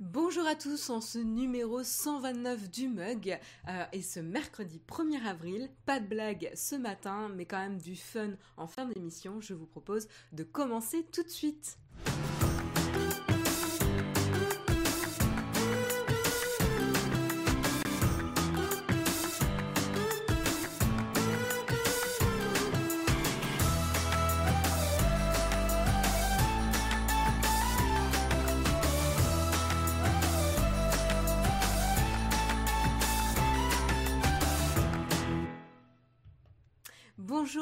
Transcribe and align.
Bonjour 0.00 0.46
à 0.46 0.54
tous 0.54 0.88
en 0.88 1.02
ce 1.02 1.18
numéro 1.18 1.84
129 1.84 2.70
du 2.70 2.88
mug 2.88 3.38
euh, 3.68 3.84
et 3.92 4.00
ce 4.00 4.18
mercredi 4.18 4.80
1er 4.88 5.26
avril, 5.26 5.68
pas 5.84 6.00
de 6.00 6.06
blague 6.06 6.50
ce 6.54 6.74
matin 6.74 7.30
mais 7.36 7.44
quand 7.44 7.58
même 7.58 7.76
du 7.76 7.96
fun 7.96 8.30
en 8.56 8.66
fin 8.66 8.86
d'émission, 8.86 9.42
je 9.42 9.52
vous 9.52 9.66
propose 9.66 10.08
de 10.32 10.42
commencer 10.42 11.04
tout 11.12 11.22
de 11.22 11.28
suite. 11.28 11.76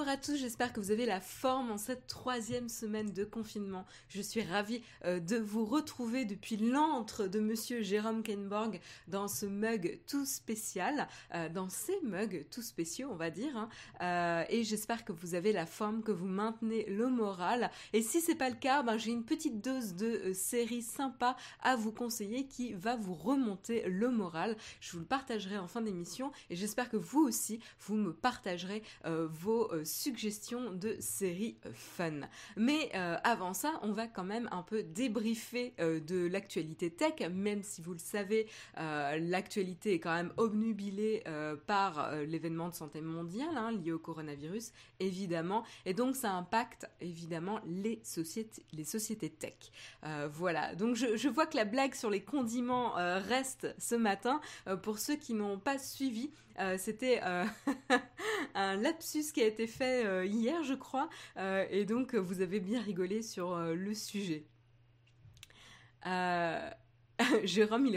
À 0.09 0.17
tous, 0.17 0.37
j'espère 0.37 0.73
que 0.73 0.81
vous 0.81 0.91
avez 0.91 1.05
la 1.05 1.21
forme 1.21 1.71
en 1.71 1.77
cette 1.77 2.07
troisième 2.07 2.71
semaine 2.71 3.13
de 3.13 3.25
confinement. 3.25 3.85
Je 4.09 4.23
suis 4.23 4.41
ravie 4.41 4.81
euh, 5.05 5.21
de 5.21 5.37
vous 5.37 5.67
retrouver 5.67 6.25
depuis 6.25 6.57
l'antre 6.57 7.27
de 7.27 7.41
Monsieur 7.41 7.83
Jérôme 7.83 8.23
Kenborg 8.23 8.81
dans 9.09 9.29
ce 9.29 9.45
mug 9.45 10.01
tout 10.07 10.25
spécial, 10.25 11.09
euh, 11.35 11.51
dans 11.51 11.69
ces 11.69 12.01
mugs 12.05 12.47
tout 12.51 12.63
spéciaux 12.63 13.09
on 13.11 13.17
va 13.17 13.29
dire. 13.29 13.55
Hein. 13.55 13.69
Euh, 14.01 14.45
et 14.49 14.65
j'espère 14.65 15.05
que 15.05 15.13
vous 15.13 15.35
avez 15.35 15.53
la 15.53 15.67
forme, 15.67 16.03
que 16.03 16.13
vous 16.13 16.27
maintenez 16.27 16.87
le 16.87 17.09
moral. 17.09 17.71
Et 17.93 18.01
si 18.01 18.23
c'est 18.23 18.35
pas 18.35 18.49
le 18.49 18.57
cas, 18.57 18.83
ben, 18.83 18.97
j'ai 18.97 19.11
une 19.11 19.25
petite 19.25 19.63
dose 19.63 19.95
de 19.95 20.33
série 20.33 20.83
sympa 20.83 21.37
à 21.61 21.77
vous 21.77 21.93
conseiller 21.93 22.47
qui 22.47 22.73
va 22.73 22.97
vous 22.97 23.15
remonter 23.15 23.87
le 23.87 24.09
moral. 24.09 24.57
Je 24.81 24.93
vous 24.93 25.01
le 25.01 25.05
partagerai 25.05 25.59
en 25.59 25.69
fin 25.69 25.83
d'émission 25.83 26.33
et 26.49 26.57
j'espère 26.57 26.89
que 26.89 26.97
vous 26.97 27.21
aussi 27.21 27.61
vous 27.81 27.97
me 27.97 28.15
partagerez 28.15 28.83
vos 29.05 29.71
suggestions 29.99 30.73
de 30.73 30.97
séries 31.01 31.57
euh, 31.67 31.71
fun. 31.75 32.21
Mais 32.57 32.91
euh, 32.95 33.17
avant 33.25 33.55
ça, 33.55 33.79
on 33.83 33.93
va 33.93 34.07
quand 34.07 34.25
même 34.25 34.49
un 34.53 34.63
peu 34.63 34.83
débriefer 34.83 35.75
de 35.79 36.27
l'actualité 36.27 36.91
tech, 36.91 37.21
même 37.31 37.63
si 37.63 37.83
vous 37.83 37.93
le 37.93 37.99
savez, 37.99 38.47
l'actualité 38.77 39.95
est 39.95 39.99
quand 39.99 40.15
même 40.15 40.33
obnubilée 40.37 41.23
par 41.67 42.13
l'événement 42.27 42.69
de 42.69 42.75
santé 42.75 43.01
mondiale 43.01 43.57
hein, 43.57 43.73
lié 43.73 43.93
au 43.93 43.99
coronavirus, 43.99 44.73
évidemment, 45.01 45.65
et 45.85 45.95
donc 45.95 46.17
ça 46.17 46.33
impacte 46.33 46.89
évidemment 47.01 47.61
les 47.67 48.01
sociétés, 48.03 48.65
les 48.73 48.85
sociétés 48.85 49.31
tech. 49.31 49.55
voilà, 50.33 50.75
donc 50.75 50.97
je, 50.97 51.17
je, 51.17 51.29
vois 51.29 51.47
que 51.47 51.57
la 51.57 51.65
blague 51.65 51.95
sur 51.95 52.11
les 52.11 52.23
condiments 52.23 52.93
reste 52.95 53.75
ce 53.79 53.95
matin. 53.95 54.41
pour 54.83 54.99
ceux 54.99 55.17
qui 55.17 55.35
n'ont 55.35 55.59
pas 55.59 55.79
suivi, 55.79 56.31
c'était 56.77 57.21
un 58.55 58.77
lapsus 58.77 59.33
qui 59.33 59.43
a 59.43 59.47
été 59.47 59.67
fait 59.67 60.05
euh, 60.05 60.25
hier, 60.25 60.63
je 60.63 60.75
crois, 60.75 61.09
euh, 61.37 61.65
et 61.71 61.85
donc 61.85 62.15
vous 62.15 62.41
avez 62.41 62.61
bien 62.61 62.81
rigolé 62.81 63.23
sur 63.23 63.53
euh, 63.53 63.75
le 63.75 63.95
sujet. 63.95 64.47
Jérôme, 67.43 67.91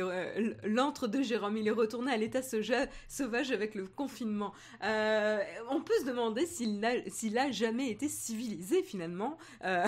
l'antre 0.64 1.08
de 1.08 1.22
Jérôme, 1.22 1.56
il 1.56 1.68
est 1.68 1.72
retourné 1.72 2.12
à 2.12 2.18
l'état 2.18 2.42
sauvage 2.42 3.52
avec 3.52 3.76
le 3.76 3.86
confinement. 3.86 4.52
on 4.82 5.82
peut 5.82 6.00
se 6.00 6.06
demander 6.06 6.48
s'il 6.48 7.38
a, 7.38 7.52
jamais 7.52 7.92
été 7.92 8.10
civilisé 8.10 8.82
finalement. 8.82 9.38
Euh, 9.64 9.86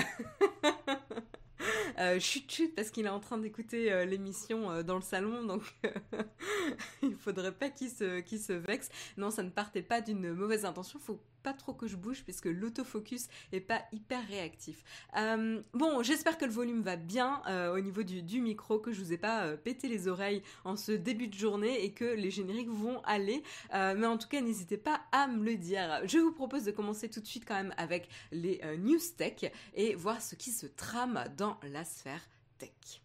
chut 2.19 2.49
chut 2.49 2.75
parce 2.75 2.89
qu'il 2.89 3.05
est 3.05 3.09
en 3.09 3.19
train 3.19 3.37
d'écouter 3.37 4.05
l'émission 4.05 4.81
dans 4.83 4.95
le 4.95 5.01
salon 5.01 5.43
donc 5.43 5.63
il 7.03 7.15
faudrait 7.15 7.51
pas 7.51 7.69
qu'il 7.69 7.89
se, 7.89 8.19
qu'il 8.21 8.39
se 8.39 8.53
vexe. 8.53 8.89
Non, 9.17 9.29
ça 9.29 9.43
ne 9.43 9.49
partait 9.49 9.81
pas 9.81 10.01
d'une 10.01 10.33
mauvaise 10.33 10.65
intention. 10.65 10.99
Faut 10.99 11.19
pas 11.43 11.53
trop 11.53 11.73
que 11.73 11.87
je 11.87 11.95
bouge 11.95 12.23
puisque 12.23 12.45
l'autofocus 12.45 13.27
est 13.51 13.59
pas 13.59 13.83
hyper 13.91 14.25
réactif. 14.27 14.83
Euh, 15.17 15.61
bon, 15.73 16.01
j'espère 16.01 16.37
que 16.37 16.45
le 16.45 16.51
volume 16.51 16.81
va 16.81 16.95
bien 16.95 17.41
euh, 17.47 17.75
au 17.75 17.79
niveau 17.79 18.03
du, 18.03 18.41
micro, 18.41 18.79
que 18.79 18.91
je 18.91 19.01
vous 19.01 19.13
ai 19.13 19.17
pas 19.17 19.45
euh, 19.45 19.57
pété 19.57 19.87
les 19.87 20.07
oreilles 20.07 20.41
en 20.63 20.75
ce 20.75 20.91
début 20.91 21.27
de 21.27 21.33
journée 21.33 21.83
et 21.83 21.91
que 21.91 22.05
les 22.05 22.31
génériques 22.31 22.69
vont 22.69 23.01
aller. 23.03 23.43
mais 23.71 24.05
en 24.05 24.17
tout 24.17 24.27
cas, 24.27 24.41
n'hésitez 24.41 24.77
pas 24.77 25.01
à 25.11 25.27
me 25.27 25.43
le 25.43 25.57
dire. 25.57 26.01
Je 26.05 26.17
vous 26.17 26.31
propose 26.31 26.63
de 26.63 26.71
commencer 26.71 27.09
tout 27.09 27.19
de 27.19 27.27
suite 27.27 27.45
quand 27.45 27.55
même 27.55 27.73
avec 27.77 28.07
les 28.31 28.61
news 28.77 28.99
tech 29.17 29.51
et 29.73 29.95
voir 29.95 30.21
ce 30.21 30.35
qui 30.35 30.51
se 30.51 30.65
trame 30.65 31.23
dans 31.37 31.57
la 31.63 31.83
sphère 31.83 32.21
tech. 32.57 33.01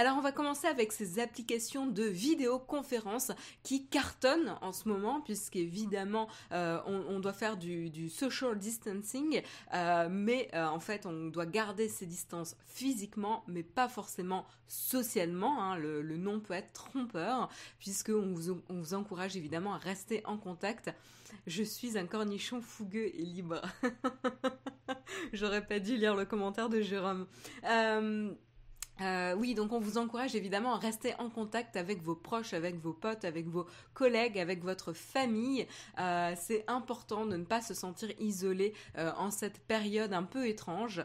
Alors 0.00 0.16
on 0.16 0.22
va 0.22 0.32
commencer 0.32 0.66
avec 0.66 0.92
ces 0.92 1.18
applications 1.18 1.86
de 1.86 2.04
vidéoconférence 2.04 3.32
qui 3.62 3.84
cartonnent 3.84 4.56
en 4.62 4.72
ce 4.72 4.88
moment 4.88 5.20
puisqu'évidemment 5.20 6.26
euh, 6.52 6.80
on, 6.86 7.20
doit 7.20 7.34
faire 7.34 7.58
du, 7.58 8.08
social 8.08 8.56
distancing 8.58 9.42
euh, 9.74 10.08
mais 10.10 10.48
euh, 10.54 10.64
en 10.64 10.80
fait 10.80 11.04
on 11.04 11.26
doit 11.26 11.44
garder 11.44 11.90
ses 11.90 12.06
distances 12.06 12.56
physiquement 12.64 13.44
mais 13.46 13.62
pas 13.62 13.90
forcément 13.90 14.46
socialement. 14.68 15.62
Hein. 15.62 15.76
Le, 15.76 16.16
nom 16.16 16.40
peut 16.40 16.54
être 16.54 16.72
trompeur 16.72 17.50
puisqu'on 17.78 18.32
vous, 18.32 18.58
on 18.70 18.80
vous 18.80 18.94
encourage 18.94 19.36
évidemment 19.36 19.74
à 19.74 19.78
rester 19.78 20.22
en 20.24 20.38
contact. 20.38 20.90
Je 21.46 21.62
suis 21.62 21.98
un 21.98 22.06
cornichon 22.06 22.62
fougueux 22.62 23.10
et 23.14 23.22
libre. 23.22 23.60
J'aurais 25.34 25.66
pas 25.66 25.78
dû 25.78 25.98
lire 25.98 26.16
le 26.16 26.24
commentaire 26.24 26.70
de 26.70 26.80
Jérôme. 26.80 27.26
Oui, 29.36 29.54
donc 29.54 29.72
on 29.72 29.78
vous 29.78 29.98
encourage 29.98 30.34
évidemment 30.34 30.74
à 30.74 30.78
rester 30.78 31.14
en 31.18 31.30
contact 31.30 31.76
avec 31.76 32.02
vos 32.02 32.14
proches, 32.14 32.52
avec 32.52 32.76
vos 32.80 32.92
potes, 32.92 33.24
avec 33.24 33.46
vos 33.48 33.66
collègues, 33.94 34.38
avec 34.38 34.62
votre 34.62 34.92
famille. 34.92 35.66
Euh, 35.98 36.34
c'est 36.36 36.64
important 36.68 37.26
de 37.26 37.36
ne 37.36 37.44
pas 37.44 37.62
se 37.62 37.74
sentir 37.74 38.10
isolé 38.18 38.74
euh, 38.98 39.10
en 39.16 39.30
cette 39.30 39.60
période 39.60 40.12
un 40.12 40.24
peu 40.24 40.46
étrange. 40.46 41.04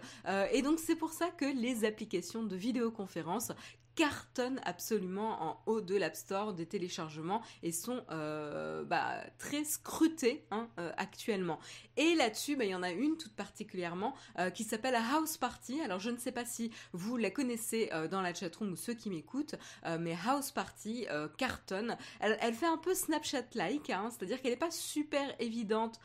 et 0.52 0.62
donc 0.62 0.80
c'est 0.80 0.96
pour 0.96 1.12
ça 1.12 1.30
que 1.30 1.46
les 1.46 1.86
applications 1.86 2.44
de 2.44 2.56
vidéoconférence 2.56 3.52
cartonnent 3.96 4.60
absolument 4.66 5.42
en 5.42 5.62
haut 5.66 5.82
de 5.82 5.96
l'App 5.96 6.16
Store 6.16 6.54
des 6.54 6.66
téléchargements 6.66 7.42
et 7.64 7.72
sont 7.72 8.04
euh, 8.12 8.84
bah, 8.84 9.24
très 9.38 9.64
scrutés 9.64 10.46
hein, 10.52 10.68
euh, 10.80 10.92
actuellement. 10.98 11.60
Et 11.98 12.14
là-dessus, 12.16 12.56
bah, 12.56 12.66
il 12.66 12.72
y 12.72 12.76
en 12.76 12.84
a 12.84 12.92
une 12.92 13.18
toute 13.18 13.34
particulièrement 13.34 14.14
euh, 14.38 14.50
qui 14.50 14.64
s'appelle 14.64 14.96
House 14.96 15.38
Party. 15.38 15.82
Alors 15.82 16.00
je 16.00 16.10
ne 16.10 16.18
sais 16.18 16.32
pas 16.32 16.46
si 16.46 16.72
vous 16.92 17.18
la 17.18 17.32
connaissez 17.32 17.90
dans 18.12 18.22
la 18.22 18.34
chatroom 18.34 18.74
ou 18.74 18.76
ceux 18.76 18.94
qui 18.94 19.10
m'écoutent, 19.10 19.56
mais 20.00 20.16
House 20.28 20.52
Party 20.52 21.08
cartonne. 21.38 21.98
Elle, 22.20 22.54
fait 22.54 22.66
un 22.66 22.78
peu 22.78 22.94
Snapchat-like, 22.94 23.90
hein, 23.90 24.10
c'est-à-dire 24.10 24.42
qu'elle 24.42 24.52
n'est 24.52 24.58
pas 24.58 24.72
super 24.72 25.36
évidente 25.40 26.00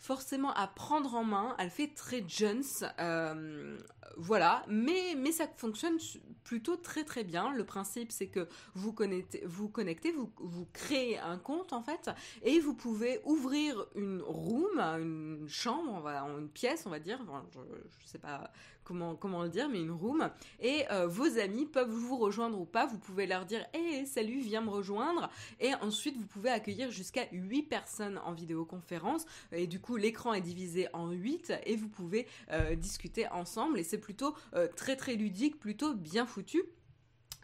forcément 0.00 0.52
à 0.54 0.66
prendre 0.66 1.14
en 1.14 1.24
main. 1.24 1.54
Elle 1.58 1.70
fait 1.70 1.94
très 1.94 2.24
Jones, 2.26 2.64
euh, 2.98 3.78
voilà, 4.16 4.64
mais, 4.66 5.14
mais 5.16 5.30
ça 5.30 5.46
fonctionne 5.56 5.98
plutôt 6.42 6.76
très 6.76 7.04
très 7.04 7.22
bien. 7.22 7.52
Le 7.52 7.64
principe, 7.64 8.10
c'est 8.10 8.28
que 8.28 8.48
vous 8.74 8.94
connectez, 8.94 9.42
vous, 9.44 9.68
connectez 9.68 10.10
vous, 10.10 10.32
vous 10.38 10.66
créez 10.72 11.18
un 11.18 11.36
compte 11.38 11.74
en 11.74 11.82
fait, 11.82 12.10
et 12.42 12.60
vous 12.60 12.74
pouvez 12.74 13.20
ouvrir 13.24 13.86
une 13.94 14.22
room, 14.22 14.80
une 14.80 15.46
chambre, 15.48 16.08
une 16.08 16.48
pièce, 16.48 16.84
on 16.86 16.90
va 16.90 16.98
dire. 16.98 17.20
je, 17.52 17.60
je 18.00 18.06
sais 18.06 18.18
pas 18.18 18.50
comment, 18.84 19.42
le 19.42 19.48
dire, 19.48 19.68
mais 19.68 19.80
une 19.80 19.90
room. 19.90 20.30
Et 20.60 20.84
euh, 20.90 21.06
vos 21.06 21.38
amis 21.38 21.66
peuvent 21.66 21.90
vous 21.90 22.16
rejoindre 22.16 22.60
ou 22.60 22.64
pas. 22.64 22.86
Vous 22.86 22.98
pouvez 22.98 23.26
leur 23.26 23.44
dire 23.46 23.64
Hé, 23.74 24.04
salut, 24.06 24.40
viens 24.40 24.60
me 24.60 24.70
rejoindre. 24.70 25.30
Et 25.60 25.74
ensuite, 25.74 26.16
vous 26.16 26.26
pouvez 26.26 26.50
accueillir 26.50 26.90
jusqu'à 26.90 27.26
8 27.32 27.62
personnes 27.64 28.18
en 28.18 28.32
vidéoconférence. 28.32 29.26
Et 29.52 29.66
du 29.66 29.80
coup, 29.80 29.96
l'écran 29.96 30.34
est 30.34 30.40
divisé 30.40 30.88
en 30.92 31.10
8 31.10 31.52
et 31.64 31.76
vous 31.76 31.88
pouvez 31.88 32.26
euh, 32.50 32.74
discuter 32.74 33.28
ensemble. 33.28 33.78
Et 33.78 33.84
c'est 33.84 33.98
plutôt 33.98 34.34
euh, 34.54 34.66
très 34.76 34.96
très 34.96 35.14
ludique, 35.14 35.58
plutôt 35.58 35.94
bien 35.94 36.26
foutu. 36.26 36.62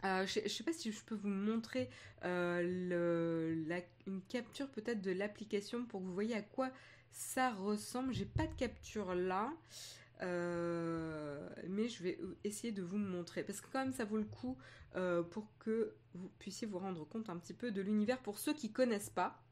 je, 0.03 0.43
ne 0.43 0.47
sais 0.47 0.63
pas 0.63 0.73
si 0.73 0.91
je 0.91 1.03
peux 1.03 1.15
vous 1.15 1.29
montrer 1.29 1.89
une 2.23 4.21
capture 4.27 4.67
peut-être 4.69 5.01
de 5.01 5.11
l'application 5.11 5.85
pour 5.85 6.01
que 6.01 6.05
vous 6.05 6.13
voyez 6.13 6.35
à 6.35 6.41
quoi 6.41 6.71
ça 7.11 7.51
ressemble. 7.51 8.13
J'ai 8.13 8.25
pas 8.25 8.47
de 8.47 8.53
capture 8.55 9.15
là. 9.15 9.51
Euh, 10.21 11.49
mais 11.67 11.89
je 11.89 12.03
vais 12.03 12.19
essayer 12.43 12.73
de 12.73 12.81
vous 12.81 12.97
montrer 12.97 13.43
parce 13.43 13.61
que 13.61 13.67
quand 13.71 13.79
même 13.79 13.93
ça 13.93 14.03
vaut 14.03 14.17
le 14.17 14.23
coup 14.23 14.57
euh, 14.95 15.21
pour 15.21 15.55
que 15.59 15.93
vous 16.15 16.29
puissiez 16.39 16.65
vous 16.65 16.79
rendre 16.79 17.05
compte 17.05 17.29
un 17.29 17.37
petit 17.37 17.53
peu 17.53 17.71
de 17.71 17.81
l'univers 17.81 18.19
pour 18.21 18.39
ceux 18.39 18.53
qui 18.53 18.71
connaissent 18.71 19.11
pas. 19.11 19.43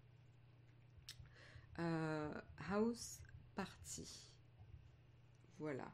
Euh, 1.78 2.34
house 2.72 3.20
Party. 3.56 4.34
Voilà. 5.60 5.92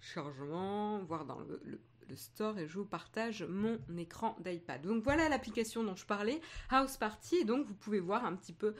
Chargement, 0.00 1.02
voir 1.04 1.24
dans 1.24 1.38
le, 1.38 1.80
store 2.16 2.58
et 2.58 2.66
je 2.66 2.76
vous 2.76 2.84
partage 2.84 3.44
mon 3.44 3.78
écran 3.96 4.36
d'iPad. 4.40 4.82
Donc 4.82 5.04
voilà 5.04 5.28
l'application 5.28 5.84
dont 5.84 5.94
je 5.94 6.04
parlais, 6.04 6.40
House 6.68 6.96
Party, 6.96 7.36
et 7.36 7.44
donc 7.44 7.68
vous 7.68 7.74
pouvez 7.74 8.00
voir 8.00 8.24
un 8.24 8.34
petit 8.34 8.52
peu... 8.52 8.74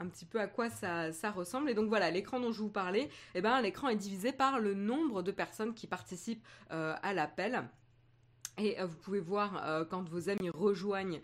un 0.00 0.06
petit 0.08 0.24
peu 0.24 0.40
à 0.40 0.46
quoi 0.46 0.68
ça, 0.70 1.30
ressemble. 1.30 1.70
Et 1.70 1.74
donc 1.74 1.88
voilà, 1.88 2.10
l'écran 2.10 2.40
dont 2.40 2.52
je 2.52 2.60
vous 2.60 2.68
parlais, 2.68 3.08
eh 3.34 3.40
ben, 3.40 3.60
l'écran 3.60 3.88
est 3.88 3.96
divisé 3.96 4.32
par 4.32 4.60
le 4.60 4.74
nombre 4.74 5.22
de 5.22 5.30
personnes 5.30 5.74
qui 5.74 5.86
participent 5.86 6.44
euh, 6.72 6.94
à 7.02 7.14
l'appel. 7.14 7.62
Et 8.58 8.80
euh, 8.80 8.86
vous 8.86 8.96
pouvez 8.96 9.20
voir 9.20 9.62
euh, 9.66 9.84
quand 9.84 10.08
vos 10.08 10.28
amis 10.28 10.50
rejoignent, 10.50 11.20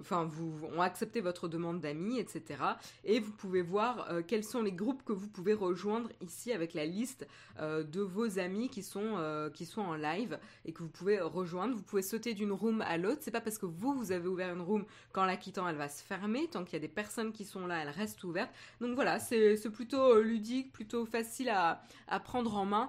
enfin, 0.00 0.24
vous 0.24 0.66
ont 0.76 0.80
accepté 0.80 1.20
votre 1.20 1.48
demande 1.48 1.80
d'amis, 1.80 2.18
etc. 2.18 2.62
Et 3.04 3.20
vous 3.20 3.32
pouvez 3.32 3.62
voir 3.62 4.08
quels 4.26 4.44
sont 4.44 4.62
les 4.62 4.72
groupes 4.72 5.02
que 5.04 5.12
vous 5.12 5.28
pouvez 5.28 5.54
rejoindre 5.54 6.08
ici 6.20 6.52
avec 6.52 6.74
la 6.74 6.86
liste 6.86 7.26
de 7.60 8.00
vos 8.00 8.38
amis 8.38 8.68
qui 8.68 8.82
sont, 8.82 9.50
qui 9.54 9.66
sont 9.66 9.80
en 9.80 9.94
live 9.94 10.38
et 10.64 10.72
que 10.72 10.82
vous 10.82 10.88
pouvez 10.88 11.20
rejoindre. 11.20 11.74
Vous 11.74 11.82
pouvez 11.82 12.02
sauter 12.02 12.34
d'une 12.34 12.52
room 12.52 12.82
à 12.82 12.96
l'autre. 12.96 13.20
C'est 13.22 13.30
pas 13.30 13.40
parce 13.40 13.58
que 13.58 13.66
vous, 13.66 13.94
vous 13.94 14.12
avez 14.12 14.28
ouvert 14.28 14.54
une 14.54 14.60
room 14.60 14.84
qu'en 15.12 15.24
la 15.24 15.36
quittant, 15.36 15.68
elle 15.68 15.76
va 15.76 15.88
se 15.88 16.02
fermer. 16.02 16.48
Tant 16.48 16.64
qu'il 16.64 16.74
y 16.74 16.76
a 16.76 16.80
des 16.80 16.88
personnes 16.88 17.32
qui 17.32 17.44
sont 17.44 17.66
là, 17.66 17.82
elle 17.82 17.90
reste 17.90 18.22
ouverte. 18.24 18.50
Donc 18.80 18.94
voilà, 18.94 19.18
c'est 19.18 19.70
plutôt 19.72 20.20
ludique, 20.20 20.72
plutôt 20.72 21.04
facile 21.06 21.48
à, 21.50 21.82
à 22.08 22.20
prendre 22.20 22.56
en 22.56 22.64
main. 22.64 22.88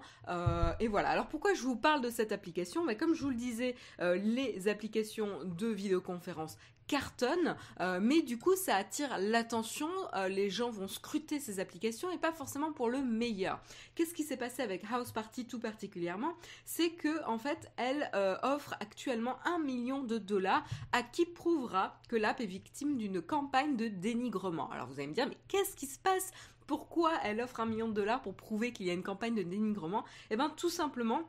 et 0.80 0.88
voilà. 0.88 1.10
Alors 1.10 1.28
pourquoi 1.28 1.54
je 1.54 1.62
vous 1.62 1.76
parle 1.76 2.02
de 2.02 2.10
cette 2.10 2.32
application? 2.32 2.84
Mais 2.86 2.96
comme 2.96 3.14
je 3.14 3.24
vous 3.24 3.30
le 3.30 3.36
disais, 3.36 3.76
euh, 4.00 4.16
les 4.16 4.68
applications 4.68 5.44
de 5.44 5.68
vidéoconférence 5.68 6.58
cartonnent, 6.94 7.56
euh, 7.80 8.00
mais 8.00 8.22
du 8.22 8.38
coup 8.38 8.56
ça 8.56 8.76
attire 8.76 9.18
l'attention, 9.18 9.90
euh, 10.14 10.28
les 10.28 10.52
gens 10.52 10.70
vont 10.70 10.88
scruter 10.88 11.40
ces 11.40 11.60
applications 11.60 12.12
et 12.12 12.20
pas 12.20 12.32
forcément 12.32 12.72
pour 12.72 12.88
le 12.88 13.02
meilleur. 13.02 13.60
Qu'est-ce 13.96 14.14
qui 14.14 14.22
s'est 14.22 14.38
passé 14.38 14.62
avec 14.62 14.84
House 14.92 15.12
Party 15.12 15.48
tout 15.48 15.60
particulièrement? 15.60 16.36
C'est 16.66 16.92
que 16.92 17.26
en 17.26 17.40
fait 17.40 17.72
elle 17.78 18.12
offre 18.44 18.76
actuellement 18.80 19.38
un 19.44 19.58
million 19.58 20.04
de 20.04 20.20
dollars 20.20 20.64
à 20.92 21.02
qui 21.02 21.26
prouvera 21.26 22.00
que 22.10 22.16
l'app 22.16 22.42
est 22.42 22.46
victime 22.46 22.96
d'une 22.96 23.24
campagne 23.24 23.76
de 23.76 23.88
dénigrement. 23.88 24.70
Alors 24.70 24.86
vous 24.86 25.00
allez 25.00 25.08
me 25.08 25.16
dire 25.16 25.28
mais 25.28 25.38
qu'est-ce 25.48 25.76
qui 25.76 25.88
se 25.88 25.98
passe? 25.98 26.32
Pourquoi 26.68 27.12
elle 27.24 27.42
offre 27.42 27.60
un 27.60 27.66
million 27.66 27.88
de 27.88 27.94
dollars 27.94 28.22
pour 28.22 28.36
prouver 28.36 28.72
qu'il 28.72 28.86
y 28.86 28.92
a 28.92 28.94
une 28.94 29.02
campagne 29.02 29.34
de 29.34 29.42
dénigrement? 29.42 30.04
Eh 30.30 30.38
bien 30.38 30.52
tout 30.52 30.70
simplement 30.70 31.24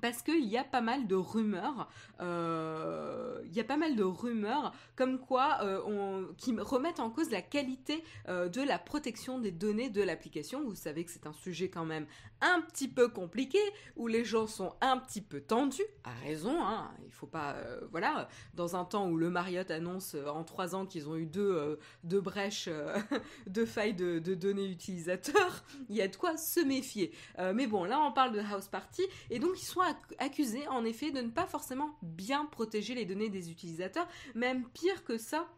parce 0.00 0.22
qu'il 0.22 0.44
y 0.44 0.56
a 0.56 0.64
pas 0.64 0.80
mal 0.80 1.06
de 1.06 1.14
rumeurs, 1.14 1.88
euh, 2.20 3.40
il 3.44 3.52
y 3.52 3.60
a 3.60 3.64
pas 3.64 3.76
mal 3.76 3.96
de 3.96 4.02
rumeurs 4.02 4.72
comme 4.96 5.18
quoi 5.18 5.58
euh, 5.62 6.26
qui 6.38 6.56
remettent 6.58 7.00
en 7.00 7.10
cause 7.10 7.30
la 7.30 7.42
qualité 7.42 8.02
euh, 8.28 8.48
de 8.48 8.62
la 8.62 8.78
protection 8.78 9.38
des 9.38 9.50
données 9.50 9.90
de 9.90 10.02
l'application. 10.02 10.62
Vous 10.64 10.74
savez 10.74 11.04
que 11.04 11.10
c'est 11.10 11.26
un 11.26 11.32
sujet 11.32 11.68
quand 11.68 11.84
même 11.84 12.06
un 12.40 12.60
petit 12.62 12.88
peu 12.88 13.08
compliqué, 13.08 13.58
où 13.96 14.08
les 14.08 14.24
gens 14.24 14.46
sont 14.46 14.74
un 14.80 14.98
petit 14.98 15.20
peu 15.20 15.40
tendus, 15.40 15.82
à 16.02 16.12
raison, 16.24 16.60
hein, 16.60 16.90
il 17.04 17.12
faut 17.12 17.28
pas, 17.28 17.56
voilà, 17.92 18.28
dans 18.54 18.74
un 18.74 18.84
temps 18.84 19.08
où 19.08 19.16
le 19.16 19.30
Marriott 19.30 19.70
annonce 19.70 20.16
en 20.26 20.42
trois 20.42 20.74
ans 20.74 20.84
qu'ils 20.84 21.08
ont 21.08 21.16
eu 21.16 21.26
deux, 21.26 21.78
deux 22.02 22.20
brèches, 22.20 22.68
deux 23.46 23.66
failles 23.66 23.94
de, 23.94 24.18
de, 24.18 24.34
données 24.34 24.68
utilisateurs, 24.68 25.62
il 25.88 25.94
y 25.94 26.02
a 26.02 26.08
de 26.08 26.16
quoi 26.16 26.36
se 26.36 26.58
méfier. 26.58 27.12
mais 27.54 27.68
bon, 27.68 27.84
là 27.84 28.00
on 28.00 28.10
parle 28.10 28.32
de 28.32 28.40
House 28.40 28.66
Party, 28.66 29.02
et 29.30 29.38
donc 29.38 29.52
ils 29.60 29.66
sont 29.66 29.81
accusés 30.18 30.66
en 30.68 30.84
effet 30.84 31.10
de 31.10 31.20
ne 31.20 31.30
pas 31.30 31.46
forcément 31.46 31.96
bien 32.02 32.46
protéger 32.46 32.94
les 32.94 33.04
données 33.04 33.30
des 33.30 33.50
utilisateurs, 33.50 34.08
même 34.34 34.68
pire 34.70 35.04
que 35.04 35.18
ça 35.18 35.48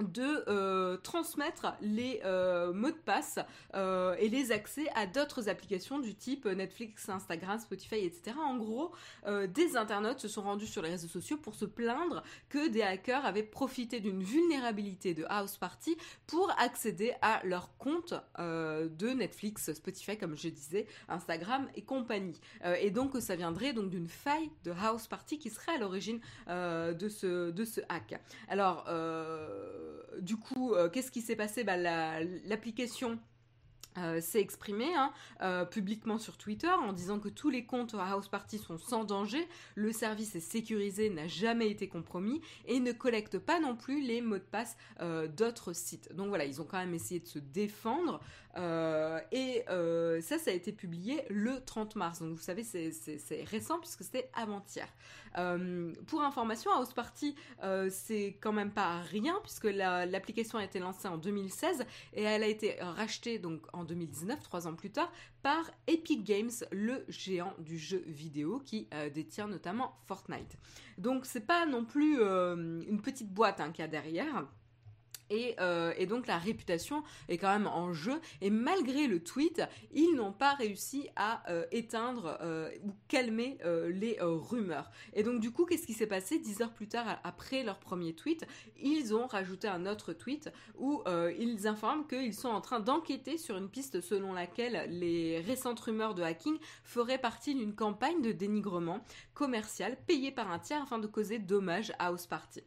de 0.00 0.44
euh, 0.48 0.96
transmettre 0.98 1.74
les 1.80 2.20
euh, 2.24 2.72
mots 2.72 2.90
de 2.90 2.96
passe 2.96 3.38
euh, 3.74 4.14
et 4.18 4.28
les 4.28 4.52
accès 4.52 4.88
à 4.94 5.06
d'autres 5.06 5.48
applications 5.48 5.98
du 5.98 6.14
type 6.14 6.46
Netflix, 6.46 7.08
Instagram, 7.08 7.58
Spotify, 7.58 7.96
etc. 7.96 8.36
En 8.38 8.56
gros, 8.56 8.92
des 9.26 9.76
internautes 9.76 10.20
se 10.20 10.28
sont 10.28 10.42
rendus 10.42 10.66
sur 10.66 10.82
les 10.82 10.90
réseaux 10.90 11.08
sociaux 11.08 11.36
pour 11.36 11.54
se 11.54 11.64
plaindre 11.64 12.22
que 12.48 12.68
des 12.68 12.82
hackers 12.82 13.24
avaient 13.24 13.42
profité 13.42 14.00
d'une 14.00 14.22
vulnérabilité 14.22 15.14
de 15.14 15.24
House 15.28 15.56
Party 15.56 15.96
pour 16.26 16.50
accéder 16.58 17.14
à 17.22 17.40
leur 17.44 17.76
compte 17.78 18.14
de 18.38 19.08
Netflix, 19.12 19.72
Spotify, 19.72 20.16
comme 20.16 20.36
je 20.36 20.48
disais, 20.48 20.86
Instagram 21.08 21.68
et 21.74 21.82
compagnie. 21.82 22.40
et 22.80 22.90
donc 22.90 23.16
ça 23.20 23.36
viendrait 23.36 23.72
donc 23.72 23.90
d'une 23.90 24.08
faille 24.08 24.50
de 24.64 24.72
House 24.72 25.06
Party 25.06 25.38
qui 25.38 25.50
serait 25.50 25.72
à 25.72 25.78
l'origine 25.78 26.20
de, 26.48 27.08
ce, 27.08 27.80
hack. 27.88 28.20
Alors 28.48 28.84
du 30.20 30.36
coup, 30.36 30.74
euh, 30.74 30.88
qu'est-ce 30.88 31.10
qui 31.10 31.20
s'est 31.20 31.36
passé? 31.36 31.64
Bah, 31.64 31.76
L'application 31.76 33.18
euh, 33.98 34.20
s'est 34.20 34.40
exprimé 34.40 34.86
hein, 34.94 35.12
euh, 35.42 35.64
publiquement 35.64 36.18
sur 36.18 36.36
Twitter 36.36 36.68
en 36.68 36.92
disant 36.92 37.18
que 37.18 37.28
tous 37.28 37.50
les 37.50 37.64
comptes 37.64 37.94
House 37.94 38.28
Party 38.28 38.58
sont 38.58 38.78
sans 38.78 39.02
danger, 39.02 39.48
le 39.74 39.92
service 39.92 40.36
est 40.36 40.40
sécurisé, 40.40 41.10
n'a 41.10 41.26
jamais 41.26 41.68
été 41.68 41.88
compromis 41.88 42.40
et 42.66 42.78
ne 42.78 42.92
collecte 42.92 43.38
pas 43.38 43.58
non 43.58 43.74
plus 43.74 44.00
les 44.00 44.20
mots 44.20 44.38
de 44.38 44.42
passe 44.42 44.76
euh, 45.00 45.26
d'autres 45.26 45.72
sites. 45.72 46.14
Donc 46.14 46.28
voilà, 46.28 46.44
ils 46.44 46.60
ont 46.60 46.64
quand 46.64 46.78
même 46.78 46.94
essayé 46.94 47.18
de 47.18 47.26
se 47.26 47.38
défendre 47.40 48.20
et 48.56 49.64
ça, 50.20 50.38
ça 50.38 50.50
a 50.50 50.54
été 50.54 50.72
publié 50.72 51.24
le 51.30 51.60
30 51.64 51.96
mars. 51.96 52.20
Donc 52.20 52.36
vous 52.36 52.42
savez, 52.42 52.64
c'est 52.64 53.44
récent 53.44 53.78
puisque 53.78 54.04
c'était 54.04 54.30
avant-hier. 54.34 54.88
pour 56.06 56.22
information, 56.22 56.70
House 56.72 56.92
Party, 56.92 57.34
c'est 57.90 58.36
quand 58.40 58.52
même 58.52 58.70
pas 58.70 59.00
rien 59.00 59.34
puisque 59.42 59.64
l'application 59.64 60.58
a 60.58 60.64
été 60.64 60.78
lancée 60.78 61.08
en 61.08 61.18
2016 61.18 61.84
et 62.14 62.22
elle 62.22 62.42
a 62.42 62.48
été 62.48 62.76
rachetée 62.80 63.38
donc 63.38 63.66
en 63.72 63.84
2019, 63.84 64.42
trois 64.42 64.66
ans 64.66 64.74
plus 64.74 64.90
tard, 64.90 65.10
par 65.42 65.70
Epic 65.86 66.24
Games, 66.24 66.50
le 66.72 67.04
géant 67.08 67.54
du 67.58 67.78
jeu 67.78 68.02
vidéo 68.06 68.60
qui 68.64 68.88
euh, 68.94 69.10
détient 69.10 69.46
notamment 69.46 69.96
Fortnite. 70.06 70.56
Donc 70.96 71.26
c'est 71.26 71.46
pas 71.46 71.66
non 71.66 71.84
plus 71.84 72.20
euh, 72.20 72.82
une 72.88 73.00
petite 73.00 73.32
boîte 73.32 73.60
hein, 73.60 73.70
qu'il 73.70 73.82
y 73.82 73.84
a 73.84 73.88
derrière. 73.88 74.46
Euh, 75.32 75.92
et, 75.96 76.06
donc 76.06 76.26
la 76.26 76.38
réputation 76.38 77.02
est 77.28 77.38
quand 77.38 77.52
même 77.52 77.66
en 77.66 77.92
jeu. 77.92 78.20
Et 78.40 78.50
malgré 78.50 79.06
le 79.06 79.22
tweet, 79.22 79.62
ils 79.92 80.14
n'ont 80.14 80.32
pas 80.32 80.54
réussi 80.54 81.08
à 81.16 81.48
euh, 81.50 81.66
éteindre 81.70 82.38
euh, 82.40 82.70
ou 82.84 82.92
calmer 83.08 83.58
les 83.88 84.18
rumeurs. 84.20 84.90
Et 85.14 85.22
donc 85.22 85.40
du 85.40 85.50
coup, 85.50 85.64
qu'est-ce 85.64 85.86
qui 85.86 85.92
s'est 85.92 86.06
passé 86.06 86.38
Dix 86.38 86.60
heures 86.62 86.72
plus 86.72 86.88
tard, 86.88 87.20
après 87.24 87.62
leur 87.62 87.78
premier 87.78 88.14
tweet, 88.14 88.46
ils 88.80 89.14
ont 89.14 89.26
rajouté 89.26 89.68
un 89.68 89.86
autre 89.86 90.12
tweet 90.12 90.50
où 90.76 91.02
ils 91.38 91.66
informent 91.66 92.06
qu'ils 92.06 92.34
sont 92.34 92.48
en 92.48 92.60
train 92.60 92.80
d'enquêter 92.80 93.38
sur 93.38 93.56
une 93.56 93.68
piste 93.68 94.00
selon 94.00 94.32
laquelle 94.32 94.88
les 94.90 95.40
récentes 95.40 95.80
rumeurs 95.80 96.14
de 96.14 96.22
hacking 96.22 96.58
feraient 96.84 97.18
partie 97.18 97.54
d'une 97.54 97.74
campagne 97.74 98.22
de 98.22 98.32
dénigrement 98.32 99.00
commercial 99.34 99.96
payée 100.06 100.30
par 100.30 100.50
un 100.50 100.58
tiers 100.58 100.82
afin 100.82 100.98
de 100.98 101.06
causer 101.06 101.38
dommage 101.38 101.92
à 101.98 102.06
House 102.06 102.26
Party. 102.26 102.62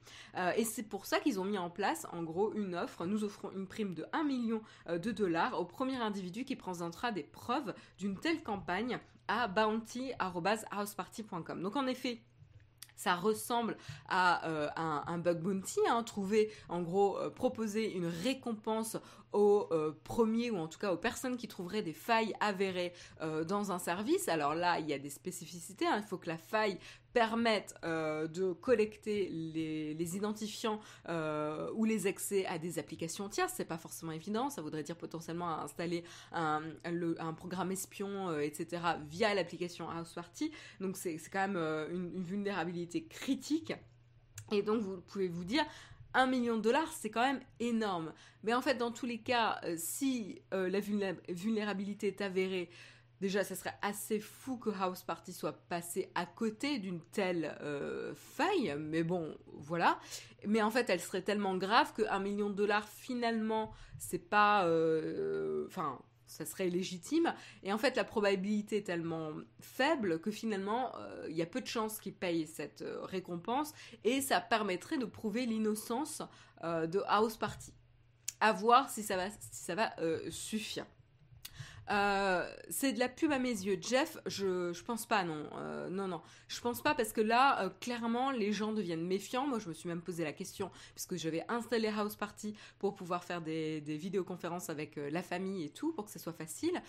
et 0.58 0.64
c'est 0.64 0.84
pour 0.84 1.06
ça 1.06 1.20
qu'ils 1.20 1.40
ont 1.40 1.46
mis 1.46 1.58
en 1.58 1.70
place, 1.70 2.06
en 2.12 2.24
gros, 2.24 2.51
une 2.54 2.76
offre. 2.76 3.06
Nous 3.06 3.24
offrons 3.24 3.52
une 3.52 3.68
prime 3.68 3.94
de 3.94 4.06
1 4.14 4.24
million 4.24 4.62
euh, 4.88 4.98
de 4.98 5.12
dollars 5.12 5.60
au 5.60 5.66
premier 5.66 5.98
individu 5.98 6.46
qui 6.46 6.56
présentera 6.56 7.12
des 7.12 7.24
preuves 7.24 7.74
d'une 7.98 8.18
telle 8.18 8.44
campagne 8.44 9.00
à 9.28 9.48
bounty.houseparty.com. 9.48 11.62
Donc 11.62 11.76
en 11.76 11.88
effet, 11.88 12.22
ça 12.96 13.16
ressemble 13.16 13.78
à 14.10 14.48
euh, 14.48 14.70
un, 14.76 15.18
bug 15.18 15.42
bounty, 15.42 15.80
hein, 15.90 16.04
trouver 16.04 16.52
en 16.70 16.82
gros 16.82 17.18
euh, 17.18 17.32
proposer 17.32 17.96
une 17.96 18.06
récompense 18.06 18.98
aux 19.34 19.70
premiers 20.04 20.52
ou 20.52 20.58
en 20.58 20.68
tout 20.68 20.78
cas 20.78 20.92
aux 20.92 20.98
personnes 20.98 21.38
qui 21.38 21.48
trouveraient 21.48 21.82
des 21.82 21.94
failles 21.94 22.34
avérées 22.42 22.92
dans 23.48 23.72
un 23.72 23.80
service. 23.80 24.28
Alors 24.28 24.56
là, 24.56 24.80
il 24.80 24.90
y 24.90 24.94
a 24.94 25.00
des 25.00 25.10
spécificités. 25.10 25.88
Hein. 25.88 26.00
il 26.00 26.04
faut 26.04 26.18
que 26.18 26.28
la 26.28 26.38
faille 26.38 26.78
permettent 27.14 27.76
euh, 27.84 28.28
de 28.28 28.54
collecter 28.54 29.30
les, 29.30 30.16
identifiants 30.16 30.80
euh, 31.10 31.70
ou 31.76 31.86
les 31.86 32.08
accès 32.08 32.46
à 32.46 32.58
des 32.58 32.80
applications 32.80 33.30
tierces. 33.30 33.54
C'est 33.56 33.66
pas 33.66 33.78
forcément 33.78 34.12
évident. 34.12 34.50
Ça 34.50 34.62
voudrait 34.62 34.84
dire 34.84 34.96
potentiellement 34.96 35.60
installer 35.60 36.04
un, 36.32 36.62
programme 37.36 37.72
espion, 37.72 38.30
euh, 38.30 38.40
etc. 38.40 38.82
via 39.10 39.34
l'application 39.34 39.90
House 39.90 40.14
Party. 40.14 40.52
Donc 40.80 40.98
c'est 40.98 41.18
quand 41.32 41.48
même 41.48 41.58
une, 41.92 42.22
vulnérabilité 42.22 43.04
critique. 43.06 43.74
Et 44.52 44.62
donc 44.62 44.82
vous 44.82 45.02
pouvez 45.02 45.28
vous 45.28 45.44
dire. 45.44 45.64
Un 46.14 46.28
million 46.28 46.58
de 46.58 46.62
dollars, 46.62 46.92
c'est 46.92 47.10
quand 47.10 47.22
même 47.22 47.40
énorme. 47.62 48.12
Mais 48.44 48.54
en 48.54 48.62
fait, 48.62 48.76
dans 48.76 48.92
tous 48.92 49.06
les 49.06 49.20
cas, 49.20 49.62
si 49.78 50.42
la 50.52 50.82
vulnérabilité 51.30 52.08
est 52.08 52.20
avérée, 52.20 52.70
Déjà, 53.22 53.44
ça 53.44 53.56
serait 53.56 53.78
assez 53.84 54.20
fou 54.20 54.58
que 54.58 54.72
House 54.72 55.04
Party 55.04 55.32
soit 55.32 55.54
passé 55.54 56.12
à 56.16 56.26
côté 56.26 56.80
d'une 56.80 57.00
telle 57.00 57.56
euh, 57.62 58.16
faille, 58.16 58.76
mais 58.80 59.04
bon, 59.04 59.38
voilà. 59.46 60.00
Mais 60.48 60.64
en 60.64 60.72
fait, 60.72 60.90
elle 60.90 61.00
serait 61.00 61.22
tellement 61.22 61.56
grave 61.56 61.94
que 61.94 62.02
un 62.10 62.18
million 62.18 62.50
de 62.50 62.56
dollars, 62.56 62.90
finalement, 62.90 63.74
c'est 64.00 64.18
pas. 64.18 64.66
Euh, 64.66 65.68
enfin. 65.68 66.02
ça 66.26 66.48
serait 66.48 66.70
légitime. 66.70 67.32
Et 67.62 67.72
en 67.72 67.78
fait, 67.78 67.96
la 67.96 68.06
probabilité 68.06 68.78
est 68.78 68.88
tellement 68.88 69.34
faible 69.60 70.20
que 70.20 70.32
finalement, 70.32 70.92
euh, 70.98 71.28
il 71.30 71.36
y 71.36 71.44
a 71.44 71.46
peu 71.46 71.62
de 71.62 71.68
chances 71.68 72.00
qu'ils 72.00 72.16
payent 72.16 72.48
cette 72.48 72.84
récompense. 73.04 73.72
Et 74.04 74.22
ça 74.22 74.42
permettrait 74.42 74.98
de 74.98 75.06
prouver 75.06 75.46
l'innocence 75.46 76.24
de 76.64 77.04
House 77.06 77.38
Party. 77.38 77.72
À 78.40 78.52
voir 78.52 78.90
si 78.90 79.04
ça 79.04 79.16
va, 79.16 79.30
si 79.30 79.64
ça 79.64 79.76
va 79.76 79.94
suffire. 80.32 80.88
Euh, 81.90 82.50
c'est 82.70 82.94
de 82.94 83.00
la 83.00 83.10
pub 83.10 83.32
à 83.32 83.40
mes 83.40 83.50
yeux. 83.50 83.78
Jeff, 83.82 84.18
je, 84.26 84.72
je 84.74 84.84
pense 84.84 85.06
pas, 85.06 85.24
non. 85.24 85.46
Euh, 85.58 85.90
non, 85.90 86.08
non. 86.08 86.22
Je 86.48 86.60
pense 86.62 86.82
pas 86.82 86.94
parce 86.94 87.12
que 87.12 87.22
là, 87.22 87.64
euh, 87.64 87.70
clairement, 87.80 88.32
les 88.32 88.52
gens 88.52 88.72
deviennent 88.72 89.06
méfiants. 89.06 89.48
Moi, 89.48 89.60
je 89.60 89.68
me 89.68 89.74
suis 89.74 89.90
même 89.90 90.02
posé 90.02 90.24
la 90.24 90.34
question 90.34 90.72
puisque 90.96 91.16
j'avais 91.16 91.44
installé 91.50 91.88
House 91.88 92.16
Party 92.16 92.56
pour 92.80 92.96
pouvoir 92.96 93.24
faire 93.24 93.42
des, 93.42 93.82
des 93.82 93.98
vidéoconférences 93.98 94.70
avec 94.70 94.96
la 94.96 95.22
famille 95.22 95.66
et 95.66 95.70
tout 95.70 95.92
pour 95.94 96.06
que 96.06 96.12
ce 96.12 96.20
soit 96.20 96.34
facile. 96.34 96.82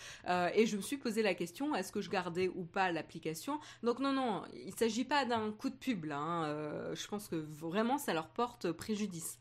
et 0.54 0.66
je 0.66 0.76
me 0.76 0.82
suis 0.82 0.96
posé 0.96 1.22
la 1.22 1.34
question 1.34 1.74
est-ce 1.74 1.92
que 1.92 2.00
je 2.00 2.10
gardais 2.10 2.48
ou 2.48 2.64
pas 2.64 2.92
l'application? 2.92 3.58
Donc, 3.82 3.98
non, 3.98 4.12
non, 4.12 4.42
il 4.54 4.74
s'agit 4.74 5.04
pas 5.04 5.24
d'un 5.24 5.52
coup 5.52 5.70
de 5.70 5.74
pub. 5.74 6.10
Hein. 6.10 6.92
je 6.94 7.06
pense 7.06 7.28
que 7.28 7.36
vraiment, 7.36 7.98
ça 7.98 8.12
leur 8.12 8.28
porte 8.28 8.72
préjudice. 8.72 9.38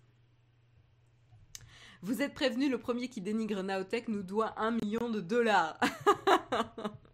Vous 2.03 2.23
êtes 2.23 2.33
prévenu, 2.33 2.67
le 2.67 2.79
premier 2.79 3.09
qui 3.09 3.21
dénigre 3.21 3.61
Naotech 3.61 4.07
nous 4.07 4.23
doit 4.23 4.53
un 4.57 4.71
million 4.71 5.09
de 5.09 5.21
dollars. 5.21 5.79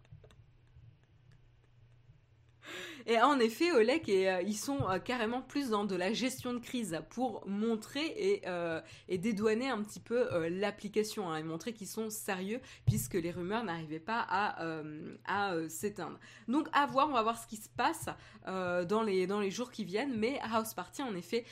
Et 3.09 3.21
en 3.21 3.39
effet, 3.39 3.71
Olek 3.71 4.09
et 4.09 4.29
euh, 4.29 4.41
ils 4.41 4.57
sont 4.57 4.89
euh, 4.89 4.99
carrément 4.99 5.41
plus 5.41 5.69
dans 5.69 5.85
de 5.85 5.95
la 5.95 6.11
gestion 6.11 6.53
de 6.53 6.59
crise 6.59 6.99
pour 7.09 7.47
montrer 7.47 8.05
et, 8.05 8.41
euh, 8.47 8.81
dédouaner 9.09 9.69
un 9.69 9.81
petit 9.81 10.01
peu 10.01 10.27
l'application 10.49 11.29
hein, 11.29 11.37
et 11.37 11.43
montrer 11.43 11.71
qu'ils 11.71 11.87
sont 11.87 12.09
sérieux 12.09 12.59
puisque 12.85 13.13
les 13.13 13.31
rumeurs 13.31 13.63
n'arrivaient 13.63 14.01
pas 14.01 14.27
à, 14.29 15.53
s'éteindre. 15.69 16.19
Donc 16.49 16.67
à 16.73 16.85
voir, 16.85 17.07
on 17.07 17.13
va 17.13 17.23
voir 17.23 17.41
ce 17.41 17.47
qui 17.47 17.55
se 17.55 17.69
passe 17.69 18.07
dans, 18.45 19.03
les, 19.03 19.25
dans 19.25 19.39
les 19.39 19.51
jours 19.51 19.71
qui 19.71 19.85
viennent. 19.85 20.17
Mais 20.17 20.39
House 20.41 20.73
Party, 20.73 21.01
en 21.01 21.15
effet, 21.15 21.45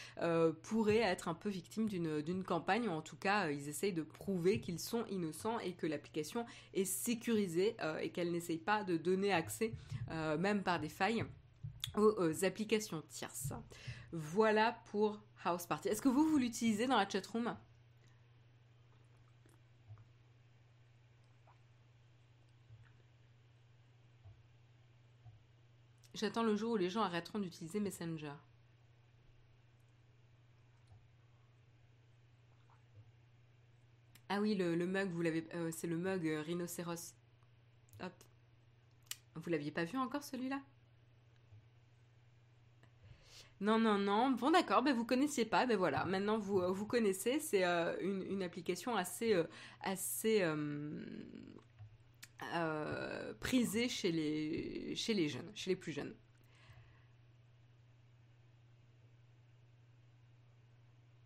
pourrait 0.63 0.97
être 0.97 1.27
un 1.27 1.33
peu 1.33 1.49
victime 1.49 1.87
d'une 1.87 2.43
campagne 2.43 2.87
ou 2.89 2.91
en 2.91 3.01
tout 3.01 3.15
cas, 3.15 3.49
ils 3.49 3.69
essayent 3.69 3.93
de 3.93 4.03
prouver 4.03 4.59
qu'ils 4.59 4.79
sont 4.79 5.05
innocents 5.09 5.59
et 5.59 5.73
que 5.73 5.87
l'application 5.87 6.45
est 6.73 6.85
sécurisée 6.85 7.75
et 8.01 8.09
qu'elle 8.09 8.31
n'essaye 8.31 8.57
pas 8.57 8.83
de 8.83 8.97
donner 8.97 9.31
accès, 9.31 9.73
même 10.37 10.61
par 10.63 10.79
des 10.79 10.89
failles 10.89 11.25
aux, 11.95 12.45
applications 12.45 13.01
tierces. 13.09 13.53
Voilà 14.11 14.73
pour 14.91 15.19
House 15.43 15.65
Party. 15.65 15.89
Est-ce 15.89 16.01
que 16.01 16.09
vous, 16.09 16.27
vous 16.27 16.37
l'utilisez 16.37 16.87
dans 16.87 16.97
la 16.97 17.07
chatroom? 17.07 17.55
J'attends 26.13 26.43
le 26.43 26.55
jour 26.55 26.71
où 26.73 26.77
les 26.77 26.89
gens 26.89 27.01
arrêteront 27.01 27.39
d'utiliser 27.39 27.81
Messenger. 27.81 28.33
Ah 34.29 34.41
oui, 34.41 34.55
le, 34.55 34.75
mug, 34.87 35.11
vous 35.11 35.21
l'avez, 35.21 35.47
euh, 35.53 35.71
c'est 35.71 35.87
le 35.87 35.97
mug 35.97 36.25
euh, 36.27 36.41
rhinocéros. 36.41 37.13
Hop. 38.01 38.13
Vous 39.35 39.49
l'aviez 39.49 39.71
pas 39.71 39.83
vu 39.83 39.97
encore 39.97 40.23
celui-là? 40.23 40.61
Non, 43.61 43.79
non, 43.79 43.97
non. 43.97 44.31
Bon, 44.31 44.51
d'accord, 44.51 44.83
ben, 44.83 44.93
vous 44.93 45.05
connaissiez 45.05 45.45
pas, 45.45 45.65
ben 45.65 45.77
voilà. 45.77 46.05
Maintenant, 46.05 46.37
vous, 46.37 46.59
euh, 46.59 46.71
vous 46.71 46.85
connaissez. 46.85 47.39
C'est 47.39 47.63
euh, 47.63 47.95
une, 48.01 48.43
application 48.43 48.95
assez, 48.95 49.33
euh, 49.33 49.45
assez 49.81 50.43
prisée 53.39 53.89
chez 53.89 54.11
les, 54.11 54.95
chez 54.95 55.13
les 55.13 55.29
jeunes, 55.29 55.49
chez 55.55 55.69
les 55.71 55.75
plus 55.75 55.91
jeunes. 55.93 56.13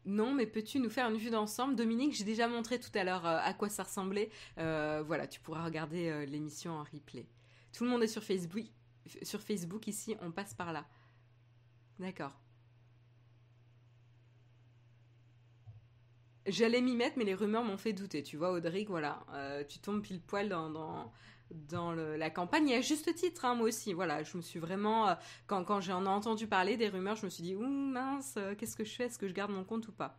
Non, 0.06 0.34
mais 0.34 0.48
peux-tu 0.48 0.80
nous 0.80 0.90
faire 0.90 1.10
une 1.10 1.18
vue 1.18 1.30
d'ensemble? 1.30 1.76
Dominique, 1.76 2.14
j'ai 2.14 2.24
déjà 2.24 2.48
montré 2.48 2.80
tout 2.80 2.90
à 2.96 3.04
l'heure 3.04 3.26
à 3.26 3.54
quoi 3.54 3.70
ça 3.70 3.84
ressemblait. 3.84 4.30
voilà, 4.56 5.28
tu 5.28 5.40
pourras 5.40 5.64
regarder 5.66 6.26
l'émission 6.28 6.74
en 6.74 6.84
replay. 6.84 7.26
Tout 7.74 7.84
le 7.86 7.90
monde 7.90 8.04
est 8.04 8.08
sur 8.08 8.24
Facebook. 8.24 8.66
Sur 9.24 9.42
Facebook 9.42 9.88
ici, 9.88 10.16
on 10.22 10.32
passe 10.32 10.54
par 10.54 10.74
là. 10.74 10.86
D'accord. 12.00 12.32
J'allais 16.48 16.82
m'y 16.82 16.96
mettre, 16.96 17.18
mais 17.18 17.26
les 17.26 17.36
rumeurs 17.36 17.64
m'ont 17.64 17.78
fait 17.78 17.94
douter. 17.94 18.24
Tu 18.24 18.38
vois, 18.38 18.52
Audric, 18.52 18.90
voilà, 18.90 19.24
euh, 19.34 19.64
tu 19.68 19.80
tombes 19.80 20.02
pile 20.02 20.22
poil 20.22 20.50
dans, 20.50 20.70
dans, 21.52 21.94
la 21.94 22.30
campagne. 22.30 22.70
Et 22.70 22.76
à 22.78 22.82
juste 22.82 23.14
titre, 23.16 23.46
hein, 23.46 23.56
moi 23.56 23.68
aussi. 23.68 23.94
Voilà, 23.94 24.24
je 24.24 24.38
me 24.38 24.42
suis 24.42 24.60
vraiment. 24.60 25.10
Euh, 25.10 25.16
quand, 25.48 25.82
j'en 25.82 26.06
ai 26.06 26.08
entendu 26.08 26.48
parler 26.48 26.78
des 26.78 26.88
rumeurs, 26.90 27.16
je 27.18 27.26
me 27.26 27.30
suis 27.30 27.44
dit, 27.44 27.56
ouh 27.56 27.68
mince, 27.68 28.36
euh, 28.38 28.56
qu'est-ce 28.56 28.76
que 28.76 28.84
je 28.84 28.96
fais? 28.96 29.06
Est-ce 29.06 29.20
que 29.20 29.28
je 29.28 29.34
garde 29.34 29.52
mon 29.52 29.64
compte 29.64 29.88
ou 29.88 29.92
pas? 29.92 30.18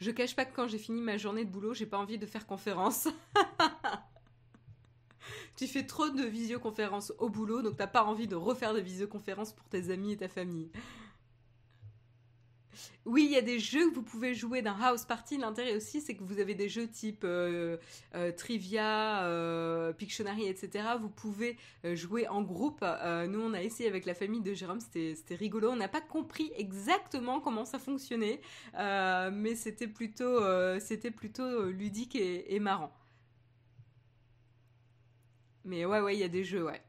Je 0.00 0.10
cache 0.12 0.36
pas 0.36 0.44
que 0.44 0.54
quand 0.54 0.68
j'ai 0.68 0.78
fini 0.78 1.00
ma 1.02 1.16
journée 1.16 1.44
de 1.44 1.50
boulot, 1.50 1.74
j'ai 1.74 1.86
pas 1.86 1.98
envie 1.98 2.18
de 2.18 2.26
faire 2.26 2.46
conférence. 2.46 3.08
tu 5.58 5.66
fais 5.66 5.82
trop 5.82 6.08
de 6.08 6.22
visioconférences 6.22 7.12
au 7.18 7.28
boulot, 7.28 7.62
donc 7.62 7.76
t'as 7.76 7.88
pas 7.88 8.04
envie 8.04 8.28
de 8.28 8.36
refaire 8.36 8.74
des 8.74 8.80
visioconférences 8.80 9.52
pour 9.52 9.68
tes 9.68 9.90
amis 9.90 10.12
et 10.12 10.16
ta 10.16 10.28
famille. 10.28 10.70
Oui, 13.04 13.24
il 13.24 13.32
y 13.32 13.36
a 13.36 13.42
des 13.42 13.58
jeux 13.58 13.90
que 13.90 13.94
vous 13.96 14.04
pouvez 14.04 14.34
jouer 14.34 14.62
dans 14.62 14.76
House 14.80 15.04
Party. 15.04 15.36
L'intérêt 15.36 15.74
aussi, 15.74 16.00
c'est 16.00 16.14
que 16.14 16.22
vous 16.22 16.38
avez 16.38 16.54
des 16.54 16.68
jeux 16.68 16.86
type 16.86 17.22
euh, 17.24 17.76
euh, 18.14 18.30
Trivia, 18.30 19.24
euh, 19.24 19.92
Pictionary, 19.92 20.46
etc. 20.46 20.90
Vous 21.00 21.08
pouvez 21.08 21.56
jouer 21.82 22.28
en 22.28 22.42
groupe. 22.42 22.84
nous, 23.28 23.40
on 23.40 23.52
a 23.52 23.60
essayé 23.60 23.88
avec 23.88 24.04
la 24.04 24.14
famille 24.14 24.42
de 24.42 24.54
Jérôme, 24.54 24.78
c'était 24.78 25.34
rigolo. 25.34 25.70
On 25.70 25.76
n'a 25.76 25.88
pas 25.88 26.00
compris 26.00 26.52
exactement 26.54 27.40
comment 27.40 27.64
ça 27.64 27.80
fonctionnait, 27.80 28.40
mais 28.76 29.56
c'était 29.56 29.88
plutôt 29.88 31.64
ludique 31.64 32.14
et 32.14 32.60
marrant. 32.60 32.92
Mais 35.68 35.84
ouais, 35.84 36.00
ouais, 36.00 36.16
il 36.16 36.20
y 36.20 36.24
a 36.24 36.28
des 36.28 36.44
jeux, 36.44 36.64
ouais. 36.64 36.82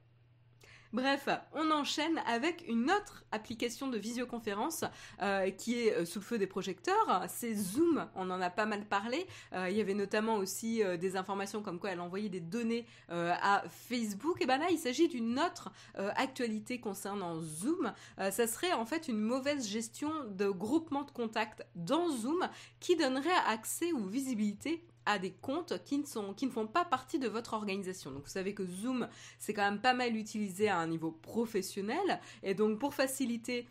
Bref, 0.91 1.29
on 1.53 1.69
enchaîne 1.69 2.19
avec 2.25 2.65
une 2.67 2.89
autre 2.89 3.23
application 3.31 3.89
de 3.89 3.97
visioconférence 3.99 4.85
euh, 5.21 5.51
qui 5.51 5.79
est 5.79 5.93
euh, 5.93 6.03
sous 6.03 6.17
le 6.17 6.25
feu 6.25 6.39
des 6.39 6.47
projecteurs. 6.47 7.25
C'est 7.27 7.53
Zoom, 7.53 8.07
on 8.15 8.31
en 8.31 8.41
a 8.41 8.49
pas 8.49 8.65
mal 8.65 8.85
parlé. 8.85 9.27
Euh, 9.53 9.69
il 9.69 9.77
y 9.77 9.81
avait 9.81 9.93
notamment 9.93 10.37
aussi 10.37 10.81
des 10.99 11.15
informations 11.15 11.61
comme 11.61 11.79
quoi 11.79 11.91
elle 11.91 11.99
envoyait 11.99 12.29
des 12.29 12.39
données 12.39 12.87
à 13.09 13.63
Facebook. 13.69 14.41
Et 14.41 14.47
ben 14.47 14.57
là, 14.57 14.67
il 14.71 14.79
s'agit 14.79 15.07
d'une 15.07 15.39
autre 15.39 15.71
actualité 15.95 16.79
concernant 16.79 17.39
Zoom. 17.39 17.93
ça 18.17 18.47
serait 18.47 18.73
en 18.73 18.85
fait 18.85 19.07
une 19.07 19.19
mauvaise 19.19 19.67
gestion 19.67 20.11
de 20.29 20.49
groupement 20.49 21.03
de 21.03 21.11
contacts 21.11 21.65
dans 21.75 22.09
Zoom 22.09 22.47
qui 22.79 22.95
donnerait 22.95 23.29
accès 23.47 23.91
ou 23.91 24.05
visibilité 24.05 24.83
à 25.05 25.19
des 25.19 25.31
comptes 25.31 25.83
qui 25.85 25.97
ne, 25.97 26.05
sont, 26.05 26.33
qui 26.33 26.45
ne 26.45 26.51
font 26.51 26.67
pas 26.67 26.85
partie 26.85 27.19
de 27.19 27.27
votre 27.27 27.53
organisation. 27.53 28.11
Donc 28.11 28.23
vous 28.23 28.29
savez 28.29 28.53
que 28.53 28.65
Zoom, 28.65 29.07
c'est 29.39 29.53
quand 29.53 29.69
même 29.69 29.81
pas 29.81 29.93
mal 29.93 30.15
utilisé 30.15 30.69
à 30.69 30.77
un 30.77 30.87
niveau 30.87 31.11
professionnel. 31.11 32.19
Et 32.43 32.53
donc 32.53 32.79
pour 32.79 32.93
faciliter 32.93 33.67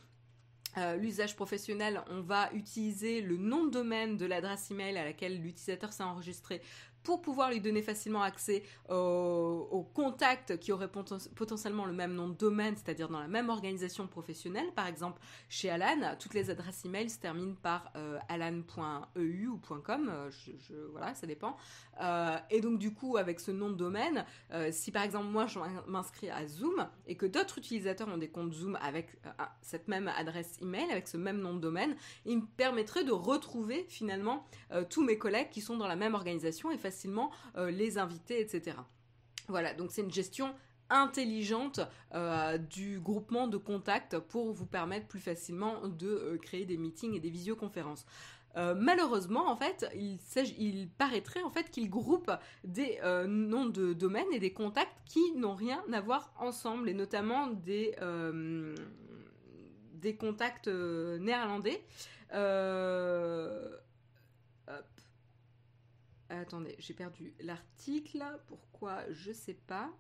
euh, 0.76 0.96
l'usage 0.96 1.34
professionnel, 1.34 2.02
on 2.10 2.20
va 2.20 2.52
utiliser 2.52 3.20
le 3.20 3.36
nom 3.36 3.64
de 3.64 3.70
domaine 3.70 4.16
de 4.16 4.26
l'adresse 4.26 4.70
email 4.70 4.96
à 4.98 5.04
laquelle 5.04 5.40
l'utilisateur 5.40 5.92
s'est 5.92 6.02
enregistré 6.02 6.60
pour 7.08 7.22
pouvoir 7.22 7.50
lui 7.50 7.62
donner 7.62 7.80
facilement 7.80 8.20
accès 8.20 8.62
aux, 8.90 9.88
contacts 9.94 10.58
qui 10.58 10.72
auraient 10.72 10.90
potentiellement 10.90 11.86
le 11.86 11.94
même 11.94 12.12
nom 12.12 12.28
de 12.28 12.34
domaine, 12.34 12.76
c'est-à-dire 12.76 13.08
dans 13.08 13.18
la 13.18 13.28
même 13.28 13.48
organisation 13.48 14.06
professionnelle. 14.06 14.66
Par 14.76 14.86
exemple, 14.86 15.18
chez 15.48 15.70
Alan, 15.70 16.16
toutes 16.18 16.34
les 16.34 16.50
adresses 16.50 16.84
email 16.84 17.08
se 17.08 17.18
terminent 17.18 17.56
par 17.62 17.90
euh, 17.96 18.18
alan.eu 18.28 19.46
ou 19.46 19.58
.com, 19.82 20.10
euh, 20.12 20.30
voilà, 20.90 21.14
ça 21.14 21.26
dépend. 21.26 21.56
Euh, 22.02 22.36
et 22.50 22.60
donc 22.60 22.78
du 22.78 22.92
coup, 22.92 23.16
avec 23.16 23.40
ce 23.40 23.52
nom 23.52 23.70
de 23.70 23.76
domaine, 23.76 24.26
si 24.70 24.92
par 24.92 25.02
exemple 25.02 25.28
moi 25.28 25.46
je 25.46 25.58
m'inscris 25.86 26.28
à 26.28 26.46
Zoom 26.46 26.88
et 27.06 27.16
que 27.16 27.24
d'autres 27.24 27.56
utilisateurs 27.56 28.08
ont 28.08 28.18
des 28.18 28.28
comptes 28.28 28.52
Zoom 28.52 28.76
avec 28.82 29.18
cette 29.62 29.88
même 29.88 30.08
adresse 30.08 30.58
email, 30.60 30.90
avec 30.90 31.08
ce 31.08 31.16
même 31.16 31.40
nom 31.40 31.54
de 31.54 31.60
domaine, 31.60 31.96
il 32.26 32.36
me 32.40 32.46
permettrait 32.58 33.04
de 33.04 33.12
retrouver 33.12 33.86
finalement 33.88 34.44
tous 34.90 35.02
mes 35.02 35.16
collègues 35.16 35.48
qui 35.48 35.62
sont 35.62 35.78
dans 35.78 35.88
la 35.88 35.96
même 35.96 36.14
organisation 36.14 36.70
et 36.70 36.76
facilement 36.76 36.97
euh, 37.56 37.70
les 37.70 37.98
invités, 37.98 38.40
etc. 38.40 38.76
Voilà, 39.48 39.74
donc 39.74 39.90
c'est 39.90 40.02
une 40.02 40.12
gestion 40.12 40.54
intelligente 40.90 41.80
euh, 42.14 42.56
du 42.58 42.98
groupement 42.98 43.46
de 43.46 43.58
contacts 43.58 44.18
pour 44.18 44.52
vous 44.52 44.66
permettre 44.66 45.06
plus 45.06 45.20
facilement 45.20 45.86
de 45.86 46.08
euh, 46.08 46.38
créer 46.38 46.64
des 46.64 46.78
meetings 46.78 47.14
et 47.14 47.20
des 47.20 47.30
visioconférences. 47.30 48.06
malheureusement, 48.56 49.48
en 49.48 49.56
fait, 49.56 49.86
il, 49.94 50.18
il 50.58 50.88
paraîtrait 50.88 51.42
en 51.42 51.50
fait 51.50 51.70
qu'il 51.70 51.88
groupe 51.88 52.32
des 52.64 52.98
noms 53.28 53.66
de 53.66 53.92
domaines 53.92 54.32
et 54.32 54.40
des 54.40 54.52
contacts 54.52 54.98
qui 55.04 55.32
n'ont 55.36 55.54
rien 55.54 55.80
à 55.92 56.00
voir 56.00 56.32
ensemble, 56.40 56.88
et 56.88 56.94
notamment 56.94 57.46
des, 57.46 57.94
des 59.94 60.16
contacts 60.16 60.66
néerlandais. 60.66 61.80
Attendez, 66.28 66.74
j'ai 66.78 66.94
perdu 66.94 67.34
l'article. 67.40 68.24
Pourquoi 68.46 69.10
Je 69.12 69.32
sais 69.32 69.54
pas. 69.54 69.90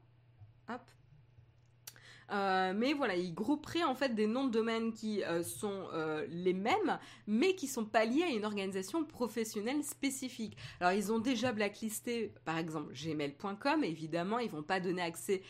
Hop. 0.68 0.82
Mais 2.30 2.92
voilà, 2.92 3.16
ils 3.16 3.34
grouperaient 3.34 3.84
en 3.84 3.94
fait 3.94 4.14
des 4.14 4.26
noms 4.26 4.46
de 4.46 4.52
domaine 4.52 4.92
qui 4.92 5.22
sont 5.42 5.88
les 6.30 6.52
mêmes, 6.52 6.98
mais 7.26 7.54
qui 7.54 7.66
sont 7.66 7.84
pas 7.84 8.04
liés 8.04 8.24
à 8.24 8.30
une 8.30 8.44
organisation 8.44 9.04
professionnelle 9.04 9.82
spécifique. 9.84 10.56
Alors 10.80 10.92
ils 10.92 11.12
ont 11.12 11.18
déjà 11.18 11.52
blacklisté, 11.52 12.32
par 12.44 12.58
exemple, 12.58 12.92
gmail.com. 12.94 13.84
Évidemment, 13.84 14.38
ils 14.38 14.50
vont 14.50 14.62
pas 14.62 14.80
donner 14.80 15.02
accès 15.02 15.42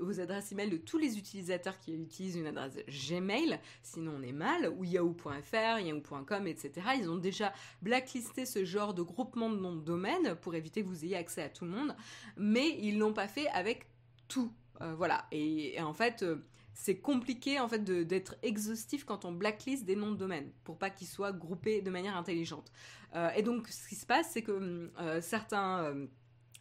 aux 0.00 0.20
adresses 0.20 0.52
email 0.52 0.70
de 0.70 0.76
tous 0.76 0.98
les 0.98 1.18
utilisateurs 1.18 1.78
qui 1.80 1.92
utilisent 1.92 2.36
une 2.36 2.46
adresse 2.46 2.78
Gmail, 2.86 3.58
sinon 3.82 4.14
on 4.18 4.22
est 4.22 4.32
mal, 4.32 4.72
ou 4.78 4.84
yahoo.fr, 4.84 5.80
yahoo.com, 5.80 6.46
etc. 6.46 6.72
Ils 7.00 7.10
ont 7.10 7.16
déjà 7.16 7.52
blacklisté 7.82 8.46
ce 8.46 8.64
genre 8.64 8.94
de 8.94 9.02
groupement 9.02 9.50
de 9.50 9.56
noms 9.56 9.74
de 9.74 9.80
domaine 9.80 10.36
pour 10.36 10.54
éviter 10.54 10.82
que 10.82 10.88
vous 10.88 11.04
ayez 11.04 11.16
accès 11.16 11.42
à 11.42 11.48
tout 11.48 11.64
le 11.64 11.72
monde, 11.72 11.96
mais 12.36 12.78
ils 12.80 12.98
l'ont 12.98 13.12
pas 13.12 13.26
fait 13.26 13.48
avec 13.48 13.86
tout. 14.28 14.52
Euh, 14.80 14.94
voilà. 14.94 15.26
Et, 15.32 15.80
en 15.80 15.92
fait, 15.92 16.22
euh, 16.22 16.44
c'est 16.74 16.98
compliqué 16.98 17.58
en 17.58 17.68
fait 17.68 17.82
d'être 17.82 18.36
exhaustif 18.42 19.04
quand 19.04 19.24
on 19.24 19.32
blacklist 19.32 19.84
des 19.84 19.96
noms 19.96 20.12
de 20.12 20.16
domaine 20.16 20.50
pour 20.62 20.78
pas 20.78 20.90
qu'ils 20.90 21.08
soient 21.08 21.32
groupés 21.32 21.82
de 21.82 21.90
manière 21.90 22.16
intelligente. 22.16 22.70
Euh, 23.16 23.30
et 23.36 23.42
donc, 23.42 23.68
ce 23.68 23.88
qui 23.88 23.96
se 23.96 24.06
passe, 24.06 24.30
c'est 24.30 24.42
que 24.42 24.92
certains 25.20 25.94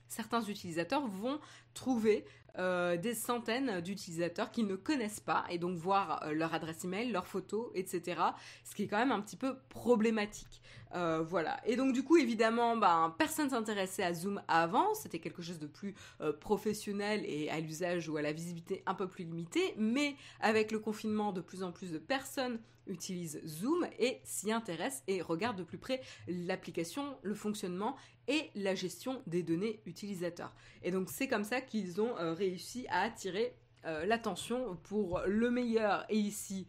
certains 0.08 0.42
utilisateurs 0.42 1.06
vont 1.06 1.40
trouver 1.74 2.26
des 2.58 3.14
centaines 3.14 3.82
d'utilisateurs 3.82 4.50
qu'ils 4.50 4.66
ne 4.66 4.76
connaissent 4.76 5.20
pas 5.20 5.46
et 5.52 5.60
donc 5.60 5.78
voir 5.78 6.26
leur 6.34 6.56
adresse 6.56 6.86
email, 6.86 7.12
leurs 7.12 7.28
photos, 7.28 7.70
etc. 7.76 8.20
Ce 8.64 8.74
qui 8.74 8.84
est 8.84 8.88
quand 8.88 8.98
même 8.98 9.12
un 9.12 9.22
petit 9.22 9.36
peu 9.36 9.60
problématique. 9.70 10.64
Euh, 10.96 11.22
voilà. 11.22 11.60
Et 11.66 11.76
donc 11.76 11.94
du 11.94 12.04
coup, 12.04 12.18
évidemment, 12.18 12.76
ben, 12.78 13.14
personne 13.18 13.50
s'intéressait 13.50 14.04
à 14.04 14.14
Zoom 14.14 14.42
avant. 14.48 14.94
C'était 14.94 15.20
quelque 15.20 15.42
chose 15.42 15.60
de 15.60 15.68
plus 15.68 15.96
professionnel 16.40 17.24
et 17.26 17.50
à 17.50 17.60
l'usage 17.60 18.10
ou 18.10 18.18
à 18.18 18.22
la 18.22 18.34
visibilité 18.34 18.84
un 18.86 18.94
peu 18.94 19.08
plus 19.08 19.24
limitée. 19.24 19.74
Mais 19.78 20.16
avec 20.40 20.72
le 20.72 20.80
confinement, 20.80 21.32
de 21.32 21.42
plus 21.42 21.64
en 21.64 21.72
plus 21.72 21.92
de 21.92 21.98
personnes 21.98 22.60
utilisent 22.88 23.42
Zoom 23.46 23.86
et 24.00 24.22
s'y 24.24 24.52
intéressent 24.52 25.04
et 25.08 25.22
regardent 25.22 25.58
de 25.58 25.64
plus 25.64 25.78
près 25.78 26.02
l'application, 26.28 27.18
le 27.22 27.36
fonctionnement 27.36 27.98
et 28.30 28.50
la 28.56 28.76
gestion 28.76 29.22
des 29.28 29.44
données 29.44 29.82
utilisateurs. 29.86 30.54
Et 30.84 30.92
donc 30.92 31.10
c'est 31.10 31.28
comme 31.28 31.44
ça 31.44 31.60
qu'ils 31.62 32.02
ont 32.02 32.14
réussi 32.14 32.48
réussi 32.48 32.88
à 32.90 33.02
attirer 33.02 33.54
euh, 33.86 34.06
l'attention 34.06 34.78
pour 34.84 35.22
le 35.28 35.52
meilleur 35.52 36.06
et 36.10 36.18
ici 36.18 36.66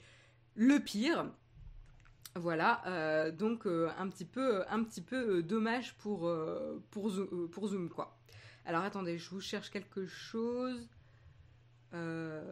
le 0.54 0.80
pire. 0.80 1.32
Voilà, 2.38 2.82
euh, 2.86 3.32
donc 3.32 3.66
euh, 3.66 3.90
un 3.98 4.08
petit 4.08 4.24
peu, 4.24 4.64
peu 5.06 5.42
dommage 5.42 5.94
pour, 5.98 6.30
pour, 6.90 7.08
Zoom. 7.10 7.90
Alors 8.64 8.82
attendez, 8.82 9.18
je 9.18 9.28
vous 9.30 9.40
cherche 9.40 9.70
quelque 9.70 10.06
chose. 10.06 10.88
Euh, 11.94 12.42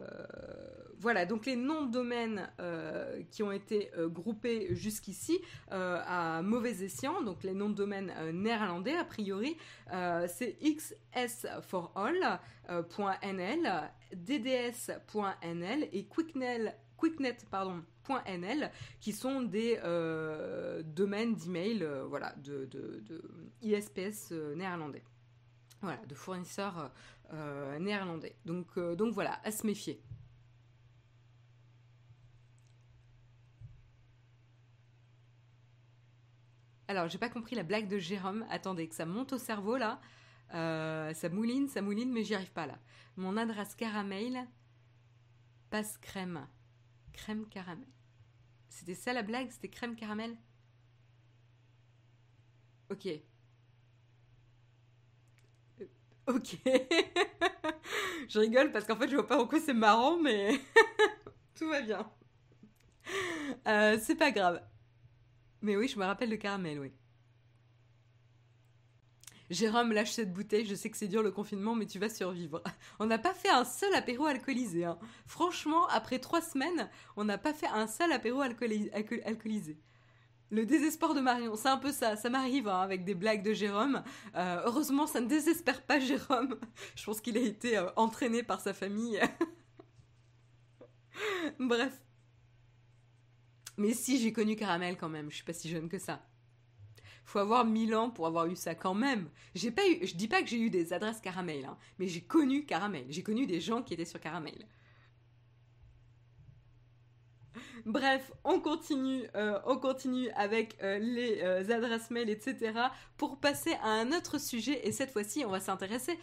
voilà, 0.99 1.25
donc 1.25 1.45
les 1.45 1.55
noms 1.55 1.85
de 1.85 1.91
domaines 1.91 2.49
euh, 2.59 3.21
qui 3.29 3.43
ont 3.43 3.51
été 3.51 3.91
euh, 3.95 4.09
groupés 4.09 4.73
jusqu'ici 4.73 5.39
à 5.69 6.41
mauvais 6.41 6.83
escient, 6.83 7.21
donc 7.21 7.43
les 7.43 7.53
noms 7.53 7.69
de 7.69 7.75
domaines 7.75 8.11
néerlandais 8.33 8.97
a 8.97 9.05
priori, 9.05 9.55
c'est 10.27 10.57
xs4all.nl, 10.63 12.31
dds.nl 14.15 15.87
et 15.93 16.05
quicknel, 16.05 16.75
quicknet 16.97 17.37
pardon, 17.49 17.83
.nl 18.25 18.71
qui 18.99 19.13
sont 19.13 19.41
des 19.41 19.77
domaines 20.85 21.35
d'email 21.35 21.87
voilà, 22.07 22.33
de, 22.37 22.67
ISPS 23.61 24.31
néerlandais. 24.55 25.03
Voilà, 25.81 25.99
de 26.07 26.15
fournisseurs 26.15 26.91
euh, 27.33 27.77
néerlandais. 27.79 28.37
Donc, 28.45 28.67
euh, 28.77 28.95
donc 28.95 29.13
voilà, 29.13 29.39
à 29.43 29.51
se 29.51 29.67
méfier. 29.67 30.01
Alors, 36.87 37.09
j'ai 37.09 37.17
pas 37.17 37.27
compris 37.27 37.55
la 37.55 37.63
blague 37.63 37.89
de 37.89 37.97
Jérôme. 37.97 38.45
Attendez, 38.49 38.87
que 38.87 38.95
ça 38.95 39.05
monte 39.05 39.33
au 39.33 39.37
cerveau 39.37 39.75
là. 39.75 39.99
Euh, 40.53 41.13
ça 41.13 41.27
mouline, 41.27 41.67
ça 41.67 41.81
mouline, 41.81 42.13
mais 42.13 42.23
j'y 42.23 42.33
arrive 42.33 42.53
pas 42.53 42.65
là. 42.65 42.79
Mon 43.17 43.35
adresse 43.35 43.75
caramel 43.75 44.47
passe 45.69 45.97
crème. 45.97 46.47
Crème 47.17 47.45
caramel. 47.49 47.85
C'était 48.69 48.95
ça 48.95 49.11
la 49.11 49.23
blague? 49.23 49.51
C'était 49.51 49.67
crème 49.69 49.95
caramel? 49.97 50.37
Ok. 52.89 53.07
Ok. 56.27 56.57
je 58.29 58.39
rigole 58.39 58.71
parce 58.71 58.85
qu'en 58.85 58.95
fait, 58.97 59.07
je 59.07 59.15
vois 59.15 59.27
pas 59.27 59.37
pourquoi 59.37 59.59
c'est 59.59 59.73
marrant, 59.73 60.17
mais 60.19 60.59
tout 61.55 61.69
va 61.69 61.81
bien. 61.81 62.09
Euh, 63.67 63.97
c'est 64.01 64.15
pas 64.15 64.31
grave. 64.31 64.61
Mais 65.61 65.75
oui, 65.75 65.87
je 65.87 65.99
me 65.99 66.05
rappelle 66.05 66.29
le 66.29 66.37
caramel, 66.37 66.79
oui. 66.79 66.93
Jérôme, 69.49 69.93
lâche 69.93 70.11
cette 70.11 70.33
bouteille, 70.33 70.65
je 70.65 70.75
sais 70.75 70.89
que 70.89 70.97
c'est 70.97 71.07
dur 71.07 71.23
le 71.23 71.31
confinement, 71.31 71.73
mais 71.73 71.85
tu 71.85 71.99
vas 71.99 72.09
survivre. 72.09 72.61
On 72.99 73.05
n'a 73.05 73.17
pas 73.17 73.33
fait 73.33 73.49
un 73.49 73.63
seul 73.63 73.93
apéro 73.95 74.25
alcoolisé. 74.25 74.83
Hein. 74.85 74.97
Franchement, 75.25 75.87
après 75.87 76.19
trois 76.19 76.41
semaines, 76.41 76.89
on 77.15 77.23
n'a 77.23 77.37
pas 77.37 77.53
fait 77.53 77.67
un 77.67 77.87
seul 77.87 78.11
apéro 78.11 78.41
alcoolisé. 78.41 79.77
Le 80.49 80.65
désespoir 80.65 81.13
de 81.13 81.19
Marion, 81.19 81.55
c'est 81.55 81.67
un 81.67 81.77
peu 81.77 81.91
ça, 81.91 82.15
ça 82.15 82.29
m'arrive 82.29 82.69
hein, 82.69 82.79
avec 82.79 83.03
des 83.03 83.15
blagues 83.15 83.43
de 83.43 83.53
Jérôme. 83.53 84.01
Euh, 84.35 84.61
heureusement, 84.65 85.05
ça 85.05 85.19
ne 85.19 85.27
désespère 85.27 85.81
pas 85.81 85.99
Jérôme. 85.99 86.57
Je 86.95 87.03
pense 87.03 87.19
qu'il 87.19 87.37
a 87.37 87.41
été 87.41 87.77
euh, 87.77 87.89
entraîné 87.97 88.43
par 88.43 88.61
sa 88.61 88.73
famille. 88.73 89.19
Bref. 91.59 92.01
Mais 93.77 93.93
si, 93.93 94.19
j'ai 94.19 94.33
connu 94.33 94.55
Caramel 94.55 94.97
quand 94.97 95.09
même, 95.09 95.29
je 95.29 95.35
suis 95.35 95.43
pas 95.43 95.53
si 95.53 95.69
jeune 95.69 95.87
que 95.87 95.99
ça. 95.99 96.25
Faut 97.27 97.39
avoir 97.39 97.65
mille 97.65 97.93
ans 97.93 98.09
pour 98.09 98.25
avoir 98.25 98.45
eu 98.47 98.55
ça 98.55 98.73
quand 98.73 98.93
même. 98.93 99.29
J'ai 99.53 99.69
pas 99.69 99.85
eu, 99.85 100.07
je 100.07 100.15
dis 100.15 100.29
pas 100.29 100.41
que 100.41 100.47
j'ai 100.47 100.61
eu 100.61 100.69
des 100.69 100.93
adresses 100.93 101.19
Caramel, 101.19 101.65
hein, 101.65 101.77
mais 101.99 102.07
j'ai 102.07 102.21
connu 102.21 102.65
Caramel. 102.65 103.05
J'ai 103.09 103.21
connu 103.21 103.45
des 103.45 103.59
gens 103.59 103.83
qui 103.83 103.93
étaient 103.93 104.05
sur 104.05 104.21
Caramel. 104.21 104.65
Bref, 107.87 108.33
on 108.43 108.59
continue, 108.59 109.29
euh, 109.37 109.59
avec 110.35 110.75
euh, 110.83 110.99
les 110.99 111.39
euh, 111.41 111.71
adresses 111.71 112.11
mail, 112.11 112.29
etc. 112.29 112.73
pour 113.15 113.39
passer 113.39 113.75
à 113.81 113.87
un 113.87 114.11
autre 114.11 114.41
sujet. 114.41 114.85
Et 114.85 114.91
cette 114.91 115.09
fois-ci, 115.09 115.45
on 115.45 115.51
va 115.51 115.61
s'intéresser 115.61 116.19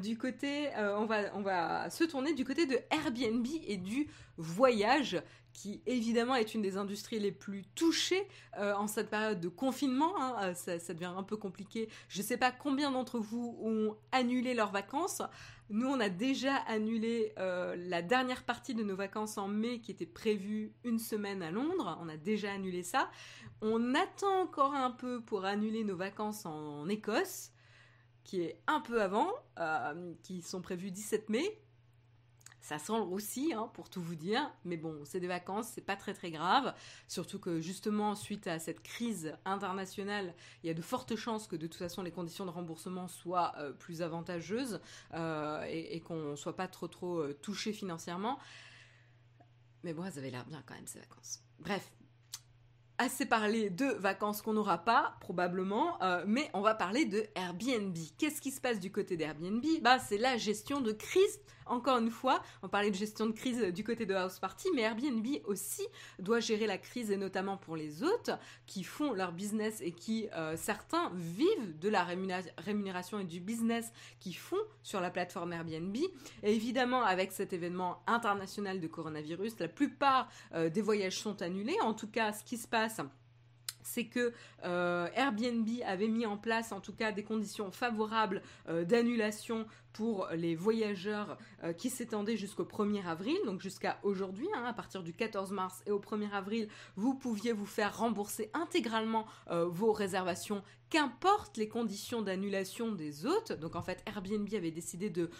du 0.00 0.16
côté, 0.16 0.70
on 0.78 1.04
va, 1.04 1.90
se 1.90 2.04
tourner 2.04 2.32
du 2.32 2.46
côté 2.46 2.64
de 2.64 2.78
Airbnb 2.90 3.46
et 3.66 3.76
du 3.76 4.08
voyage 4.38 5.20
qui 5.52 5.82
évidemment 5.84 6.34
est 6.34 6.54
une 6.54 6.62
des 6.62 6.78
industries 6.78 7.20
les 7.20 7.30
plus 7.30 7.64
touchées 7.74 8.26
en 8.56 8.86
cette 8.86 9.10
période 9.10 9.40
de 9.40 9.48
confinement. 9.48 10.14
Hein. 10.18 10.54
ça, 10.54 10.78
devient 10.94 11.12
un 11.16 11.22
peu 11.22 11.36
compliqué. 11.36 11.88
Je 12.08 12.22
ne 12.22 12.24
sais 12.24 12.38
pas 12.38 12.50
combien 12.52 12.90
d'entre 12.90 13.18
vous 13.18 13.58
ont 13.62 13.96
annulé 14.12 14.54
leurs 14.54 14.72
vacances. 14.72 15.22
Nous, 15.72 15.86
on 15.86 16.00
a 16.00 16.10
déjà 16.10 16.56
annulé 16.66 17.32
euh, 17.38 17.74
la 17.88 18.02
dernière 18.02 18.44
partie 18.44 18.74
de 18.74 18.82
nos 18.82 18.94
vacances 18.94 19.38
en 19.38 19.48
mai 19.48 19.80
qui 19.80 19.90
était 19.90 20.04
prévue 20.04 20.74
une 20.84 20.98
semaine 20.98 21.42
à 21.42 21.50
Londres. 21.50 21.98
On 22.02 22.10
a 22.10 22.18
déjà 22.18 22.52
annulé 22.52 22.82
ça. 22.82 23.10
On 23.62 23.94
attend 23.94 24.42
encore 24.42 24.74
un 24.74 24.90
peu 24.90 25.22
pour 25.22 25.46
annuler 25.46 25.82
nos 25.82 25.96
vacances 25.96 26.44
en, 26.44 26.86
Écosse, 26.90 27.52
qui 28.22 28.42
est 28.42 28.60
un 28.66 28.80
peu 28.80 29.00
avant, 29.00 29.30
euh, 29.58 30.12
qui 30.22 30.42
sont 30.42 30.60
prévues 30.60 30.90
17 30.90 31.30
mai. 31.30 31.62
Ça 32.62 32.78
sent 32.78 32.92
le 32.92 33.02
roussi, 33.02 33.52
hein, 33.52 33.68
pour 33.74 33.90
tout 33.90 34.00
vous 34.00 34.14
dire. 34.14 34.48
Mais 34.64 34.76
bon, 34.76 35.00
c'est 35.04 35.18
des 35.18 35.26
vacances, 35.26 35.68
c'est 35.74 35.84
pas 35.84 35.96
très 35.96 36.14
très 36.14 36.30
grave. 36.30 36.72
Surtout 37.08 37.40
que 37.40 37.60
justement, 37.60 38.14
suite 38.14 38.46
à 38.46 38.60
cette 38.60 38.82
crise 38.84 39.34
internationale, 39.44 40.32
il 40.62 40.68
y 40.68 40.70
a 40.70 40.74
de 40.74 40.80
fortes 40.80 41.16
chances 41.16 41.48
que 41.48 41.56
de 41.56 41.66
toute 41.66 41.76
façon 41.78 42.02
les 42.02 42.12
conditions 42.12 42.46
de 42.46 42.50
remboursement 42.50 43.08
soient 43.08 43.52
euh, 43.58 43.72
plus 43.72 44.00
avantageuses 44.00 44.80
euh, 45.12 45.64
et, 45.68 46.00
qu'on 46.00 46.36
soit 46.36 46.54
pas 46.54 46.68
trop 46.68 46.86
trop 46.86 47.18
euh, 47.18 47.36
touché 47.42 47.72
financièrement. 47.72 48.38
Mais 49.82 49.92
bon, 49.92 50.08
ça 50.08 50.20
avait 50.20 50.30
l'air 50.30 50.46
bien 50.46 50.62
quand 50.64 50.74
même 50.74 50.86
ces 50.86 51.00
vacances. 51.00 51.42
Bref, 51.58 51.90
assez 52.98 53.26
parlé 53.26 53.70
de 53.70 53.86
vacances 53.86 54.40
qu'on 54.40 54.52
n'aura 54.52 54.78
pas, 54.78 55.16
probablement, 55.20 55.98
mais 56.24 56.48
on 56.54 56.60
va 56.60 56.76
parler 56.76 57.04
de 57.04 57.26
Airbnb. 57.34 57.96
Qu'est-ce 58.16 58.40
qui 58.40 58.52
se 58.52 58.60
passe 58.60 58.78
du 58.78 58.92
côté 58.92 59.16
d'Airbnb? 59.16 59.64
Bah, 59.82 59.98
c'est 59.98 60.18
la 60.18 60.36
gestion 60.36 60.80
de 60.80 60.92
crise 60.92 61.40
encore 61.66 61.98
une 61.98 62.10
fois, 62.10 62.42
on 62.62 62.68
parlait 62.68 62.90
de 62.90 62.96
gestion 62.96 63.26
de 63.26 63.32
crise 63.32 63.60
du 63.72 63.84
côté 63.84 64.06
de 64.06 64.14
House 64.14 64.38
Party, 64.38 64.68
mais 64.74 64.82
Airbnb 64.82 65.26
aussi 65.46 65.82
doit 66.18 66.40
gérer 66.40 66.66
la 66.66 66.78
crise 66.78 67.10
et 67.10 67.16
notamment 67.16 67.56
pour 67.56 67.76
les 67.76 68.02
hôtes 68.02 68.30
qui 68.66 68.84
font 68.84 69.12
leur 69.12 69.32
business 69.32 69.80
et 69.80 69.92
qui, 69.92 70.28
euh, 70.34 70.56
certains, 70.56 71.10
vivent 71.14 71.78
de 71.78 71.88
la 71.88 72.04
rémunération 72.58 73.18
et 73.18 73.24
du 73.24 73.40
business 73.40 73.92
qu'ils 74.20 74.36
font 74.36 74.56
sur 74.82 75.00
la 75.00 75.10
plateforme 75.10 75.52
Airbnb. 75.52 75.96
Et 76.42 76.54
évidemment, 76.54 77.02
avec 77.02 77.32
cet 77.32 77.52
événement 77.52 78.02
international 78.06 78.80
de 78.80 78.86
coronavirus, 78.86 79.58
la 79.58 79.68
plupart 79.68 80.28
euh, 80.54 80.68
des 80.68 80.82
voyages 80.82 81.18
sont 81.18 81.42
annulés. 81.42 81.76
En 81.82 81.94
tout 81.94 82.08
cas, 82.08 82.32
ce 82.32 82.44
qui 82.44 82.56
se 82.56 82.68
passe 82.68 83.00
c'est 83.82 84.06
que 84.06 84.32
euh, 84.64 85.08
Airbnb 85.14 85.68
avait 85.84 86.08
mis 86.08 86.26
en 86.26 86.36
place 86.36 86.72
en 86.72 86.80
tout 86.80 86.92
cas 86.92 87.12
des 87.12 87.24
conditions 87.24 87.70
favorables 87.70 88.42
euh, 88.68 88.84
d'annulation 88.84 89.66
pour 89.92 90.28
les 90.32 90.54
voyageurs 90.54 91.36
euh, 91.62 91.72
qui 91.72 91.90
s'étendaient 91.90 92.36
jusqu'au 92.36 92.64
1er 92.64 93.06
avril, 93.06 93.36
donc 93.44 93.60
jusqu'à 93.60 93.98
aujourd'hui, 94.02 94.48
hein, 94.54 94.64
à 94.64 94.72
partir 94.72 95.02
du 95.02 95.12
14 95.12 95.52
mars 95.52 95.82
et 95.86 95.90
au 95.90 96.00
1er 96.00 96.30
avril, 96.30 96.68
vous 96.96 97.14
pouviez 97.14 97.52
vous 97.52 97.66
faire 97.66 97.98
rembourser 97.98 98.50
intégralement 98.54 99.26
vos 99.50 99.92
réservations, 99.92 100.62
qu'importe 100.88 101.56
les 101.56 101.68
conditions 101.68 102.22
d'annulation 102.22 102.92
des 102.92 103.26
hôtes. 103.26 103.52
Donc 103.52 103.76
en 103.76 103.82
fait, 103.82 104.02
Airbnb 104.06 104.48
avait 104.54 104.70
décidé 104.70 105.10
de 105.10 105.30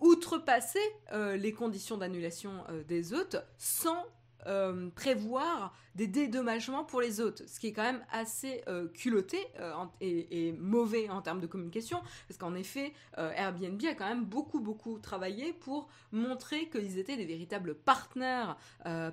outrepasser 0.00 0.80
les 1.12 1.52
conditions 1.52 1.96
d'annulation 1.96 2.64
des 2.88 3.12
hôtes 3.12 3.36
sans 3.58 4.04
euh, 4.46 4.88
prévoir 4.94 5.74
des 5.94 6.06
dédommagements 6.06 6.84
pour 6.84 7.00
les 7.00 7.20
autres, 7.20 7.42
ce 7.46 7.60
qui 7.60 7.68
est 7.68 7.72
quand 7.72 7.82
même 7.82 8.04
assez 8.10 8.62
euh, 8.68 8.88
culotté 8.88 9.38
euh, 9.58 9.72
et, 10.00 10.52
mauvais 10.52 11.08
en 11.10 11.20
termes 11.20 11.40
de 11.40 11.46
communication, 11.46 12.00
parce 12.28 12.38
qu'en 12.38 12.54
effet, 12.54 12.92
Airbnb 13.16 13.80
a 13.84 13.94
quand 13.94 14.08
même 14.08 14.24
beaucoup 14.24 14.60
beaucoup 14.60 14.98
travaillé 14.98 15.52
pour 15.52 15.88
montrer 16.12 16.68
qu'ils 16.68 16.98
étaient 16.98 17.16
des 17.16 17.26
véritables 17.26 17.74
partenaires, 17.74 18.56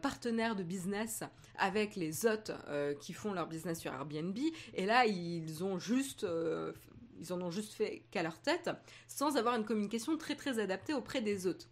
partenaires 0.02 0.56
de 0.56 0.64
business 0.64 1.24
avec 1.58 1.96
les 1.96 2.26
hôtes 2.26 2.52
qui 3.02 3.14
font 3.14 3.34
leur 3.34 3.48
business 3.48 3.80
sur 3.80 3.94
Airbnb, 3.94 4.38
et 4.74 4.86
là 4.86 5.06
ils 5.06 5.64
ont 5.64 5.80
juste 5.80 6.26
ils 7.20 7.34
en 7.34 7.42
ont 7.42 7.52
juste 7.52 7.74
fait 7.74 8.04
qu'à 8.12 8.24
leur 8.24 8.40
tête, 8.40 8.70
sans 9.08 9.38
avoir 9.38 9.56
une 9.56 9.66
communication 9.66 10.18
très 10.18 10.36
très 10.36 10.60
adaptée 10.60 10.94
auprès 10.94 11.22
des 11.22 11.48
hôtes. 11.48 11.70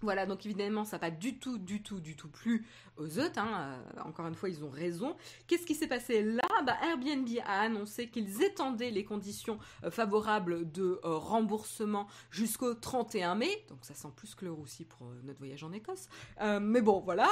Voilà, 0.00 0.26
donc 0.26 0.46
évidemment, 0.46 0.84
ça 0.84 0.96
n'a 0.96 1.00
pas 1.00 1.10
du 1.10 1.38
tout, 1.38 1.58
du 1.58 1.82
tout, 1.82 1.98
du 1.98 2.14
tout 2.14 2.28
plu 2.28 2.64
aux 2.98 3.18
autres. 3.18 3.38
Hein. 3.38 3.80
Euh, 3.96 4.02
encore 4.02 4.26
une 4.26 4.34
fois, 4.34 4.48
ils 4.48 4.64
ont 4.64 4.70
raison. 4.70 5.16
Qu'est-ce 5.46 5.66
qui 5.66 5.74
s'est 5.74 5.88
passé 5.88 6.22
là? 6.22 6.42
Bah, 6.64 6.76
Airbnb 6.82 7.28
a 7.44 7.60
annoncé 7.62 8.08
qu'ils 8.08 8.42
étendaient 8.42 8.90
les 8.90 9.04
conditions 9.04 9.58
euh, 9.84 9.90
favorables 9.90 10.70
de 10.70 11.00
euh, 11.04 11.16
remboursement 11.16 12.06
jusqu'au 12.30 12.74
31 12.74 13.34
mai. 13.34 13.64
Donc 13.68 13.78
ça 13.82 13.94
sent 13.94 14.08
plus 14.14 14.36
que 14.36 14.44
le 14.44 14.52
roussi 14.52 14.84
pour 14.84 15.08
notre 15.24 15.38
voyage 15.38 15.64
en 15.64 15.72
Écosse. 15.72 16.08
mais 16.60 16.80
bon, 16.80 17.00
voilà. 17.00 17.28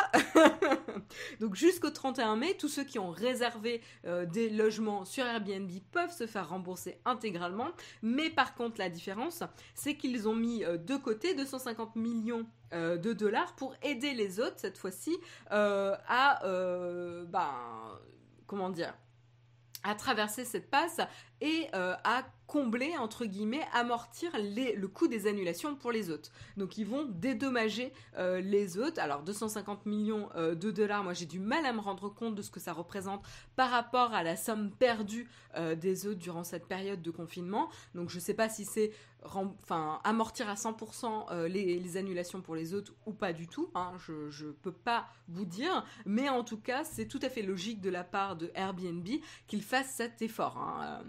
donc 1.40 1.54
jusqu'au 1.54 1.90
31 1.90 2.36
mai, 2.36 2.56
tous 2.56 2.68
ceux 2.68 2.84
qui 2.84 2.98
ont 2.98 3.10
réservé 3.10 3.80
des 4.04 4.50
logements 4.50 5.04
sur 5.04 5.24
Airbnb 5.24 5.70
peuvent 5.92 6.12
se 6.12 6.26
faire 6.26 6.48
rembourser 6.48 6.98
intégralement. 7.04 7.68
Mais 8.02 8.30
par 8.30 8.54
contre, 8.54 8.78
la 8.78 8.88
différence, 8.88 9.42
c'est 9.74 9.96
qu'ils 9.96 10.28
ont 10.28 10.34
mis 10.34 10.60
de 10.60 10.96
côté 10.96 11.34
250 11.34 11.96
millions 11.96 12.46
euh, 12.72 12.96
de 12.96 13.12
dollars 13.12 13.54
pour 13.54 13.74
aider 13.82 14.12
les 14.12 14.40
autres 14.40 14.56
cette 14.56 14.76
fois-ci 14.76 15.16
euh, 15.52 15.96
à 16.08 16.44
euh, 16.44 17.24
ben, 17.26 17.54
comment 18.46 18.70
dire 18.70 18.92
à 19.84 19.94
traverser 19.94 20.44
cette 20.44 20.68
passe 20.68 21.00
et 21.40 21.68
à 21.72 22.24
combler, 22.46 22.96
entre 22.96 23.26
guillemets, 23.26 23.66
amortir 23.72 24.30
le 24.36 24.86
coût 24.86 25.08
des 25.08 25.26
annulations 25.26 25.74
pour 25.74 25.92
les 25.92 26.10
hôtes. 26.10 26.30
Donc 26.56 26.78
ils 26.78 26.86
vont 26.86 27.04
dédommager 27.04 27.92
euh, 28.16 28.40
les 28.40 28.78
hôtes. 28.78 28.98
Alors 28.98 29.22
250 29.22 29.86
millions 29.86 30.28
euh, 30.36 30.54
de 30.54 30.70
dollars, 30.70 31.02
moi 31.02 31.12
j'ai 31.12 31.26
du 31.26 31.40
mal 31.40 31.66
à 31.66 31.72
me 31.72 31.80
rendre 31.80 32.08
compte 32.08 32.34
de 32.34 32.42
ce 32.42 32.50
que 32.50 32.60
ça 32.60 32.72
représente 32.72 33.24
par 33.56 33.70
rapport 33.70 34.14
à 34.14 34.22
la 34.22 34.36
somme 34.36 34.70
perdue 34.70 35.28
euh, 35.56 35.74
des 35.74 36.06
hôtes 36.06 36.18
durant 36.18 36.44
cette 36.44 36.66
période 36.66 37.02
de 37.02 37.10
confinement. 37.10 37.68
Donc 37.94 38.10
je 38.10 38.16
ne 38.16 38.20
sais 38.20 38.34
pas 38.34 38.48
si 38.48 38.64
c'est 38.64 38.92
amortir 40.04 40.48
à 40.48 40.54
100% 40.54 41.46
les, 41.46 41.96
annulations 41.96 42.42
pour 42.42 42.54
les 42.54 42.74
hôtes 42.74 42.92
ou 43.06 43.12
pas 43.12 43.32
du 43.32 43.48
tout. 43.48 43.70
Hein. 43.74 43.94
je 43.98 44.46
ne 44.46 44.52
peux 44.52 44.72
pas 44.72 45.08
vous 45.26 45.44
dire. 45.44 45.84
Mais 46.04 46.28
en 46.28 46.44
tout 46.44 46.60
cas, 46.60 46.84
c'est 46.84 47.06
tout 47.06 47.18
à 47.22 47.28
fait 47.28 47.42
logique 47.42 47.80
de 47.80 47.90
la 47.90 48.04
part 48.04 48.36
de 48.36 48.52
Airbnb 48.54 49.08
qu'ils 49.48 49.62
fassent 49.64 49.94
cet 49.96 50.22
effort. 50.22 50.58
Hein. 50.58 51.02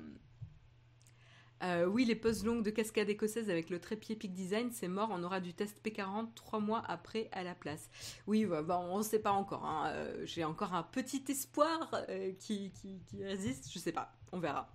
Euh, 1.63 1.85
oui, 1.85 2.05
les 2.05 2.15
poses 2.15 2.45
longues 2.45 2.63
de 2.63 2.69
cascade 2.69 3.09
écossaise 3.09 3.49
avec 3.49 3.69
le 3.69 3.79
trépied 3.79 4.15
Peak 4.15 4.33
Design, 4.33 4.69
c'est 4.71 4.87
mort. 4.87 5.09
On 5.11 5.23
aura 5.23 5.39
du 5.39 5.53
test 5.53 5.81
P40 5.83 6.33
trois 6.35 6.59
mois 6.59 6.83
après 6.87 7.29
à 7.31 7.43
la 7.43 7.55
place. 7.55 7.89
Oui, 8.27 8.45
bah, 8.45 8.79
on 8.79 8.99
ne 8.99 9.03
sait 9.03 9.19
pas 9.19 9.31
encore. 9.31 9.65
Hein. 9.65 9.87
Euh, 9.87 10.25
j'ai 10.25 10.43
encore 10.43 10.73
un 10.73 10.83
petit 10.83 11.23
espoir 11.29 11.89
euh, 12.09 12.31
qui, 12.39 12.71
qui, 12.71 13.01
qui, 13.07 13.23
résiste. 13.23 13.71
Je 13.71 13.79
sais 13.79 13.91
pas. 13.91 14.15
On 14.31 14.39
verra. 14.39 14.71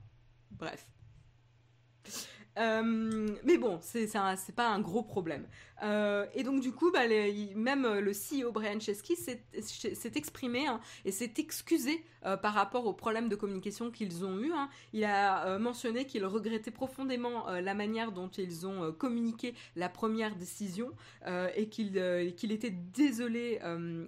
Bref. 0.50 0.88
Euh, 2.58 3.28
mais 3.44 3.56
bon, 3.56 3.78
c'est 3.80 4.54
pas 4.54 4.68
un 4.68 4.80
gros 4.80 5.02
problème. 5.02 5.46
Euh, 5.82 6.26
et 6.34 6.42
donc 6.42 6.60
du 6.60 6.72
coup, 6.72 6.92
bah, 6.92 7.00
même 7.56 7.86
le 7.98 8.12
CEO 8.12 8.52
Brian 8.52 8.78
Chesky 8.78 9.16
s'est 9.16 10.12
exprimé 10.14 10.66
hein, 10.66 10.80
et 11.04 11.10
s'est 11.10 11.34
excusé 11.38 12.04
euh, 12.24 12.36
par 12.36 12.54
rapport 12.54 12.86
aux 12.86 12.92
problèmes 12.92 13.28
de 13.28 13.36
communication 13.36 13.90
qu'ils 13.90 14.24
ont 14.24 14.38
eu. 14.38 14.52
Hein. 14.52 14.68
Il 14.92 15.04
a 15.04 15.58
mentionné 15.58 16.04
qu'il 16.06 16.24
regrettait 16.26 16.70
profondément 16.70 17.48
la 17.48 17.74
manière 17.74 18.12
dont 18.12 18.28
ils 18.28 18.66
ont 18.66 18.92
communiqué 18.92 19.54
la 19.76 19.88
première 19.88 20.36
décision 20.36 20.90
et 21.56 21.68
qu'il 21.68 21.96
était 21.96 22.70
désolé 22.70 23.60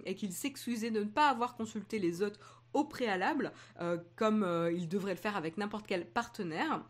et 0.05 0.15
qu'il 0.15 0.31
s'excusait 0.31 0.91
de 0.91 0.99
ne 0.99 1.05
pas 1.05 1.29
avoir 1.29 1.55
consulté 1.55 1.99
les 1.99 2.21
autres 2.21 2.39
au 2.73 2.83
préalable, 2.83 3.51
comme 4.15 4.69
il 4.73 4.87
devrait 4.87 5.13
le 5.13 5.19
faire 5.19 5.35
avec 5.35 5.57
n'importe 5.57 5.87
quel 5.87 6.05
partenaire. 6.05 6.83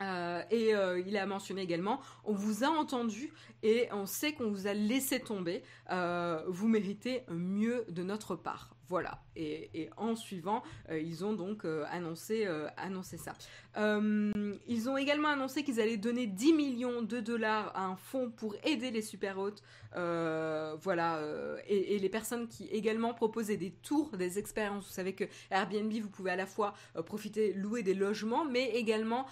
Euh, 0.00 0.42
et 0.50 0.74
euh, 0.74 1.00
il 1.00 1.16
a 1.16 1.26
mentionné 1.26 1.62
également, 1.62 2.00
on 2.24 2.34
vous 2.34 2.64
a 2.64 2.68
entendu 2.68 3.32
et 3.62 3.88
on 3.92 4.06
sait 4.06 4.32
qu'on 4.32 4.50
vous 4.50 4.66
a 4.66 4.74
laissé 4.74 5.20
tomber. 5.20 5.62
Euh, 5.90 6.42
vous 6.48 6.68
méritez 6.68 7.22
mieux 7.30 7.84
de 7.88 8.02
notre 8.02 8.36
part. 8.36 8.75
Voilà. 8.88 9.20
Et, 9.34 9.90
en 9.96 10.14
suivant, 10.14 10.62
euh, 10.90 10.98
ils 10.98 11.24
ont 11.24 11.32
donc 11.32 11.64
euh, 11.64 11.84
annoncé, 11.90 12.46
annoncé 12.76 13.16
ça. 13.16 13.34
ils 13.76 14.88
ont 14.88 14.96
également 14.96 15.28
annoncé 15.28 15.62
qu'ils 15.62 15.80
allaient 15.80 15.96
donner 15.96 16.26
10 16.26 16.52
millions 16.52 17.02
de 17.02 17.20
dollars 17.20 17.72
à 17.74 17.84
un 17.84 17.96
fonds 17.96 18.30
pour 18.30 18.54
aider 18.64 18.90
les 18.90 19.02
super 19.02 19.38
hôtes. 19.38 19.62
voilà. 19.92 21.20
Et, 21.68 21.98
les 21.98 22.08
personnes 22.08 22.48
qui 22.48 22.66
également 22.66 23.14
proposaient 23.14 23.56
des 23.56 23.70
tours, 23.70 24.16
des 24.16 24.38
expériences. 24.38 24.86
Vous 24.86 24.92
savez 24.92 25.14
que 25.14 25.24
Airbnb, 25.50 25.92
vous 25.92 26.10
pouvez 26.10 26.30
à 26.30 26.36
la 26.36 26.46
fois 26.46 26.74
profiter, 27.04 27.52
louer 27.52 27.82
des 27.82 27.94
logements, 27.94 28.44
mais 28.44 28.70
également 28.70 29.26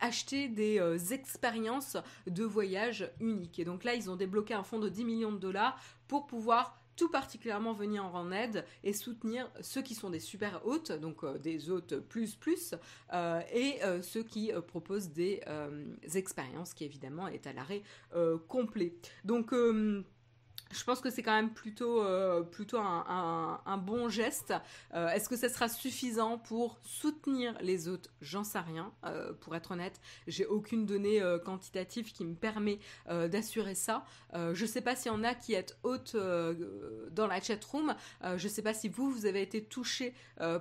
acheter 0.00 0.48
des 0.48 1.12
expériences 1.12 1.96
de 2.26 2.44
voyage 2.44 3.10
uniques. 3.20 3.58
Et 3.58 3.64
donc 3.64 3.84
là, 3.84 3.94
ils 3.94 4.10
ont 4.10 4.16
débloqué 4.16 4.54
un 4.54 4.62
fonds 4.62 4.78
de 4.78 4.88
10 4.88 5.04
millions 5.04 5.32
de 5.32 5.38
dollars 5.38 5.78
pour 6.08 6.26
pouvoir 6.26 6.77
tout 6.98 7.08
particulièrement 7.08 7.72
venir 7.72 8.04
en 8.04 8.32
aide 8.32 8.64
et 8.82 8.92
soutenir 8.92 9.50
ceux 9.60 9.82
qui 9.82 9.94
sont 9.94 10.10
des 10.10 10.18
super 10.18 10.66
hôtes, 10.66 10.90
donc 10.92 11.22
euh, 11.22 11.38
des 11.38 11.70
hôtes 11.70 12.00
plus 12.00 12.34
plus, 12.34 12.74
euh, 13.14 13.40
et 13.54 13.82
euh, 13.84 14.02
ceux 14.02 14.24
qui 14.24 14.50
proposent 14.66 15.10
des 15.10 15.40
expériences 16.14 16.74
qui 16.74 16.84
évidemment 16.84 17.28
est 17.28 17.46
à 17.46 17.52
l'arrêt 17.52 17.82
complet. 18.48 18.94
Donc 19.24 19.54
je 20.70 20.84
pense 20.84 21.00
que 21.00 21.10
c'est 21.10 21.22
quand 21.22 21.34
même 21.34 21.50
plutôt, 21.50 22.02
euh, 22.02 22.42
plutôt 22.42 22.78
un, 22.78 23.78
bon 23.78 24.08
geste. 24.08 24.52
Euh, 24.94 25.08
est-ce 25.08 25.28
que 25.28 25.36
ça 25.36 25.48
sera 25.48 25.68
suffisant 25.68 26.38
pour 26.38 26.78
soutenir 26.82 27.56
les 27.60 27.88
autres 27.88 28.10
J'en 28.20 28.44
sais 28.44 28.58
rien. 28.58 28.92
Euh, 29.04 29.32
pour 29.32 29.54
être 29.56 29.72
honnête, 29.72 30.00
j'ai 30.26 30.46
aucune 30.46 30.84
donnée 30.84 31.22
quantitative 31.44 32.12
qui 32.12 32.24
me 32.24 32.34
permet 32.34 32.78
d'assurer 33.08 33.74
ça. 33.74 34.04
je 34.34 34.60
ne 34.60 34.66
sais 34.66 34.80
pas 34.80 34.96
s'il 34.96 35.12
y 35.12 35.14
en 35.14 35.24
a 35.24 35.34
qui 35.34 35.54
êtes 35.54 35.78
hôtes 35.82 36.16
dans 36.16 37.26
la 37.26 37.40
chat 37.40 37.62
room. 37.64 37.94
je 38.22 38.44
ne 38.44 38.52
sais 38.52 38.62
pas 38.62 38.74
si 38.74 38.88
vous, 38.88 39.10
vous 39.10 39.26
avez 39.26 39.42
été 39.42 39.64
touché 39.64 40.14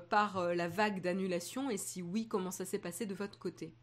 par 0.10 0.54
la 0.54 0.68
vague 0.68 1.02
d'annulation 1.02 1.70
et 1.70 1.78
si 1.78 2.02
oui, 2.02 2.28
comment 2.28 2.52
ça 2.52 2.66
s'est 2.66 2.80
passé 2.80 3.06
de 3.06 3.14
votre 3.14 3.40
côté? 3.40 3.74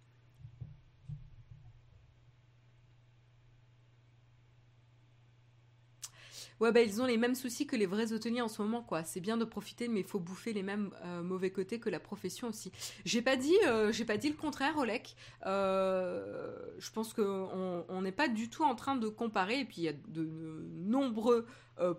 Ouais, 6.60 6.70
bah, 6.70 6.82
ils 6.82 7.02
ont 7.02 7.06
les 7.06 7.16
mêmes 7.16 7.34
soucis 7.34 7.66
que 7.66 7.74
les 7.74 7.86
vrais 7.86 8.12
hôteliers 8.12 8.40
en 8.40 8.48
ce 8.48 8.62
moment, 8.62 8.82
quoi. 8.82 9.02
C'est 9.02 9.20
bien 9.20 9.36
de 9.36 9.44
profiter, 9.44 9.88
mais 9.88 10.00
il 10.00 10.06
faut 10.06 10.20
bouffer 10.20 10.52
les 10.52 10.62
mêmes 10.62 10.90
euh, 11.04 11.22
mauvais 11.22 11.50
côtés 11.50 11.80
que 11.80 11.90
la 11.90 11.98
profession 11.98 12.48
aussi. 12.48 12.70
J'ai 13.04 13.22
pas 13.22 13.36
dit, 13.36 13.56
euh, 13.66 13.90
j'ai 13.90 14.04
pas 14.04 14.16
dit 14.16 14.28
le 14.28 14.36
contraire, 14.36 14.78
Olek. 14.78 15.16
Euh, 15.46 16.54
je 16.78 16.90
pense 16.90 17.12
qu'on 17.12 18.00
n'est 18.02 18.12
pas 18.12 18.28
du 18.28 18.48
tout 18.48 18.62
en 18.62 18.76
train 18.76 18.94
de 18.94 19.08
comparer, 19.08 19.60
et 19.60 19.64
puis 19.64 19.78
il 19.78 19.84
y 19.84 19.88
a 19.88 19.92
de 19.92 20.28
nombreux 20.76 21.46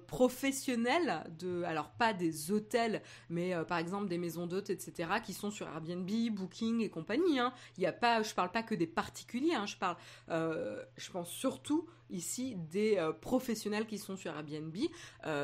professionnels, 0.07 1.25
de, 1.37 1.63
alors 1.63 1.89
pas 1.89 2.13
des 2.13 2.49
hôtels, 2.49 3.01
mais 3.29 3.53
par 3.67 3.77
exemple 3.77 4.07
des 4.07 4.17
maisons 4.17 4.47
d'hôtes, 4.47 4.69
etc., 4.69 5.09
qui 5.21 5.33
sont 5.33 5.51
sur 5.51 5.67
Airbnb, 5.67 6.09
Booking 6.31 6.79
et 6.79 6.89
compagnie. 6.89 7.39
Hein. 7.39 7.51
Il 7.77 7.83
y 7.83 7.85
a 7.85 7.91
pas, 7.91 8.23
je 8.23 8.33
parle 8.33 8.51
pas 8.51 8.63
que 8.63 8.73
des 8.73 8.87
particuliers, 8.87 9.53
hein. 9.53 9.65
je 9.65 9.75
parle, 9.75 9.97
je 10.29 11.11
pense 11.11 11.29
surtout 11.29 11.89
ici 12.09 12.55
des 12.71 12.97
professionnels 13.21 13.87
qui 13.87 13.97
sont 13.97 14.15
sur 14.15 14.31
Airbnb. 14.31 14.75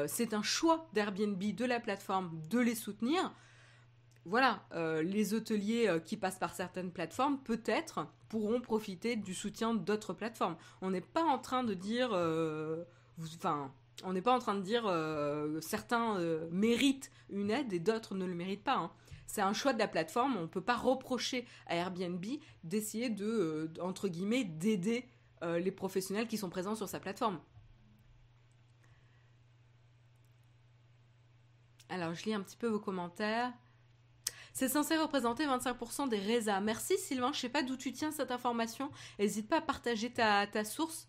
c'est 0.07 0.33
un 0.33 0.43
choix 0.43 0.87
d'Airbnb, 0.93 1.41
de 1.41 1.65
la 1.65 1.79
plateforme, 1.79 2.41
de 2.49 2.59
les 2.59 2.75
soutenir. 2.75 3.33
Voilà, 4.25 4.65
les 5.03 5.33
hôteliers 5.33 5.99
qui 6.05 6.17
passent 6.17 6.39
par 6.39 6.53
certaines 6.53 6.91
plateformes, 6.91 7.39
peut-être, 7.39 8.07
pourront 8.29 8.61
profiter 8.61 9.15
du 9.15 9.33
soutien 9.33 9.73
d'autres 9.73 10.13
plateformes. 10.13 10.55
On 10.81 10.91
n'est 10.91 11.01
pas 11.01 11.23
en 11.23 11.39
train 11.39 11.63
de 11.63 11.73
dire, 11.73 12.09
enfin, 13.35 13.71
on 14.03 14.13
n'est 14.13 14.21
pas 14.21 14.33
en 14.33 14.39
train 14.39 14.55
de 14.55 14.61
dire 14.61 14.85
euh, 14.87 15.59
certains 15.61 16.17
euh, 16.17 16.47
méritent 16.51 17.11
une 17.29 17.51
aide 17.51 17.71
et 17.73 17.79
d'autres 17.79 18.15
ne 18.15 18.25
le 18.25 18.33
méritent 18.33 18.63
pas. 18.63 18.77
Hein. 18.77 18.91
c'est 19.27 19.41
un 19.41 19.53
choix 19.53 19.73
de 19.73 19.79
la 19.79 19.87
plateforme. 19.87 20.37
On 20.37 20.41
ne 20.41 20.47
peut 20.47 20.61
pas 20.61 20.77
reprocher 20.77 21.45
à 21.67 21.75
Airbnb 21.75 22.25
d'essayer 22.63 23.09
de, 23.09 23.71
entre 23.81 24.07
guillemets, 24.07 24.43
d'aider 24.43 25.05
les 25.41 25.71
professionnels 25.71 26.27
qui 26.27 26.37
sont 26.37 26.49
présents 26.49 26.75
sur 26.75 26.87
sa 26.87 26.99
plateforme. 26.99 27.39
Alors, 31.91 32.13
je 32.13 32.23
lis 32.23 32.33
un 32.33 32.41
petit 32.41 32.55
peu 32.55 32.67
vos 32.67 32.79
commentaires. 32.79 33.51
C'est 34.53 34.69
censé 34.69 34.97
représenter 34.97 35.45
25% 35.45 36.09
des 36.09 36.19
résas. 36.19 36.59
Merci 36.61 36.97
Sylvain, 36.97 37.31
je 37.33 37.39
sais 37.39 37.49
pas 37.49 37.63
d'où 37.63 37.77
tu 37.77 37.91
tiens 37.91 38.11
cette 38.11 38.31
information. 38.31 38.91
N'hésite 39.19 39.47
pas 39.47 39.57
à 39.57 39.61
partager 39.61 40.11
ta, 40.11 40.63
source. 40.63 41.07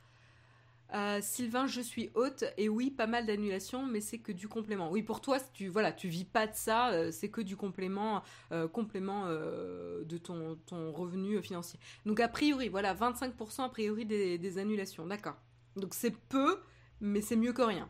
Euh, 0.94 1.20
Sylvain, 1.22 1.66
je 1.66 1.80
suis 1.80 2.10
haute 2.14 2.44
et 2.58 2.68
oui, 2.68 2.90
pas 2.90 3.06
mal 3.06 3.24
d'annulations, 3.24 3.86
mais 3.86 4.02
c'est 4.02 4.18
que 4.18 4.30
du 4.30 4.46
complément. 4.46 4.90
Oui, 4.90 5.02
pour 5.02 5.22
toi, 5.22 5.38
tu 5.54 5.68
voilà, 5.68 5.90
tu 5.90 6.08
vis 6.08 6.26
pas 6.26 6.46
de 6.46 6.54
ça, 6.54 6.90
euh, 6.90 7.10
c'est 7.10 7.30
que 7.30 7.40
du 7.40 7.56
complément, 7.56 8.22
euh, 8.52 8.68
complément 8.68 9.26
de 9.26 10.18
ton, 10.18 10.58
revenu 10.92 11.42
financier. 11.42 11.80
Donc 12.04 12.20
a 12.20 12.28
priori, 12.28 12.68
voilà, 12.68 12.94
25% 12.94 13.62
a 13.62 13.68
priori 13.70 14.04
des, 14.04 14.58
annulations, 14.58 15.06
d'accord. 15.06 15.36
Donc 15.76 15.94
c'est 15.94 16.14
peu, 16.14 16.60
mais 17.00 17.22
c'est 17.22 17.36
mieux 17.36 17.54
que 17.54 17.62
rien. 17.62 17.88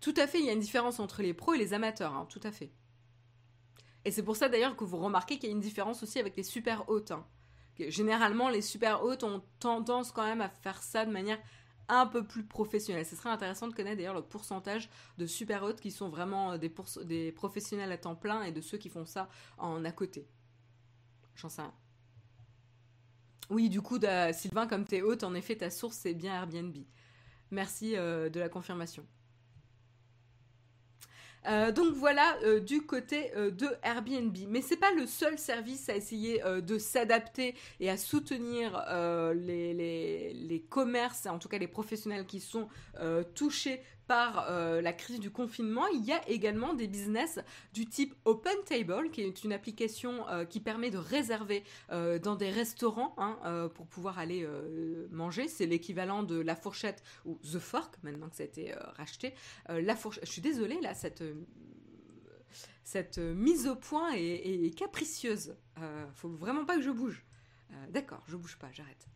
Tout 0.00 0.14
à 0.16 0.26
fait, 0.26 0.40
il 0.40 0.44
y 0.44 0.50
a 0.50 0.52
une 0.52 0.60
différence 0.60 1.00
entre 1.00 1.22
les 1.22 1.32
pros 1.32 1.54
et 1.54 1.58
les 1.58 1.72
amateurs, 1.72 2.14
hein, 2.14 2.26
tout 2.28 2.40
à 2.42 2.52
fait. 2.52 2.70
Et 4.04 4.10
c'est 4.10 4.22
pour 4.22 4.36
ça 4.36 4.48
d'ailleurs 4.48 4.76
que 4.76 4.84
vous 4.84 4.98
remarquez 4.98 5.38
qu'il 5.38 5.48
y 5.48 5.52
a 5.52 5.54
une 5.54 5.60
différence 5.60 6.02
aussi 6.02 6.18
avec 6.18 6.36
les 6.36 6.42
super 6.42 6.88
hautes. 6.88 7.12
Hein. 7.12 7.26
Généralement, 7.78 8.48
les 8.48 8.62
super 8.62 9.02
hautes 9.02 9.24
ont 9.24 9.42
tendance 9.58 10.12
quand 10.12 10.24
même 10.24 10.40
à 10.40 10.48
faire 10.48 10.82
ça 10.82 11.06
de 11.06 11.10
manière 11.10 11.38
un 11.88 12.06
peu 12.06 12.24
plus 12.24 12.44
professionnelle. 12.44 13.04
Ce 13.04 13.16
serait 13.16 13.30
intéressant 13.30 13.68
de 13.68 13.74
connaître 13.74 13.96
d'ailleurs 13.96 14.14
le 14.14 14.22
pourcentage 14.22 14.88
de 15.18 15.26
super 15.26 15.62
hautes 15.64 15.80
qui 15.80 15.90
sont 15.90 16.08
vraiment 16.08 16.52
euh, 16.52 16.58
des, 17.04 17.32
professionnels 17.32 17.92
à 17.92 17.98
temps 17.98 18.14
plein 18.14 18.42
et 18.42 18.52
de 18.52 18.60
ceux 18.60 18.78
qui 18.78 18.88
font 18.88 19.04
ça 19.04 19.28
en 19.58 19.84
à 19.84 19.92
côté. 19.92 20.26
J'en 21.34 21.48
sais 21.48 21.62
rien. 21.62 21.74
Oui, 23.50 23.68
du 23.68 23.82
coup, 23.82 23.98
Sylvain, 24.32 24.68
comme 24.68 24.86
tu 24.86 24.96
es 24.96 25.02
haute, 25.02 25.24
en 25.24 25.34
effet, 25.34 25.56
ta 25.56 25.70
source, 25.70 25.96
c'est 25.96 26.14
bien 26.14 26.34
Airbnb. 26.34 26.76
Merci 27.50 27.96
euh, 27.96 28.28
de 28.28 28.38
la 28.38 28.48
confirmation. 28.48 29.04
Euh, 31.46 31.72
donc 31.72 31.94
voilà 31.94 32.36
euh, 32.44 32.60
du 32.60 32.82
côté 32.82 33.32
euh, 33.36 33.50
de 33.50 33.68
Airbnb. 33.82 34.36
Mais 34.48 34.60
c'est 34.60 34.76
pas 34.76 34.92
le 34.92 35.06
seul 35.06 35.38
service 35.38 35.88
à 35.88 35.96
essayer 35.96 36.42
de 36.62 36.78
s'adapter 36.78 37.54
et 37.78 37.90
à 37.90 37.96
soutenir 37.96 38.84
les, 39.34 40.64
commerces, 40.68 41.26
en 41.26 41.38
tout 41.38 41.48
cas 41.48 41.58
les 41.58 41.68
professionnels 41.68 42.26
qui 42.26 42.40
sont 42.40 42.68
touchés 43.34 43.82
par 44.10 44.50
euh, 44.50 44.80
la 44.82 44.92
crise 44.92 45.20
du 45.20 45.30
confinement, 45.30 45.86
il 45.86 46.04
y 46.04 46.10
a 46.10 46.28
également 46.28 46.74
des 46.74 46.88
business 46.88 47.38
du 47.72 47.86
type 47.86 48.12
Open 48.24 48.56
Table, 48.66 49.08
qui 49.12 49.20
est 49.20 49.44
une 49.44 49.52
application 49.52 50.28
euh, 50.28 50.44
qui 50.44 50.58
permet 50.58 50.90
de 50.90 50.98
réserver 50.98 51.62
euh, 51.92 52.18
dans 52.18 52.34
des 52.34 52.50
restaurants 52.50 53.14
hein, 53.18 53.70
pour 53.72 53.86
pouvoir 53.86 54.18
aller 54.18 54.44
manger. 55.12 55.46
C'est 55.46 55.66
l'équivalent 55.66 56.24
de 56.24 56.40
la 56.40 56.56
fourchette 56.56 57.04
ou 57.24 57.38
The 57.44 57.60
Fork, 57.60 57.98
maintenant 58.02 58.28
que 58.28 58.34
ça 58.34 58.42
a 58.42 58.46
été 58.46 58.74
racheté. 58.96 59.32
la 59.68 59.94
fourchette, 59.94 60.26
je 60.26 60.32
suis 60.32 60.42
désolée 60.42 60.80
là, 60.80 60.92
cette 60.92 61.22
cette 62.82 63.18
mise 63.18 63.68
au 63.68 63.76
point 63.76 64.10
est, 64.14 64.64
est 64.66 64.76
capricieuse. 64.76 65.54
faut 66.14 66.30
vraiment 66.30 66.64
pas 66.64 66.74
que 66.74 66.82
je 66.82 66.90
bouge. 66.90 67.24
D'accord, 67.90 68.22
je 68.28 68.36
bouge 68.36 68.56
pas, 68.58 68.68
j'arrête. 68.72 69.06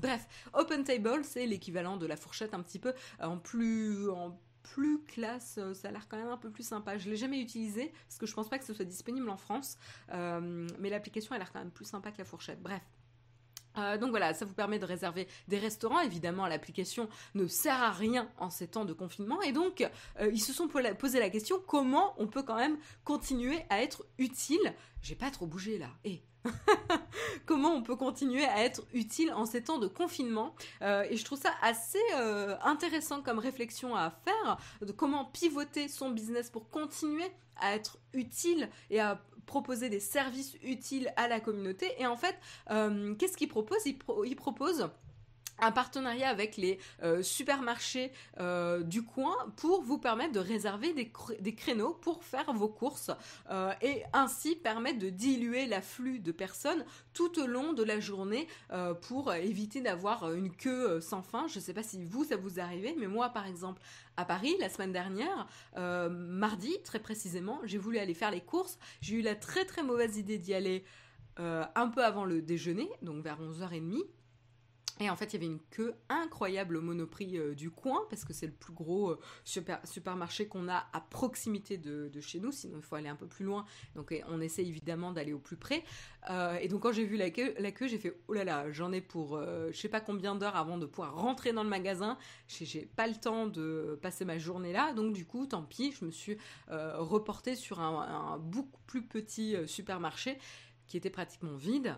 bref, 0.00 0.26
Open 0.52 0.84
Table, 0.84 1.24
c'est 1.24 1.46
l'équivalent 1.46 1.96
de 1.96 2.06
la 2.06 2.16
fourchette 2.16 2.54
un 2.54 2.62
petit 2.62 2.78
peu 2.78 2.92
en 3.20 3.38
plus, 3.38 4.08
en 4.10 4.38
plus 4.62 5.02
classe, 5.04 5.58
ça 5.74 5.88
a 5.88 5.90
l'air 5.90 6.08
quand 6.08 6.16
même 6.16 6.28
un 6.28 6.38
peu 6.38 6.50
plus 6.50 6.66
sympa. 6.66 6.96
Je 6.96 7.10
l'ai 7.10 7.16
jamais 7.16 7.40
utilisé 7.40 7.92
parce 8.06 8.18
que 8.18 8.26
je 8.26 8.34
pense 8.34 8.48
pas 8.48 8.58
que 8.58 8.64
ce 8.64 8.72
soit 8.72 8.84
disponible 8.84 9.28
en 9.28 9.36
France, 9.36 9.76
mais 10.10 10.90
l'application 10.90 11.34
a 11.34 11.38
l'air 11.38 11.52
quand 11.52 11.58
même 11.60 11.70
plus 11.70 11.84
sympa 11.84 12.10
que 12.10 12.18
la 12.18 12.24
fourchette. 12.24 12.62
Bref. 12.62 12.82
Donc 13.98 14.10
voilà, 14.10 14.34
ça 14.34 14.44
vous 14.44 14.54
permet 14.54 14.78
de 14.78 14.84
réserver 14.84 15.26
des 15.48 15.58
restaurants. 15.58 16.00
Évidemment, 16.00 16.46
l'application 16.46 17.08
ne 17.34 17.46
sert 17.46 17.82
à 17.82 17.90
rien 17.90 18.28
en 18.38 18.50
ces 18.50 18.68
temps 18.68 18.84
de 18.84 18.92
confinement. 18.92 19.40
Et 19.42 19.52
donc, 19.52 19.86
ils 20.20 20.40
se 20.40 20.52
sont 20.52 20.68
posé 20.68 21.18
la 21.18 21.30
question 21.30 21.60
comment 21.66 22.14
on 22.18 22.26
peut 22.26 22.42
quand 22.42 22.56
même 22.56 22.76
continuer 23.04 23.58
à 23.70 23.82
être 23.82 24.04
utile? 24.18 24.74
J'ai 25.02 25.14
pas 25.14 25.30
trop 25.30 25.46
bougé 25.46 25.78
là. 25.78 25.88
Et 26.04 26.22
comment 27.46 27.70
on 27.70 27.82
peut 27.82 27.96
continuer 27.96 28.44
à 28.44 28.64
être 28.64 28.82
utile 28.92 29.32
en 29.32 29.46
ces 29.46 29.64
temps 29.64 29.78
de 29.78 29.86
confinement? 29.86 30.54
Euh, 30.82 31.06
et 31.10 31.16
je 31.16 31.24
trouve 31.24 31.40
ça 31.40 31.52
assez 31.62 32.02
euh, 32.16 32.56
intéressant 32.62 33.22
comme 33.22 33.38
réflexion 33.38 33.96
à 33.96 34.10
faire, 34.10 34.58
de 34.80 34.92
comment 34.92 35.24
pivoter 35.26 35.88
son 35.88 36.10
business 36.10 36.50
pour 36.50 36.70
continuer 36.70 37.26
à 37.56 37.74
être 37.74 37.98
utile 38.12 38.68
et 38.90 39.00
à 39.00 39.22
proposer 39.46 39.88
des 39.88 40.00
services 40.00 40.56
utiles 40.62 41.12
à 41.16 41.28
la 41.28 41.40
communauté. 41.40 41.86
Et 41.98 42.06
en 42.06 42.16
fait, 42.16 42.36
euh, 42.70 43.14
qu'est-ce 43.14 43.36
qu'il 43.36 43.48
propose? 43.48 43.78
Il, 43.86 43.98
il 44.26 44.36
propose 44.36 44.88
un 45.60 45.70
partenariat 45.70 46.28
avec 46.28 46.56
les 46.56 46.80
euh, 47.04 47.22
supermarchés 47.22 48.10
euh, 48.40 48.82
du 48.82 49.04
coin 49.04 49.36
pour 49.56 49.82
vous 49.82 49.98
permettre 49.98 50.32
de 50.32 50.40
réserver 50.40 50.92
des, 50.92 51.54
créneaux 51.54 51.94
pour 51.94 52.24
faire 52.24 52.52
vos 52.52 52.68
courses 52.68 53.12
et 53.80 54.02
ainsi 54.12 54.56
permettre 54.56 54.98
de 54.98 55.10
diluer 55.10 55.66
l'afflux 55.66 56.18
de 56.18 56.32
personnes 56.32 56.84
tout 57.12 57.38
au 57.40 57.46
long 57.46 57.72
de 57.72 57.84
la 57.84 58.00
journée 58.00 58.48
pour 59.02 59.32
éviter 59.32 59.80
d'avoir 59.80 60.32
une 60.32 60.50
queue 60.50 61.00
sans 61.00 61.22
fin. 61.22 61.46
Je 61.46 61.58
ne 61.58 61.62
sais 61.62 61.72
pas 61.72 61.84
si 61.84 62.04
vous, 62.04 62.24
ça 62.24 62.36
vous 62.36 62.58
arrive, 62.58 62.92
mais 62.98 63.06
moi, 63.06 63.28
par 63.28 63.46
exemple, 63.46 63.80
à 64.16 64.24
Paris 64.24 64.54
la 64.60 64.68
semaine 64.68 64.92
dernière, 64.92 65.46
mardi 65.76 66.72
très 66.82 67.00
précisément, 67.00 67.60
j'ai 67.64 67.78
voulu 67.78 67.98
aller 67.98 68.14
faire 68.14 68.30
les 68.30 68.40
courses. 68.40 68.78
J'ai 69.00 69.16
eu 69.16 69.22
la 69.22 69.34
très 69.34 69.64
très 69.64 69.82
mauvaise 69.82 70.16
idée 70.16 70.38
d'y 70.38 70.54
aller 70.54 70.84
un 71.36 71.88
peu 71.88 72.04
avant 72.04 72.24
le 72.24 72.42
déjeuner, 72.42 72.88
donc 73.02 73.22
vers 73.24 73.40
11h30. 73.40 74.04
Et 75.00 75.10
en 75.10 75.16
fait, 75.16 75.26
il 75.26 75.32
y 75.34 75.36
avait 75.36 75.52
une 75.52 75.60
queue 75.70 75.94
incroyable 76.08 76.76
au 76.76 76.80
Monoprix 76.80 77.36
euh, 77.36 77.54
du 77.54 77.70
coin, 77.70 78.06
parce 78.10 78.24
que 78.24 78.32
c'est 78.32 78.46
le 78.46 78.52
plus 78.52 78.72
gros 78.72 79.10
euh, 79.10 79.20
supermarché 79.82 80.46
qu'on 80.46 80.68
a 80.68 80.86
à 80.92 81.00
proximité 81.00 81.78
de, 81.78 82.10
chez 82.20 82.38
nous, 82.38 82.52
sinon 82.52 82.78
il 82.78 82.82
faut 82.82 82.94
aller 82.94 83.08
un 83.08 83.16
peu 83.16 83.26
plus 83.26 83.44
loin. 83.44 83.64
Donc 83.96 84.14
on 84.28 84.40
essaie 84.40 84.64
évidemment 84.64 85.12
d'aller 85.12 85.32
au 85.32 85.40
plus 85.40 85.56
près. 85.56 85.82
Euh, 86.30 86.56
et 86.58 86.68
donc 86.68 86.82
quand 86.82 86.92
j'ai 86.92 87.04
vu 87.04 87.16
la 87.16 87.30
queue, 87.30 87.54
la 87.58 87.72
queue 87.72 87.88
j'ai 87.88 87.98
fait 87.98 88.16
oh 88.28 88.32
là 88.32 88.44
là, 88.44 88.70
j'en 88.70 88.92
ai 88.92 89.00
pour 89.00 89.38
je 89.38 89.76
sais 89.76 89.88
pas 89.88 90.00
combien 90.00 90.36
d'heures 90.36 90.56
avant 90.56 90.78
de 90.78 90.86
pouvoir 90.86 91.16
rentrer 91.16 91.52
dans 91.52 91.64
le 91.64 91.68
magasin. 91.68 92.16
J'ai 92.46 92.86
pas 92.86 93.06
le 93.08 93.14
temps 93.14 93.46
de 93.46 93.98
passer 94.00 94.24
ma 94.24 94.38
journée 94.38 94.72
là, 94.72 94.92
donc 94.92 95.12
du 95.12 95.26
coup, 95.26 95.46
tant 95.46 95.62
pis, 95.62 95.92
je 95.92 96.04
me 96.04 96.10
suis 96.10 96.38
reportée 96.68 97.56
sur 97.56 97.80
un, 97.80 98.38
beaucoup 98.38 98.80
plus 98.86 99.02
petit 99.02 99.56
supermarché 99.66 100.38
qui 100.86 100.96
était 100.96 101.10
pratiquement 101.10 101.56
vide. 101.56 101.96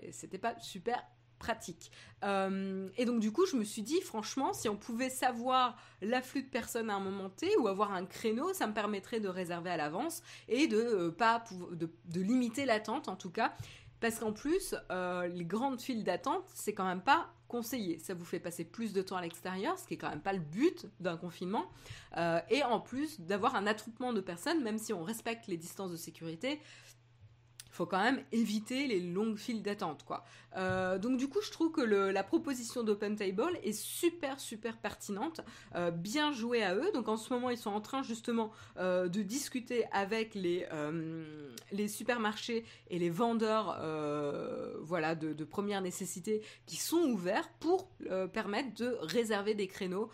et 0.00 0.12
c'était 0.12 0.38
pas 0.38 0.58
super 0.58 1.02
pratique. 1.42 1.90
Euh, 2.22 2.88
et 2.96 3.04
donc 3.04 3.18
du 3.18 3.32
coup, 3.32 3.46
je 3.46 3.56
me 3.56 3.64
suis 3.64 3.82
dit, 3.82 4.00
franchement, 4.00 4.52
si 4.52 4.68
on 4.68 4.76
pouvait 4.76 5.10
savoir 5.10 5.76
l'afflux 6.00 6.44
de 6.44 6.48
personnes 6.48 6.88
à 6.88 6.94
un 6.94 7.00
moment 7.00 7.28
T 7.28 7.56
ou 7.58 7.66
avoir 7.66 7.92
un 7.92 8.06
créneau, 8.06 8.52
ça 8.52 8.68
me 8.68 8.72
permettrait 8.72 9.18
de 9.18 9.28
réserver 9.28 9.70
à 9.70 9.76
l'avance 9.76 10.22
et 10.48 10.68
de 10.68 10.76
euh, 10.76 11.10
pas 11.10 11.42
de, 11.72 12.20
limiter 12.20 12.64
l'attente 12.64 13.08
en 13.08 13.16
tout 13.16 13.30
cas. 13.30 13.54
Parce 13.98 14.18
qu'en 14.20 14.32
plus, 14.32 14.74
euh, 14.90 15.26
les 15.28 15.44
grandes 15.44 15.80
files 15.80 16.04
d'attente, 16.04 16.44
c'est 16.54 16.74
quand 16.74 16.86
même 16.86 17.02
pas 17.02 17.32
conseillé. 17.48 17.98
Ça 17.98 18.14
vous 18.14 18.24
fait 18.24 18.40
passer 18.40 18.64
plus 18.64 18.92
de 18.92 19.02
temps 19.02 19.16
à 19.16 19.22
l'extérieur, 19.22 19.78
ce 19.78 19.86
qui 19.86 19.94
est 19.94 19.96
quand 19.96 20.08
même 20.08 20.22
pas 20.22 20.32
le 20.32 20.40
but 20.40 20.86
d'un 21.00 21.16
confinement. 21.16 21.66
et 22.50 22.62
en 22.64 22.80
plus, 22.80 23.20
d'avoir 23.20 23.54
un 23.54 23.66
attroupement 23.66 24.12
de 24.12 24.20
personnes, 24.20 24.62
même 24.62 24.78
si 24.78 24.92
on 24.92 25.04
respecte 25.04 25.46
les 25.48 25.58
distances 25.58 25.92
de 25.92 25.96
sécurité, 25.96 26.60
faut 27.72 27.86
quand 27.86 28.02
même 28.02 28.22
éviter 28.32 28.86
les 28.86 29.00
longues 29.00 29.38
files 29.38 29.62
d'attente, 29.62 30.04
quoi. 30.04 30.24
Euh, 30.56 30.98
donc 30.98 31.16
du 31.16 31.28
coup, 31.28 31.40
je 31.42 31.50
trouve 31.50 31.72
que 31.72 31.80
la 31.80 32.22
proposition 32.22 32.82
d'Open 32.82 33.16
Table 33.16 33.58
est 33.62 33.72
super 33.72 34.40
super 34.40 34.76
pertinente, 34.76 35.40
euh, 35.74 35.90
bien 35.90 36.32
jouée 36.32 36.62
à 36.62 36.74
eux. 36.74 36.90
Donc 36.92 37.08
en 37.08 37.16
ce 37.16 37.32
moment, 37.32 37.50
ils 37.50 37.58
sont 37.58 37.70
en 37.70 37.80
train 37.80 38.02
justement 38.02 38.52
euh, 38.78 39.08
de 39.08 39.22
discuter 39.22 39.84
avec 39.92 40.34
les 40.34 40.68
supermarchés 41.88 42.64
et 42.90 42.98
les 42.98 43.10
vendeurs, 43.10 43.78
voilà, 44.82 45.14
de, 45.14 45.44
première 45.44 45.80
nécessité 45.80 46.42
qui 46.66 46.76
sont 46.76 47.02
ouverts 47.02 47.48
pour 47.60 47.88
permettre 48.32 48.74
de 48.74 48.96
réserver 49.00 49.54
des 49.54 49.66
créneaux 49.66 50.10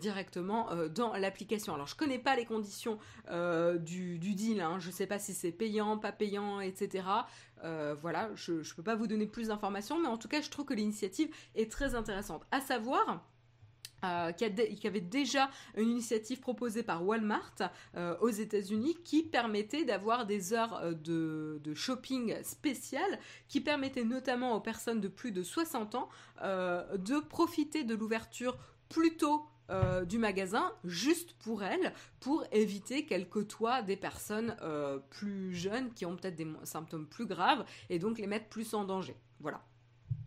directement 0.00 0.68
dans 0.94 1.14
l'application. 1.14 1.74
Alors 1.74 1.86
je 1.86 1.96
connais 1.96 2.18
pas 2.18 2.36
les 2.36 2.44
conditions 2.44 2.98
du, 3.30 4.18
deal, 4.18 4.60
hein. 4.60 4.78
je 4.78 4.90
sais 4.90 5.06
pas 5.06 5.18
si 5.18 5.34
c'est 5.34 5.52
payant, 5.52 5.98
pas 5.98 6.12
payant, 6.12 6.60
etc. 6.82 7.06
Euh, 7.62 7.94
voilà, 8.00 8.30
je 8.34 8.52
ne 8.52 8.74
peux 8.76 8.82
pas 8.82 8.96
vous 8.96 9.06
donner 9.06 9.26
plus 9.26 9.48
d'informations, 9.48 10.00
mais 10.00 10.08
en 10.08 10.16
tout 10.16 10.28
cas, 10.28 10.40
je 10.40 10.50
trouve 10.50 10.64
que 10.64 10.74
l'initiative 10.74 11.28
est 11.54 11.70
très 11.70 11.94
intéressante. 11.94 12.42
À 12.50 12.60
savoir, 12.60 13.24
euh, 14.04 14.32
qu'il 14.32 14.54
y, 14.82 14.86
avait 14.86 15.00
déjà 15.00 15.48
une 15.76 15.88
initiative 15.88 16.40
proposée 16.40 16.82
par 16.82 17.06
Walmart 17.06 17.54
euh, 17.96 18.14
aux 18.20 18.28
États-Unis 18.28 18.98
qui 19.02 19.22
permettait 19.22 19.84
d'avoir 19.84 20.26
des 20.26 20.52
heures 20.52 20.94
de, 20.94 21.58
shopping 21.74 22.34
spéciales, 22.42 23.18
qui 23.48 23.62
permettait 23.62 24.04
notamment 24.04 24.54
aux 24.56 24.60
personnes 24.60 25.00
de 25.00 25.08
plus 25.08 25.32
de 25.32 25.42
60 25.42 25.94
ans 25.94 26.08
de 26.42 27.20
profiter 27.20 27.84
de 27.84 27.94
l'ouverture 27.94 28.58
plus 28.90 29.16
tôt 29.16 29.46
euh, 29.70 30.04
du 30.04 30.18
magasin 30.18 30.72
juste 30.84 31.32
pour 31.38 31.62
elle, 31.62 31.92
pour 32.20 32.44
éviter 32.52 33.06
qu'elle 33.06 33.28
côtoie 33.28 33.80
des 33.82 33.96
personnes 33.96 34.56
euh, 34.60 34.98
plus 35.10 35.54
jeunes 35.54 35.92
qui 35.94 36.04
ont 36.04 36.16
peut-être 36.16 36.36
des 36.36 36.46
symptômes 36.64 37.06
plus 37.06 37.26
graves 37.26 37.64
et 37.88 37.98
donc 37.98 38.18
les 38.18 38.26
mettre 38.26 38.48
plus 38.48 38.74
en 38.74 38.84
danger. 38.84 39.16
Voilà. 39.40 39.62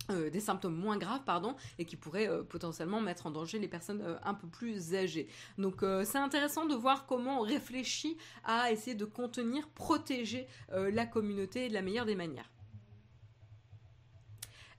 Euh, 0.09 0.29
des 0.29 0.39
symptômes 0.39 0.75
moins 0.75 0.97
graves, 0.97 1.23
pardon, 1.25 1.55
et 1.77 1.85
qui 1.85 1.97
pourraient 1.97 2.29
potentiellement 2.45 3.01
mettre 3.01 3.27
en 3.27 3.31
danger 3.31 3.59
les 3.59 3.67
personnes 3.67 4.17
un 4.23 4.33
peu 4.33 4.47
plus 4.47 4.95
âgées. 4.95 5.27
Donc 5.57 5.83
c'est 6.03 6.17
intéressant 6.17 6.65
de 6.65 6.75
voir 6.75 7.05
comment 7.05 7.41
on 7.41 7.43
réfléchit 7.43 8.17
à 8.43 8.71
essayer 8.71 8.95
de 8.95 9.05
contenir, 9.05 9.67
protéger 9.69 10.47
la 10.71 11.05
communauté 11.05 11.67
de 11.67 11.73
la 11.73 11.81
meilleure 11.81 12.05
des 12.05 12.15
manières. 12.15 12.49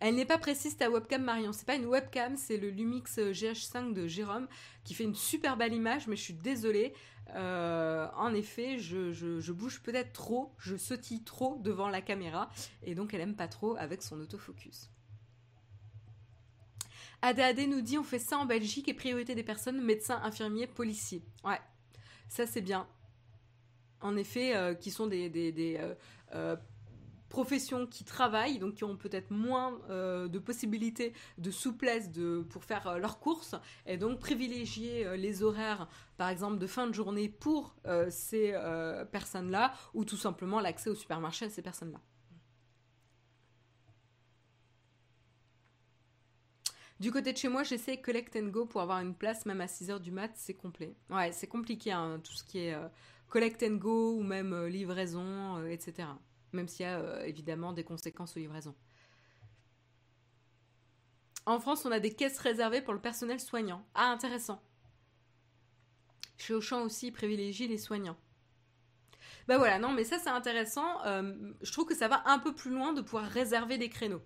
Elle 0.01 0.15
n'est 0.15 0.25
pas 0.25 0.39
précise 0.39 0.77
ta 0.77 0.91
webcam 0.91 1.23
Marion. 1.23 1.53
C'est 1.53 1.67
pas 1.67 1.75
une 1.75 1.87
webcam, 1.87 2.37
c'est 2.37 2.57
le 2.57 2.71
Lumix 2.71 3.19
GH5 3.19 3.93
de 3.93 4.07
Jérôme 4.07 4.47
qui 4.85 4.95
fait 4.95 5.05
une 5.05 5.15
super 5.15 5.57
belle 5.57 5.75
image, 5.75 6.07
mais 6.07 6.17
je 6.17 6.23
suis 6.23 6.35
désolée. 6.35 6.95
Euh, 7.35 8.09
en 8.17 8.33
effet, 8.33 8.79
je, 8.79 9.53
bouge 9.53 9.81
peut-être 9.83 10.13
trop, 10.13 10.55
je 10.59 10.77
sautille 10.77 11.23
trop 11.25 11.59
devant 11.63 11.89
la 11.89 12.01
caméra, 12.01 12.49
et 12.83 12.95
donc 12.95 13.13
elle 13.13 13.21
aime 13.21 13.37
pas 13.37 13.49
trop 13.49 13.77
avec 13.77 14.03
son 14.03 14.19
autofocus. 14.21 14.89
ADAD 17.21 17.59
nous 17.69 17.81
dit 17.81 17.99
on 17.99 18.05
fait 18.05 18.21
ça 18.21 18.39
en 18.39 18.47
Belgique 18.47 18.89
et 18.89 18.95
priorité 18.95 19.35
des 19.35 19.43
personnes 19.43 19.83
médecins, 19.83 20.21
infirmiers, 20.23 20.69
policiers. 20.69 21.23
Ouais, 21.45 21.61
ça 22.29 22.47
c'est 22.47 22.61
bien. 22.61 22.87
En 24.01 24.17
effet, 24.17 24.57
euh, 24.57 24.75
qui 24.75 24.93
sont 24.93 25.09
des, 25.09 25.77
euh, 26.35 26.57
professions 27.29 27.87
qui 27.87 28.05
travaillent, 28.05 28.59
donc 28.59 28.75
qui 28.75 28.85
ont 28.85 28.97
peut-être 28.97 29.31
moins 29.31 29.79
euh, 29.91 30.29
de 30.29 30.39
possibilités 30.39 31.13
de 31.39 31.51
souplesse 31.51 32.11
de, 32.11 32.45
pour 32.49 32.65
faire 32.65 32.87
euh, 32.87 32.99
leurs 32.99 33.19
courses, 33.19 33.55
et 33.87 33.97
donc 33.97 34.19
privilégier 34.19 35.07
euh, 35.07 35.17
les 35.17 35.43
horaires, 35.43 35.89
par 36.17 36.29
exemple, 36.29 36.59
de 36.59 36.67
fin 36.67 36.87
de 36.87 36.93
journée 36.93 37.29
pour 37.29 37.77
ces 38.11 38.55
personnes-là, 39.13 39.73
ou 39.95 40.05
tout 40.05 40.17
simplement 40.17 40.61
l'accès 40.61 40.91
au 40.91 40.95
supermarché 40.95 41.47
à 41.47 41.51
ces 41.51 41.63
personnes-là. 41.63 42.01
Du 46.99 47.13
côté 47.13 47.33
de 47.33 47.39
chez 47.39 47.49
moi, 47.49 47.63
j'essaie 47.63 48.01
Collect 48.01 48.35
and 48.35 48.49
Go 48.49 48.67
pour 48.67 48.81
avoir 48.81 49.01
une 49.01 49.15
place, 49.15 49.47
même 49.47 49.61
à 49.61 49.67
6h 49.67 50.01
du 50.01 50.11
mat, 50.11 50.33
c'est 50.35 50.55
complet. 50.55 50.97
Ouais, 51.09 51.31
c'est 51.31 51.47
compliqué, 51.47 51.93
hein, 51.93 52.21
tout 52.25 52.33
ce 52.33 52.43
qui 52.43 52.59
est 52.59 52.77
Collect 53.29 53.63
and 53.63 53.77
Go 53.77 54.17
ou 54.17 54.25
même 54.25 54.67
livraison, 54.67 55.65
etc 55.67 56.09
même 56.53 56.69
s'il 56.69 56.85
y 56.85 56.89
a 56.89 56.99
euh, 56.99 57.25
évidemment 57.25 57.73
des 57.73 57.85
conséquences 57.85 58.37
aux 58.37 58.41
livraisons. 58.41 58.75
En 61.47 61.61
France, 61.61 61.87
on 61.87 61.93
a 61.93 62.01
des 62.01 62.13
caisses 62.13 62.39
réservées 62.39 62.83
pour 62.83 62.93
le 62.93 63.01
personnel 63.01 63.41
soignant. 63.41 63.87
Ah, 63.95 64.11
intéressant. 64.11 64.63
Chez 66.37 66.55
Auchan 66.55 66.83
aussi, 66.83 67.11
privilégie 67.11 67.69
les 67.69 67.79
soignants. 67.79 68.19
Ben 69.47 69.57
voilà, 69.57 69.79
non, 69.79 69.93
mais 69.93 70.05
ça 70.05 70.19
c'est 70.19 70.29
intéressant. 70.29 71.05
Euh, 71.07 71.35
je 71.63 71.73
trouve 71.73 71.87
que 71.87 71.95
ça 71.95 72.07
va 72.07 72.23
un 72.27 72.39
peu 72.39 72.55
plus 72.55 72.71
loin 72.71 72.93
de 72.93 73.01
pouvoir 73.01 73.25
réserver 73.25 73.79
des 73.79 73.89
créneaux. 73.89 74.23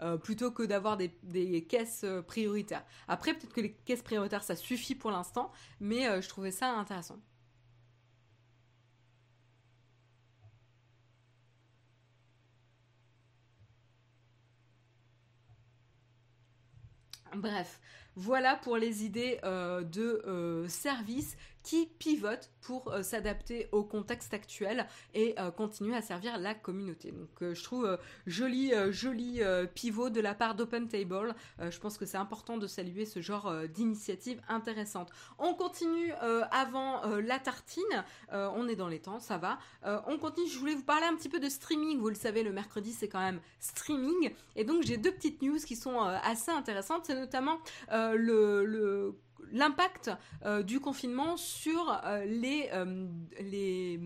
Euh, 0.00 0.18
plutôt 0.18 0.50
que 0.50 0.62
d'avoir 0.62 0.98
des, 0.98 1.66
caisses 1.66 2.04
prioritaires. 2.26 2.84
Après, 3.08 3.32
peut-être 3.32 3.54
que 3.54 3.62
les 3.62 3.72
caisses 3.72 4.02
prioritaires, 4.02 4.42
ça 4.42 4.54
suffit 4.54 4.94
pour 4.94 5.10
l'instant, 5.10 5.50
mais 5.80 6.20
je 6.20 6.28
trouvais 6.28 6.50
ça 6.50 6.70
intéressant. 6.72 7.18
Bref, 17.36 17.80
voilà 18.16 18.56
pour 18.56 18.78
les 18.78 19.04
idées 19.04 19.38
euh, 19.44 19.82
de 19.82 20.22
euh, 20.26 20.66
services 20.68 21.36
qui 21.66 21.86
pivotent 21.98 22.52
pour 22.60 22.92
euh, 22.92 23.02
s'adapter 23.02 23.68
au 23.72 23.82
contexte 23.82 24.32
actuel 24.32 24.86
et 25.14 25.34
continuer 25.56 25.96
à 25.96 26.02
servir 26.02 26.38
la 26.38 26.54
communauté. 26.54 27.10
Donc 27.10 27.28
je 27.40 27.62
trouve 27.64 27.98
joli 28.26 28.72
joli 28.90 29.40
pivot 29.74 30.10
de 30.10 30.20
la 30.20 30.34
part 30.34 30.54
d'Open 30.54 30.86
Table. 30.88 31.34
je 31.58 31.78
pense 31.78 31.98
que 31.98 32.06
c'est 32.06 32.16
important 32.16 32.56
de 32.56 32.66
saluer 32.66 33.04
ce 33.04 33.20
genre 33.20 33.52
d'initiative 33.68 34.40
intéressante. 34.48 35.10
On 35.38 35.54
continue 35.54 36.12
avant 36.50 37.02
la 37.18 37.38
tartine. 37.38 38.04
on 38.32 38.68
est 38.68 38.76
dans 38.76 38.88
les 38.88 39.00
temps, 39.00 39.18
ça 39.18 39.38
va. 39.38 39.58
on 40.06 40.18
continue. 40.18 40.48
Je 40.48 40.58
voulais 40.58 40.74
vous 40.74 40.84
parler 40.84 41.06
un 41.06 41.16
petit 41.16 41.28
peu 41.28 41.40
de 41.40 41.48
streaming. 41.48 41.98
Vous 41.98 42.08
le 42.08 42.14
savez, 42.14 42.42
le 42.42 42.52
mercredi 42.52 42.92
c'est 42.92 43.08
quand 43.08 43.20
même 43.20 43.40
streaming. 43.58 44.30
Et 44.54 44.64
donc 44.64 44.82
j'ai 44.82 44.96
deux 44.96 45.12
petites 45.12 45.42
news 45.42 45.58
qui 45.58 45.76
sont 45.76 45.98
assez 46.00 46.50
intéressantes. 46.50 47.06
C'est 47.06 47.18
notamment 47.18 47.58
le, 47.90 49.16
l'impact 49.52 50.10
euh, 50.44 50.62
du 50.62 50.80
confinement 50.80 51.36
sur 51.36 52.00
euh, 52.04 52.24
les, 52.24 52.68
euh, 52.72 53.06
les 53.40 54.00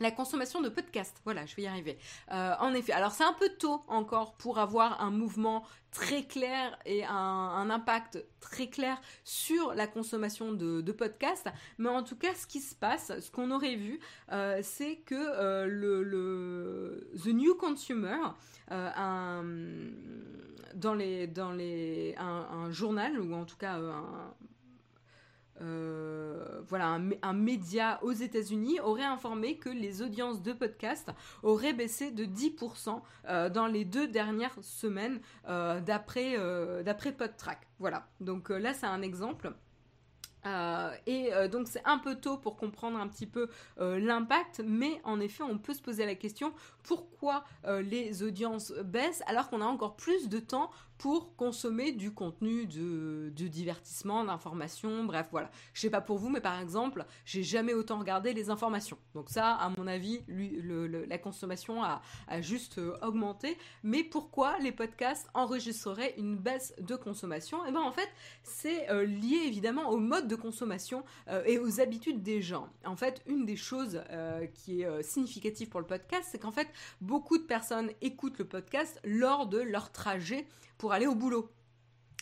la 0.00 0.10
consommation 0.10 0.60
de 0.60 0.68
podcasts. 0.68 1.20
Voilà, 1.24 1.46
je 1.46 1.54
vais 1.56 1.62
y 1.62 1.66
arriver. 1.66 1.98
en 2.30 2.74
effet, 2.74 2.92
alors 2.92 3.12
c'est 3.12 3.24
un 3.24 3.32
peu 3.34 3.48
tôt 3.58 3.82
encore 3.88 4.34
pour 4.34 4.58
avoir 4.58 5.00
un 5.00 5.10
mouvement 5.10 5.64
très 5.90 6.24
clair 6.24 6.78
et 6.86 7.04
un, 7.04 7.70
impact 7.70 8.24
très 8.40 8.68
clair 8.68 9.00
sur 9.24 9.74
la 9.74 9.86
consommation 9.86 10.52
de, 10.52 10.92
podcasts, 10.92 11.48
mais 11.78 11.88
en 11.88 12.02
tout 12.02 12.16
cas, 12.16 12.34
ce 12.34 12.46
qui 12.46 12.60
se 12.60 12.74
passe, 12.74 13.12
ce 13.20 13.30
qu'on 13.30 13.50
aurait 13.50 13.76
vu, 13.76 14.00
c'est 14.62 14.96
que 15.04 15.66
le, 15.66 16.02
le, 16.02 17.10
The 17.22 17.28
New 17.28 17.54
Consumer, 17.54 18.18
dans 20.74 21.50
un, 21.50 22.70
journal, 22.70 23.20
ou 23.20 23.34
en 23.34 23.44
tout 23.44 23.56
cas 23.56 23.78
euh, 23.78 23.92
un, 23.92 24.34
euh, 25.60 26.62
voilà, 26.68 26.98
un, 27.22 27.32
média 27.32 27.98
aux 28.02 28.12
États-Unis 28.12 28.80
aurait 28.80 29.04
informé 29.04 29.56
que 29.56 29.68
les 29.68 30.02
audiences 30.02 30.42
de 30.42 30.52
podcast 30.52 31.10
auraient 31.42 31.72
baissé 31.72 32.10
de 32.10 32.24
10% 32.24 33.00
euh, 33.28 33.50
dans 33.50 33.66
les 33.66 33.84
deux 33.84 34.08
dernières 34.08 34.56
semaines 34.62 35.20
d'après 35.46 36.36
d'après 36.84 37.12
PodTrack. 37.12 37.66
Voilà, 37.78 38.06
donc 38.20 38.50
là 38.50 38.74
c'est 38.74 38.86
un 38.86 39.02
exemple. 39.02 39.52
et 41.06 41.30
donc 41.50 41.68
c'est 41.68 41.82
un 41.84 41.98
peu 41.98 42.14
tôt 42.14 42.38
pour 42.38 42.56
comprendre 42.56 42.98
un 42.98 43.08
petit 43.08 43.26
peu 43.26 43.48
l'impact, 43.78 44.62
mais 44.64 45.00
en 45.04 45.20
effet 45.20 45.42
on 45.42 45.58
peut 45.58 45.74
se 45.74 45.82
poser 45.82 46.06
la 46.06 46.14
question 46.14 46.52
pourquoi 46.82 47.44
les 47.82 48.22
audiences 48.22 48.72
baissent 48.84 49.22
alors 49.26 49.50
qu'on 49.50 49.60
a 49.60 49.66
encore 49.66 49.96
plus 49.96 50.28
de 50.28 50.38
temps 50.38 50.70
pour 51.00 51.34
consommer 51.34 51.92
du 51.92 52.12
contenu 52.12 52.66
de, 52.66 53.30
divertissement, 53.30 54.22
d'information, 54.22 55.02
bref, 55.04 55.28
voilà. 55.30 55.50
Je 55.72 55.80
sais 55.80 55.88
pas 55.88 56.02
pour 56.02 56.18
vous, 56.18 56.28
mais 56.28 56.42
par 56.42 56.60
exemple, 56.60 57.06
j'ai 57.24 57.42
jamais 57.42 57.72
autant 57.72 57.98
regardé 57.98 58.34
les 58.34 58.50
informations. 58.50 58.98
Donc 59.14 59.30
ça, 59.30 59.54
à 59.54 59.70
mon 59.70 59.86
avis, 59.86 60.20
la 60.28 61.16
consommation 61.16 61.82
a, 61.82 62.02
juste 62.42 62.76
euh, 62.76 62.98
augmenté. 63.00 63.56
Mais 63.82 64.04
pourquoi 64.04 64.58
les 64.58 64.72
podcasts 64.72 65.26
enregistreraient 65.32 66.12
une 66.18 66.36
baisse 66.36 66.74
de 66.78 66.96
consommation? 66.96 67.60
Eh 67.66 67.70
bien, 67.70 67.80
en 67.80 67.92
fait, 67.92 68.10
c'est 68.42 68.90
euh, 68.90 69.06
lié 69.06 69.40
évidemment 69.46 69.88
au 69.88 69.96
mode 69.96 70.28
de 70.28 70.36
consommation 70.36 71.02
euh, 71.28 71.42
et 71.46 71.58
aux 71.58 71.80
habitudes 71.80 72.22
des 72.22 72.42
gens. 72.42 72.68
En 72.84 72.96
fait, 72.96 73.22
une 73.26 73.46
des 73.46 73.56
choses 73.56 74.02
qui 74.52 74.82
est 74.82 75.02
significative 75.02 75.70
pour 75.70 75.80
le 75.80 75.86
podcast, 75.86 76.28
c'est 76.30 76.38
qu'en 76.38 76.50
fait, 76.50 76.68
beaucoup 77.00 77.38
de 77.38 77.44
personnes 77.44 77.90
écoutent 78.02 78.38
le 78.38 78.44
podcast 78.44 79.00
lors 79.02 79.46
de 79.46 79.58
leur 79.58 79.92
trajet 79.92 80.46
pour 80.80 80.94
aller 80.94 81.06
au 81.06 81.14
boulot. 81.14 81.52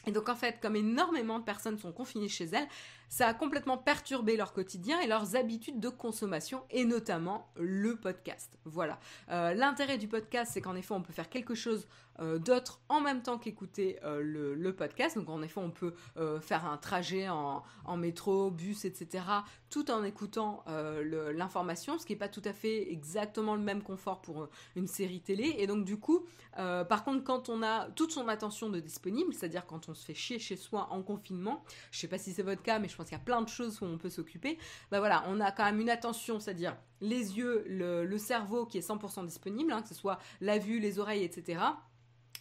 Et 0.06 0.10
donc 0.10 0.28
en 0.28 0.34
fait, 0.34 0.58
comme 0.60 0.74
énormément 0.74 1.38
de 1.38 1.44
personnes 1.44 1.78
sont 1.78 1.92
confinées 1.92 2.28
chez 2.28 2.46
elles, 2.46 2.68
ça 3.08 3.26
a 3.26 3.34
complètement 3.34 3.78
perturbé 3.78 4.36
leur 4.36 4.52
quotidien 4.52 5.00
et 5.00 5.06
leurs 5.06 5.36
habitudes 5.36 5.80
de 5.80 5.88
consommation, 5.88 6.62
et 6.70 6.84
notamment 6.84 7.50
le 7.56 7.96
podcast. 7.96 8.58
Voilà. 8.64 8.98
Euh, 9.30 9.54
l'intérêt 9.54 9.98
du 9.98 10.08
podcast, 10.08 10.52
c'est 10.54 10.60
qu'en 10.60 10.76
effet, 10.76 10.94
on 10.94 11.02
peut 11.02 11.12
faire 11.12 11.30
quelque 11.30 11.54
chose 11.54 11.86
euh, 12.20 12.38
d'autre 12.38 12.80
en 12.88 13.00
même 13.00 13.22
temps 13.22 13.38
qu'écouter 13.38 13.98
euh, 14.02 14.20
le, 14.22 14.74
podcast. 14.74 15.16
Donc 15.16 15.28
en 15.30 15.42
effet, 15.42 15.60
on 15.60 15.70
peut 15.70 15.94
faire 16.40 16.66
un 16.66 16.76
trajet 16.76 17.28
en, 17.28 17.62
métro, 17.96 18.50
bus, 18.50 18.84
etc., 18.84 19.24
tout 19.70 19.90
en 19.90 20.04
écoutant 20.04 20.62
l'information, 20.66 21.98
ce 21.98 22.06
qui 22.06 22.12
n'est 22.12 22.18
pas 22.18 22.28
tout 22.28 22.42
à 22.44 22.52
fait 22.52 22.92
exactement 22.92 23.54
le 23.54 23.62
même 23.62 23.82
confort 23.82 24.20
pour 24.20 24.48
une 24.76 24.86
série 24.86 25.20
télé. 25.20 25.56
Et 25.58 25.66
donc 25.66 25.84
du 25.84 25.98
coup, 25.98 26.26
par 26.54 27.02
contre, 27.02 27.24
quand 27.24 27.48
on 27.48 27.62
a 27.62 27.86
toute 27.90 28.12
son 28.12 28.28
attention 28.28 28.68
de 28.68 28.78
disponible, 28.78 29.32
c'est-à-dire 29.32 29.66
quand 29.66 29.88
on 29.88 29.94
se 29.94 30.04
fait 30.04 30.14
chier 30.14 30.38
chez 30.38 30.56
soi 30.56 30.88
en 30.90 31.02
confinement, 31.02 31.64
je 31.90 31.98
sais 31.98 32.08
pas 32.08 32.18
si 32.18 32.32
c'est 32.32 32.42
votre 32.42 32.62
cas, 32.62 32.78
mais 32.78 32.88
je 32.88 32.96
pense 32.98 33.08
qu'il 33.08 33.16
y 33.16 33.20
a 33.20 33.24
plein 33.24 33.42
de 33.42 33.48
choses 33.48 33.80
où 33.80 33.86
on 33.86 33.96
peut 33.96 34.10
s'occuper, 34.10 34.58
bah 34.90 34.98
voilà, 34.98 35.24
on 35.28 35.40
a 35.40 35.50
quand 35.52 35.64
même 35.64 35.80
une 35.80 35.90
attention, 35.90 36.40
c'est-à-dire 36.40 36.76
les 37.00 37.38
yeux, 37.38 37.64
le, 37.68 38.18
cerveau 38.18 38.66
qui 38.66 38.78
est 38.78 38.86
100% 38.86 39.24
disponible, 39.24 39.72
hein, 39.72 39.80
que 39.80 39.88
ce 39.88 39.94
soit 39.94 40.18
la 40.40 40.58
vue, 40.58 40.80
les 40.80 40.98
oreilles, 40.98 41.22
etc. 41.22 41.60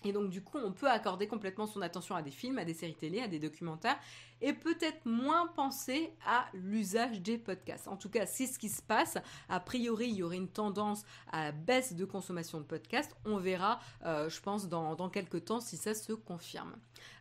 Et 0.04 0.12
donc 0.12 0.30
du 0.30 0.42
coup, 0.42 0.58
on 0.58 0.72
peut 0.72 0.90
accorder 0.90 1.28
complètement 1.28 1.68
son 1.68 1.82
attention 1.82 2.16
à 2.16 2.22
des 2.22 2.32
films, 2.32 2.58
à 2.58 2.66
des 2.66 2.74
séries 2.74 2.96
télé, 2.96 3.22
à 3.22 3.28
des 3.28 3.40
documentaires, 3.40 3.98
et 4.42 4.54
peut-être 4.54 5.06
moins 5.06 5.48
penser 5.48 6.12
à 6.26 6.46
l'usage 6.54 7.22
des 7.22 7.38
podcasts. 7.38 7.88
En 7.88 7.98
tout 7.98 8.10
cas, 8.10 8.26
c'est 8.26 8.46
ce 8.46 8.60
qui 8.60 8.70
se 8.70 8.82
passe. 8.82 9.18
A 9.50 9.60
priori, 9.60 10.10
il 10.10 10.16
y 10.16 10.24
aurait 10.24 10.38
une 10.38 10.48
tendance 10.48 11.04
à 11.32 11.46
la 11.46 11.52
baisse 11.52 11.94
de 11.94 12.06
consommation 12.06 12.60
de 12.60 12.66
podcasts. 12.66 13.16
On 13.26 13.38
verra, 13.38 13.80
euh, 14.06 14.30
je 14.30 14.40
pense, 14.42 14.70
dans, 14.70 15.10
quelques 15.10 15.46
temps 15.46 15.60
si 15.60 15.78
ça 15.78 15.94
se 15.94 16.14
confirme. 16.14 16.76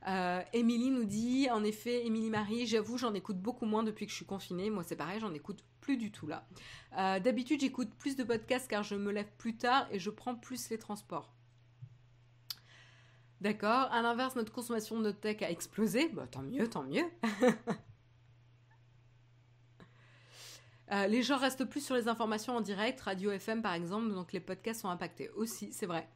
Euh, 0.09 0.43
nous 0.55 1.05
dit, 1.05 1.49
en 1.51 1.64
effet, 1.64 2.07
Émilie 2.07 2.31
Marie, 2.31 2.66
j'avoue, 2.66 2.99
j'en 2.99 3.14
écoute 3.14 3.39
beaucoup 3.39 3.66
moins 3.66 3.83
depuis 3.83 4.07
que 4.07 4.11
je 4.11 4.16
suis 4.16 4.27
confinée. 4.27 4.70
Moi, 4.70 4.83
c'est 4.83 4.97
pareil, 4.97 5.20
j'en 5.20 5.33
écoute 5.35 5.62
plus 5.81 5.97
du 5.97 6.11
tout 6.11 6.27
là. 6.27 6.47
Euh, 6.99 7.20
d'habitude, 7.20 7.61
j'écoute 7.61 7.91
plus 7.99 8.16
de 8.16 8.24
podcasts 8.24 8.68
car 8.68 8.83
je 8.83 8.95
me 8.95 9.12
lève 9.12 9.31
plus 9.39 9.57
tard 9.57 9.87
et 9.91 9.99
je 9.99 10.11
prends 10.11 10.35
plus 10.35 10.68
les 10.70 10.79
transports. 10.79 11.36
D'accord. 13.41 13.89
À 13.93 14.03
l'inverse, 14.03 14.34
notre 14.37 14.53
consommation 14.53 15.01
de 15.01 15.11
tech 15.11 15.43
a 15.43 15.51
explosé. 15.51 16.09
Bah, 16.11 16.26
tant 16.30 16.43
mieux, 16.43 16.68
tant 16.68 16.84
mieux. 16.84 17.05
Euh, 20.93 21.09
les 21.09 21.22
gens 21.22 21.37
restent 21.37 21.64
plus 21.64 21.84
sur 21.84 21.97
les 21.97 22.07
informations 22.07 22.57
en 22.57 22.61
direct, 22.61 23.01
radio 23.01 23.32
FM 23.32 23.61
par 23.61 23.74
exemple, 23.74 24.12
donc 24.12 24.32
les 24.32 24.39
podcasts 24.39 24.82
sont 24.82 24.89
impactés 24.89 25.30
aussi, 25.30 25.72
c'est 25.72 25.87
vrai. 25.87 26.09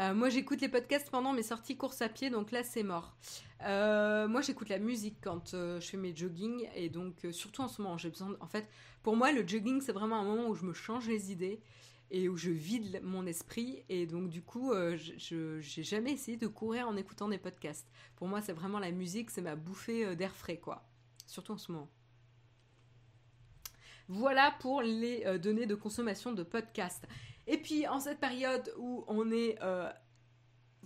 Euh, 0.00 0.14
moi, 0.14 0.28
j'écoute 0.28 0.60
les 0.60 0.68
podcasts 0.68 1.08
pendant 1.10 1.32
mes 1.32 1.44
sorties 1.44 1.76
course 1.76 2.02
à 2.02 2.08
pied, 2.08 2.28
donc 2.28 2.50
là, 2.50 2.64
c'est 2.64 2.82
mort. 2.82 3.16
Euh, 3.62 4.26
moi, 4.26 4.40
j'écoute 4.42 4.68
la 4.68 4.78
musique 4.78 5.18
quand 5.22 5.52
je 5.52 5.78
fais 5.80 5.96
mes 5.96 6.14
jogging, 6.14 6.68
et 6.74 6.90
donc, 6.90 7.24
surtout 7.30 7.62
en 7.62 7.68
ce 7.68 7.80
moment, 7.80 7.96
j'ai 7.96 8.10
besoin. 8.10 8.36
En 8.40 8.48
fait, 8.48 8.68
pour 9.04 9.16
moi, 9.16 9.30
le 9.30 9.46
jogging, 9.46 9.80
c'est 9.80 9.92
vraiment 9.92 10.18
un 10.18 10.24
moment 10.24 10.48
où 10.48 10.54
je 10.54 10.64
me 10.64 10.74
change 10.74 11.06
les 11.06 11.30
idées 11.30 11.62
et 12.10 12.28
où 12.28 12.36
je 12.36 12.50
vide 12.50 13.00
mon 13.02 13.26
esprit. 13.26 13.82
Et 13.88 14.06
donc, 14.06 14.28
du 14.28 14.42
coup, 14.42 14.72
euh, 14.72 14.96
je 14.96 15.60
j'ai 15.60 15.82
jamais 15.82 16.12
essayé 16.12 16.36
de 16.36 16.46
courir 16.46 16.88
en 16.88 16.96
écoutant 16.96 17.28
des 17.28 17.38
podcasts. 17.38 17.88
Pour 18.16 18.28
moi, 18.28 18.40
c'est 18.40 18.52
vraiment 18.52 18.78
la 18.78 18.90
musique, 18.90 19.30
c'est 19.30 19.42
ma 19.42 19.56
bouffée 19.56 20.06
euh, 20.06 20.14
d'air 20.14 20.34
frais, 20.34 20.58
quoi. 20.58 20.84
Surtout 21.26 21.52
en 21.52 21.58
ce 21.58 21.72
moment. 21.72 21.88
Voilà 24.08 24.54
pour 24.60 24.82
les 24.82 25.24
euh, 25.26 25.38
données 25.38 25.66
de 25.66 25.74
consommation 25.74 26.32
de 26.32 26.42
podcasts. 26.42 27.06
Et 27.46 27.58
puis, 27.58 27.86
en 27.86 28.00
cette 28.00 28.20
période 28.20 28.72
où 28.78 29.04
on 29.08 29.30
est 29.30 29.58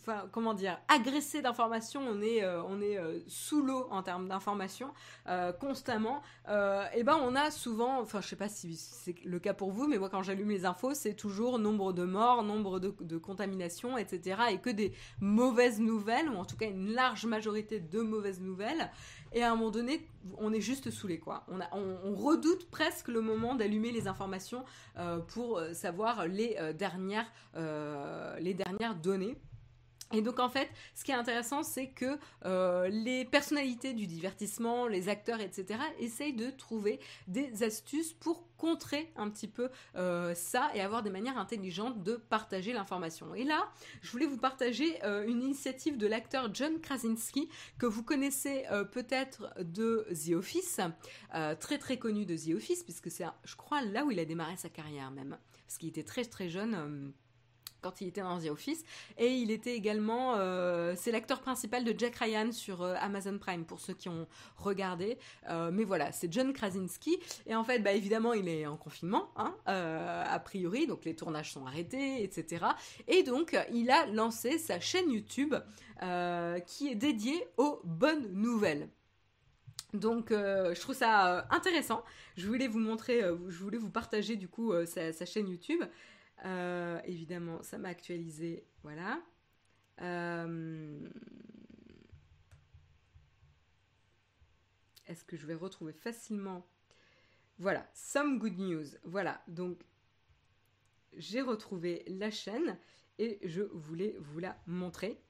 enfin 0.01 0.29
comment 0.33 0.55
dire, 0.55 0.79
agressé 0.89 1.43
d'informations, 1.43 2.01
on 2.01 2.21
est, 2.23 2.43
euh, 2.43 2.63
on 2.65 2.81
est 2.81 2.99
euh, 2.99 3.19
sous 3.27 3.63
l'eau 3.63 3.87
en 3.91 4.03
termes 4.03 4.29
d'informations 4.29 4.93
euh, 5.29 5.53
constamment. 5.53 6.23
et 6.95 7.03
ben 7.03 7.19
on 7.23 7.35
a 7.35 7.51
souvent, 7.51 8.01
enfin 8.01 8.21
je 8.21 8.29
sais 8.29 8.37
pas 8.37 8.49
si 8.49 8.77
c'est 8.77 9.15
le 9.25 9.39
cas 9.39 9.55
pour 9.55 9.71
vous, 9.71 9.87
mais 9.87 9.99
moi 9.99 10.09
quand 10.09 10.23
j'allume 10.23 10.49
les 10.49 10.65
infos, 10.65 10.95
c'est 10.95 11.15
toujours 11.15 11.59
nombre 11.59 11.93
de 11.93 12.05
morts, 12.05 12.43
nombre 12.43 12.81
de, 12.81 13.19
contaminations, 13.19 13.99
etc. 13.99 14.41
Et 14.53 14.59
que 14.59 14.71
des 14.71 14.93
mauvaises 15.21 15.81
nouvelles, 15.81 16.29
ou 16.29 16.37
en 16.37 16.45
tout 16.45 16.57
cas 16.57 16.67
une 16.67 16.93
large 16.93 17.27
majorité 17.27 17.81
de 17.81 18.01
mauvaises 18.01 18.41
nouvelles. 18.41 18.91
Et 19.33 19.45
à 19.45 19.53
un 19.53 19.55
moment 19.55 19.71
donné, 19.71 20.09
on 20.39 20.53
est 20.53 20.61
juste 20.61 20.91
saoulé, 20.91 21.21
quoi. 21.21 21.45
On, 21.47 21.61
a, 21.61 21.69
on, 21.73 22.15
redoute 22.15 22.69
presque 22.69 23.07
le 23.07 23.21
moment 23.21 23.55
d'allumer 23.55 23.93
les 23.93 24.09
informations 24.09 24.65
pour 25.29 25.63
savoir 25.73 26.27
les 26.27 26.57
dernières, 26.77 27.31
les 27.55 28.55
dernières 28.55 28.97
données. 28.97 29.37
Et 30.13 30.23
donc 30.23 30.41
en 30.41 30.49
fait, 30.49 30.69
ce 30.95 31.05
qui 31.05 31.13
est 31.13 31.15
intéressant, 31.15 31.63
c'est 31.63 31.89
que 31.89 32.19
euh, 32.45 32.89
les 32.89 33.25
personnalités 33.25 33.93
du 33.93 34.07
divertissement, 34.07 34.89
les 34.89 35.09
acteurs, 35.09 35.41
etc., 35.41 35.81
essayent 35.99 36.33
de 36.33 36.51
trouver 36.51 36.99
des 37.29 37.63
astuces 37.63 38.13
pour 38.13 38.45
contrer 38.57 39.11
un 39.17 39.31
petit 39.31 39.49
peu 39.49 39.71
euh, 39.97 40.35
ça 40.35 40.71
et 40.75 40.81
avoir 40.81 41.03
des 41.03 41.11
manières 41.11 41.39
intelligentes 41.39 42.03
de 42.03 42.17
partager 42.17 42.73
l'information. 42.73 43.35
Et 43.35 43.45
là, 43.45 43.71
je 44.03 44.11
voulais 44.11 44.27
vous 44.27 44.37
partager 44.37 45.03
euh, 45.05 45.27
une 45.27 45.43
initiative 45.43 45.97
de 45.97 46.07
l'acteur 46.07 46.53
John 46.53 46.81
Krasinski 46.81 47.49
que 47.79 47.87
vous 47.87 48.03
connaissez 48.03 48.65
peut-être 48.93 49.55
de 49.61 50.07
The 50.11 50.33
Office, 50.35 50.81
très 51.61 51.79
très 51.79 51.99
connu 51.99 52.27
de 52.27 52.37
The 52.37 52.57
Office, 52.57 52.83
puisque 52.83 53.11
c'est, 53.11 53.25
je 53.45 53.57
crois, 53.57 53.83
là 53.83 54.05
où 54.05 54.11
il 54.11 54.19
a 54.19 54.25
démarré 54.25 54.57
sa 54.57 54.69
carrière 54.69 55.11
même, 55.11 55.39
parce 55.67 55.79
qu'il 55.79 55.89
était 55.89 56.03
très 56.03 56.25
très 56.25 56.49
jeune 56.49 57.13
quand 57.81 58.01
il 58.01 58.09
était 58.09 58.21
dans 58.21 58.39
The 58.39 58.51
Office. 58.51 58.85
Et 59.19 59.35
il 59.35 59.51
était 59.51 59.75
également, 59.75 60.35
euh, 60.37 60.95
c'est 60.97 61.11
l'acteur 61.11 61.41
principal 61.41 61.85
de 61.85 61.95
Jack 61.97 62.17
Ryan 62.17 62.53
sur 62.53 62.83
euh, 62.83 62.95
Amazon 63.01 63.39
Prime 63.39 63.65
pour 63.65 63.81
ceux 63.81 63.95
qui 63.95 64.09
ont 64.09 64.27
regardé. 64.57 65.19
Euh, 65.49 65.71
mais 65.73 65.85
voilà, 65.85 66.13
c'est 66.13 66.33
John 66.33 66.53
Krasinski. 66.53 67.19
Et 67.47 67.55
en 67.55 67.65
fait, 67.65 67.81
bah 67.81 67.93
évidemment, 67.93 68.33
il 68.33 68.49
est 68.49 68.67
en 68.67 68.77
confinement, 68.77 69.31
hein, 69.37 69.55
a 69.67 70.39
priori, 70.41 70.87
donc 70.87 71.05
les 71.05 71.15
tournages 71.15 71.53
sont 71.53 71.67
arrêtés, 71.67 72.23
etc. 72.23 72.67
Et 73.09 73.23
donc, 73.23 73.57
il 73.73 73.91
a 73.91 74.07
lancé 74.07 74.59
sa 74.59 74.81
chaîne 74.81 75.11
YouTube 75.11 75.55
qui 76.67 76.89
est 76.89 76.95
dédiée 76.95 77.47
aux 77.57 77.81
bonnes 77.85 78.33
nouvelles. 78.33 78.89
Donc, 79.93 80.31
je 80.31 80.81
trouve 80.81 80.95
ça 80.95 81.47
intéressant. 81.51 82.05
Je 82.37 82.47
voulais 82.47 82.69
vous 82.69 82.79
montrer, 82.79 83.21
je 83.21 83.59
voulais 83.59 83.79
vous 83.79 83.91
partager 83.91 84.37
du 84.37 84.49
coup 84.49 84.73
sa, 84.87 85.27
chaîne 85.27 85.49
YouTube. 85.49 85.83
Euh, 86.45 87.01
évidemment, 87.05 87.63
ça 87.63 87.79
m'a 87.79 87.89
actualisé. 87.89 88.65
Voilà. 88.83 89.21
Euh, 90.01 91.09
est-ce 95.07 95.25
que 95.25 95.37
je 95.37 95.47
vais 95.47 95.55
retrouver 95.55 95.93
facilement? 95.93 96.67
Voilà, 97.59 97.87
Some 97.95 98.39
Good 98.39 98.59
News. 98.59 98.87
Voilà, 99.05 99.43
donc 99.47 99.83
j'ai 101.17 101.43
retrouvé 101.43 102.05
la 102.07 102.31
chaîne 102.31 102.79
et 103.19 103.39
je 103.43 103.63
voulais 103.63 104.17
vous 104.19 104.39
la 104.39 104.57
montrer. 104.67 105.21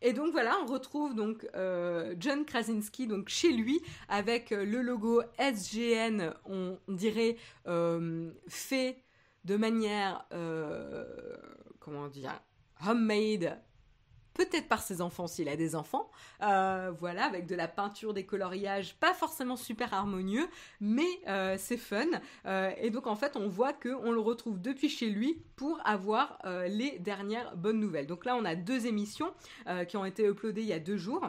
Et 0.00 0.12
donc 0.12 0.30
voilà, 0.30 0.56
on 0.62 0.66
retrouve 0.66 1.14
donc 1.14 1.46
euh, 1.56 2.14
John 2.20 2.46
Krasinski 2.46 3.08
donc 3.08 3.28
chez 3.28 3.52
lui 3.52 3.80
avec 4.08 4.50
le 4.50 4.80
logo 4.80 5.22
SGN, 5.38 6.32
on 6.46 6.78
dirait 6.88 7.36
fait 8.46 9.02
de 9.48 9.56
manière, 9.56 10.26
euh, 10.34 11.04
comment 11.80 12.06
dire, 12.08 12.38
homemade, 12.86 13.58
peut-être 14.34 14.68
par 14.68 14.82
ses 14.82 15.00
enfants 15.00 15.26
s'il 15.26 15.48
a 15.48 15.56
des 15.56 15.74
enfants, 15.74 16.10
euh, 16.42 16.92
voilà, 16.96 17.24
avec 17.24 17.46
de 17.46 17.54
la 17.54 17.66
peinture, 17.66 18.12
des 18.12 18.26
coloriages, 18.26 18.94
pas 18.96 19.14
forcément 19.14 19.56
super 19.56 19.94
harmonieux, 19.94 20.46
mais 20.80 21.08
euh, 21.28 21.56
c'est 21.58 21.78
fun. 21.78 22.06
et 22.76 22.90
donc 22.90 23.06
en 23.06 23.16
fait, 23.16 23.36
on 23.36 23.48
voit 23.48 23.72
que 23.72 23.88
on 23.88 24.12
le 24.12 24.20
retrouve 24.20 24.60
depuis 24.60 24.90
chez 24.90 25.08
lui 25.08 25.42
pour 25.56 25.80
avoir 25.84 26.38
les 26.68 26.98
dernières 26.98 27.56
bonnes 27.56 27.80
nouvelles. 27.80 28.06
Donc 28.06 28.26
là, 28.26 28.36
on 28.36 28.44
a 28.44 28.54
deux 28.54 28.86
émissions 28.86 29.32
qui 29.88 29.96
ont 29.96 30.04
été 30.04 30.26
uploadées 30.26 30.62
il 30.62 30.68
y 30.68 30.74
a 30.74 30.78
deux 30.78 30.98
jours. 30.98 31.26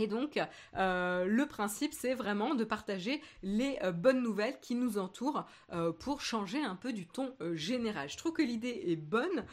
Et 0.00 0.06
donc, 0.06 0.38
euh, 0.76 1.24
le 1.24 1.46
principe, 1.46 1.92
c'est 1.92 2.14
vraiment 2.14 2.54
de 2.54 2.64
partager 2.64 3.20
les 3.42 3.78
euh, 3.82 3.92
bonnes 3.92 4.22
nouvelles 4.22 4.58
qui 4.60 4.74
nous 4.74 4.98
entourent 4.98 5.44
euh, 5.72 5.92
pour 5.92 6.20
changer 6.20 6.62
un 6.62 6.76
peu 6.76 6.92
du 6.92 7.06
ton 7.06 7.34
général. 7.54 8.08
Je 8.08 8.16
trouve 8.16 8.32
que 8.32 8.42
l'idée 8.42 8.84
est 8.86 8.96
bonne 8.96 9.44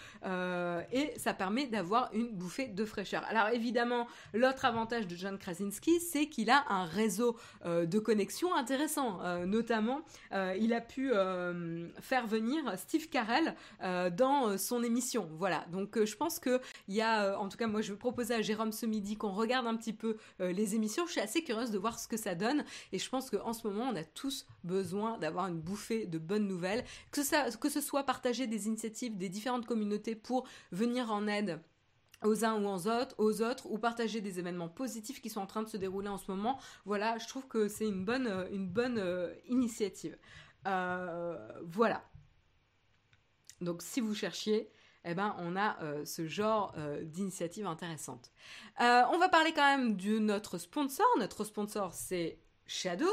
et 0.91 1.13
ça 1.17 1.33
permet 1.33 1.67
d'avoir 1.67 2.09
une 2.13 2.31
bouffée 2.31 2.67
de 2.67 2.85
fraîcheur. 2.85 3.23
Alors 3.27 3.49
évidemment, 3.49 4.07
l'autre 4.33 4.65
avantage 4.65 5.07
de 5.07 5.15
John 5.15 5.37
Krasinski, 5.37 5.99
c'est 5.99 6.27
qu'il 6.27 6.49
a 6.49 6.65
un 6.69 6.85
réseau 6.85 7.37
de 7.65 7.99
connexion 7.99 8.53
intéressant. 8.55 9.19
notamment, 9.45 10.01
il 10.31 10.73
a 10.73 10.81
pu 10.81 11.11
faire 12.01 12.27
venir 12.27 12.77
Steve 12.77 13.09
Carell 13.09 13.55
dans 14.13 14.57
son 14.57 14.83
émission. 14.83 15.29
Voilà, 15.33 15.65
donc 15.71 16.03
je 16.03 16.15
pense 16.15 16.39
qu'il 16.39 16.59
y 16.89 17.01
a, 17.01 17.39
en 17.39 17.49
tout 17.49 17.57
cas 17.57 17.67
moi 17.67 17.81
je 17.81 17.93
vais 17.93 17.99
proposer 17.99 18.33
à 18.33 18.41
Jérôme 18.41 18.71
ce 18.71 18.85
midi 18.85 19.15
qu'on 19.15 19.31
regarde 19.31 19.67
un 19.67 19.75
petit 19.75 19.93
peu 19.93 20.17
les 20.39 20.75
émissions. 20.75 21.05
Je 21.05 21.13
suis 21.13 21.21
assez 21.21 21.43
curieuse 21.43 21.71
de 21.71 21.77
voir 21.77 21.99
ce 21.99 22.07
que 22.07 22.17
ça 22.17 22.35
donne 22.35 22.63
et 22.91 22.99
je 22.99 23.09
pense 23.09 23.29
qu'en 23.29 23.53
ce 23.53 23.67
moment, 23.67 23.89
on 23.89 23.95
a 23.95 24.03
tous 24.03 24.45
besoin 24.63 25.17
d'avoir 25.17 25.47
une 25.47 25.59
bouffée 25.59 26.05
de 26.05 26.17
bonnes 26.17 26.47
nouvelles, 26.47 26.83
que, 27.11 27.21
ce 27.69 27.81
soit 27.81 28.03
partager 28.03 28.47
des 28.47 28.67
initiatives 28.67 29.17
des 29.17 29.29
différentes 29.29 29.65
communautés 29.65 30.15
pour 30.15 30.47
venir 30.71 31.11
en 31.11 31.27
aide 31.27 31.59
aux 32.23 32.45
uns 32.45 32.61
ou 32.61 32.67
aux 32.67 33.41
autres, 33.41 33.65
ou 33.69 33.77
partager 33.77 34.21
des 34.21 34.39
événements 34.39 34.69
positifs 34.69 35.21
qui 35.21 35.29
sont 35.29 35.41
en 35.41 35.45
train 35.45 35.63
de 35.63 35.69
se 35.69 35.77
dérouler 35.77 36.07
en 36.07 36.17
ce 36.17 36.31
moment. 36.31 36.59
Voilà, 36.85 37.17
je 37.17 37.27
trouve 37.27 37.47
que 37.47 37.67
c'est 37.67 37.87
une 37.87 38.05
bonne, 38.05 38.27
euh, 38.27 38.47
euh, 38.97 39.33
initiative. 39.47 40.17
voilà. 40.63 42.03
Donc 43.61 43.81
si 43.81 44.01
vous 44.01 44.13
cherchiez, 44.13 44.69
eh 45.05 45.13
ben, 45.13 45.35
on 45.39 45.55
a 45.55 45.77
euh, 45.81 46.03
ce 46.03 46.27
genre 46.27 46.73
euh, 46.77 47.03
d'initiative 47.03 47.67
intéressante. 47.67 48.31
Euh, 48.81 49.03
on 49.11 49.19
va 49.19 49.29
parler 49.29 49.53
quand 49.53 49.65
même 49.65 49.95
de 49.95 50.17
notre 50.19 50.57
sponsor. 50.57 51.05
Notre 51.19 51.43
sponsor, 51.43 51.93
c'est 51.93 52.39
Shadow. 52.65 53.11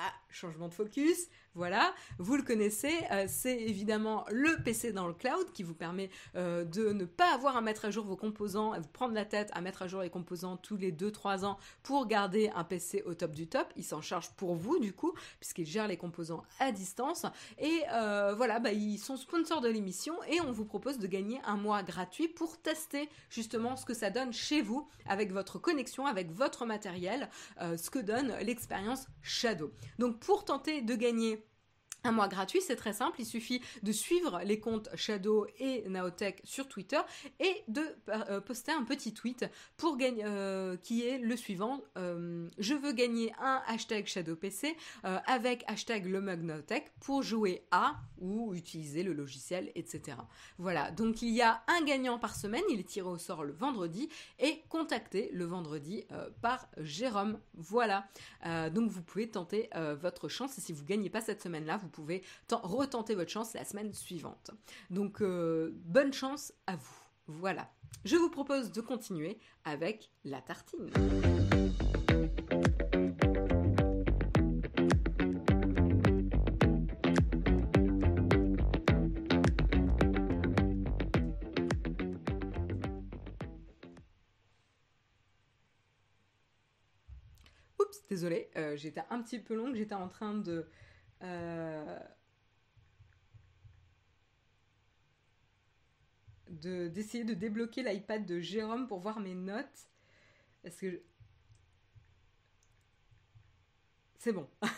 Voilà, 0.00 0.14
changement 0.30 0.68
de 0.68 0.72
focus. 0.72 1.28
Voilà, 1.56 1.92
vous 2.18 2.36
le 2.36 2.44
connaissez, 2.44 2.94
euh, 3.10 3.24
c'est 3.26 3.60
évidemment 3.60 4.24
le 4.30 4.62
PC 4.62 4.92
dans 4.92 5.08
le 5.08 5.12
cloud 5.12 5.50
qui 5.52 5.64
vous 5.64 5.74
permet 5.74 6.08
euh, 6.36 6.64
de 6.64 6.92
ne 6.92 7.04
pas 7.04 7.34
avoir 7.34 7.56
à 7.56 7.60
mettre 7.60 7.86
à 7.86 7.90
jour 7.90 8.04
vos 8.04 8.14
composants, 8.14 8.70
à 8.70 8.78
vous 8.78 8.88
prendre 8.88 9.14
la 9.14 9.24
tête 9.24 9.50
à 9.52 9.60
mettre 9.60 9.82
à 9.82 9.88
jour 9.88 10.00
les 10.00 10.10
composants 10.10 10.56
tous 10.56 10.76
les 10.76 10.92
2-3 10.92 11.44
ans 11.44 11.58
pour 11.82 12.06
garder 12.06 12.52
un 12.54 12.62
PC 12.62 13.02
au 13.04 13.14
top 13.14 13.32
du 13.32 13.48
top. 13.48 13.66
Il 13.74 13.82
s'en 13.82 14.00
charge 14.00 14.30
pour 14.36 14.54
vous 14.54 14.78
du 14.78 14.92
coup, 14.92 15.12
puisqu'il 15.40 15.66
gère 15.66 15.88
les 15.88 15.96
composants 15.96 16.44
à 16.60 16.70
distance. 16.70 17.26
Et 17.58 17.82
euh, 17.90 18.32
voilà, 18.36 18.60
bah, 18.60 18.70
ils 18.70 18.98
sont 18.98 19.16
sponsors 19.16 19.60
de 19.60 19.68
l'émission 19.68 20.14
et 20.28 20.40
on 20.40 20.52
vous 20.52 20.64
propose 20.64 20.98
de 20.98 21.08
gagner 21.08 21.40
un 21.44 21.56
mois 21.56 21.82
gratuit 21.82 22.28
pour 22.28 22.58
tester 22.58 23.08
justement 23.28 23.74
ce 23.74 23.84
que 23.84 23.94
ça 23.94 24.10
donne 24.10 24.32
chez 24.32 24.62
vous 24.62 24.88
avec 25.04 25.32
votre 25.32 25.58
connexion, 25.58 26.06
avec 26.06 26.30
votre 26.30 26.64
matériel, 26.64 27.28
ce 27.58 27.90
que 27.90 27.98
donne 27.98 28.36
l'expérience 28.42 29.08
Shadow. 29.22 29.72
Donc 30.00 30.18
pour 30.18 30.46
tenter 30.46 30.80
de 30.80 30.94
gagner 30.94 31.44
un 32.04 32.12
mois 32.12 32.28
gratuit, 32.28 32.60
c'est 32.60 32.76
très 32.76 32.92
simple, 32.92 33.20
il 33.20 33.26
suffit 33.26 33.60
de 33.82 33.92
suivre 33.92 34.40
les 34.44 34.60
comptes 34.60 34.88
Shadow 34.94 35.46
et 35.58 35.84
Naotech 35.88 36.40
sur 36.44 36.68
Twitter 36.68 37.00
et 37.38 37.62
de 37.68 37.82
euh, 38.08 38.40
poster 38.40 38.72
un 38.72 38.84
petit 38.84 39.12
tweet 39.12 39.46
pour 39.76 39.98
euh, 40.00 40.76
qui 40.78 41.06
est 41.06 41.18
le 41.18 41.36
suivant 41.36 41.80
euh, 41.98 42.48
je 42.58 42.74
veux 42.74 42.92
gagner 42.92 43.32
un 43.40 43.62
hashtag 43.66 44.06
ShadowPC 44.06 44.76
avec 45.02 45.64
hashtag 45.66 46.06
le 46.06 46.20
mug 46.20 46.42
Naotech 46.42 46.92
pour 47.00 47.22
jouer 47.22 47.64
à 47.70 47.96
ou 48.18 48.54
utiliser 48.54 49.02
le 49.02 49.12
logiciel, 49.12 49.72
etc. 49.74 50.16
Voilà, 50.58 50.90
donc 50.90 51.22
il 51.22 51.30
y 51.30 51.42
a 51.42 51.62
un 51.68 51.82
gagnant 51.84 52.18
par 52.18 52.34
semaine, 52.34 52.62
il 52.70 52.80
est 52.80 52.88
tiré 52.88 53.08
au 53.08 53.18
sort 53.18 53.44
le 53.44 53.52
vendredi 53.52 54.08
et 54.38 54.62
contacté 54.68 55.30
le 55.32 55.44
vendredi 55.44 56.04
par 56.42 56.68
Jérôme. 56.78 57.38
Voilà, 57.54 58.06
donc 58.72 58.90
vous 58.90 59.02
pouvez 59.02 59.30
tenter 59.30 59.70
votre 60.00 60.28
chance. 60.28 60.58
Et 60.58 60.60
si 60.60 60.72
vous 60.72 60.84
gagnez 60.84 61.08
pas 61.08 61.20
cette 61.20 61.42
semaine-là, 61.42 61.78
pouvez 61.90 62.22
retenter 62.50 63.14
votre 63.14 63.30
chance 63.30 63.54
la 63.54 63.64
semaine 63.64 63.92
suivante. 63.92 64.50
Donc 64.90 65.20
euh, 65.20 65.72
bonne 65.84 66.12
chance 66.12 66.52
à 66.66 66.76
vous. 66.76 67.00
Voilà. 67.26 67.70
Je 68.04 68.16
vous 68.16 68.30
propose 68.30 68.72
de 68.72 68.80
continuer 68.80 69.38
avec 69.64 70.10
la 70.24 70.40
tartine. 70.40 70.90
Oups, 87.78 88.02
désolé, 88.08 88.50
euh, 88.56 88.76
j'étais 88.76 89.02
un 89.10 89.22
petit 89.22 89.38
peu 89.38 89.54
longue, 89.54 89.74
j'étais 89.74 89.94
en 89.94 90.08
train 90.08 90.34
de 90.34 90.66
d'essayer 96.50 97.24
de, 97.24 97.34
débloquer 97.34 97.82
l'iPad 97.82 98.24
de 98.26 98.40
Jérôme 98.40 98.86
pour 98.86 99.00
voir 99.00 99.20
mes 99.20 99.34
notes. 99.34 99.88
Est-ce 100.64 100.78
que... 100.78 101.02
C'est 104.18 104.32
bon. 104.32 104.48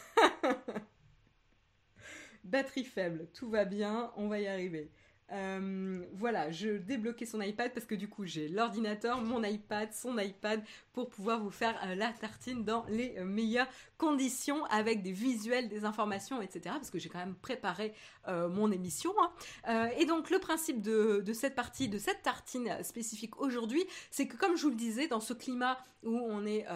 Batterie 2.45 2.85
faible, 2.85 3.29
tout 3.33 3.51
va 3.51 3.65
bien, 3.65 4.13
on 4.17 4.29
va 4.29 4.41
y 4.41 4.47
arriver. 4.47 4.91
Euh, 5.33 6.05
voilà, 6.13 6.51
je 6.51 6.77
débloquais 6.77 7.25
son 7.27 7.41
iPad 7.41 7.73
parce 7.73 7.87
que 7.87 7.95
du 7.95 8.09
coup 8.09 8.25
j'ai 8.27 8.49
l'ordinateur, 8.49 9.23
mon 9.23 9.43
iPad, 9.43 9.93
son 9.93 10.19
iPad 10.19 10.63
pour 10.93 11.09
pouvoir 11.09 11.41
vous 11.43 11.51
faire 11.51 11.75
euh, 11.87 11.95
la 11.95 12.13
tartine 12.13 12.65
dans 12.65 12.85
les 12.89 13.15
euh, 13.17 13.25
meilleures 13.25 13.69
conditions 13.97 14.65
avec 14.67 15.03
des 15.03 15.13
visuels, 15.13 15.69
des 15.69 15.85
informations, 15.85 16.43
etc. 16.43 16.75
Parce 16.75 16.91
que 16.91 16.99
j'ai 16.99 17.09
quand 17.09 17.19
même 17.19 17.35
préparé 17.35 17.95
mon 18.27 18.71
émission. 18.71 19.13
Hein. 19.65 19.91
et 19.99 20.07
donc 20.07 20.31
le 20.31 20.39
principe 20.39 20.81
de, 20.81 21.23
de, 21.25 21.33
cette 21.33 21.55
partie, 21.55 21.89
de 21.89 21.99
cette 21.99 22.23
tartine 22.23 22.83
spécifique 22.83 23.41
aujourd'hui, 23.41 23.85
c'est 24.11 24.27
que 24.27 24.37
comme 24.37 24.57
je 24.57 24.63
vous 24.63 24.71
le 24.71 24.77
disais, 24.77 25.09
dans 25.09 25.21
ce 25.21 25.33
climat 25.33 25.79
où 26.05 26.17
on 26.17 26.45
est 26.47 26.67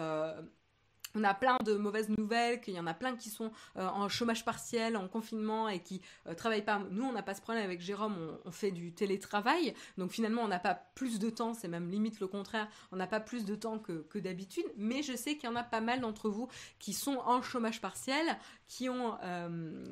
on 1.17 1.23
a 1.23 1.33
plein 1.33 1.57
de 1.65 1.73
mauvaises 1.73 2.09
nouvelles, 2.09 2.61
qu'il 2.61 2.75
y 2.75 2.79
en 2.79 2.87
a 2.87 2.93
plein 2.93 3.15
qui 3.15 3.29
sont 3.29 3.51
euh, 3.77 3.87
en 3.87 4.07
chômage 4.07 4.45
partiel, 4.45 4.95
en 4.95 5.07
confinement 5.07 5.67
et 5.67 5.79
qui 5.79 6.01
euh, 6.27 6.35
travaillent 6.35 6.65
pas. 6.65 6.81
Nous, 6.91 7.03
on 7.03 7.11
n'a 7.11 7.23
pas 7.23 7.33
ce 7.33 7.41
problème 7.41 7.63
avec 7.63 7.81
Jérôme, 7.81 8.37
on, 8.45 8.51
fait 8.51 8.71
du 8.71 8.91
télétravail, 8.91 9.73
donc 9.97 10.11
finalement, 10.11 10.43
on 10.43 10.47
n'a 10.47 10.59
pas 10.59 10.75
plus 10.95 11.19
de 11.19 11.29
temps, 11.29 11.53
c'est 11.53 11.67
même 11.67 11.89
limite 11.89 12.19
le 12.19 12.27
contraire, 12.27 12.67
on 12.91 12.95
n'a 12.95 13.07
pas 13.07 13.19
plus 13.19 13.45
de 13.45 13.55
temps 13.55 13.79
que, 13.79 14.17
d'habitude, 14.17 14.65
mais 14.77 15.03
je 15.03 15.15
sais 15.15 15.35
qu'il 15.35 15.47
y 15.47 15.51
en 15.51 15.55
a 15.55 15.63
pas 15.63 15.81
mal 15.81 16.01
d'entre 16.01 16.29
vous 16.29 16.47
qui 16.79 16.93
sont 16.93 17.17
en 17.25 17.41
chômage 17.41 17.81
partiel, 17.81 18.25
qui 18.67 18.89
ont... 18.89 19.15
Euh, 19.23 19.83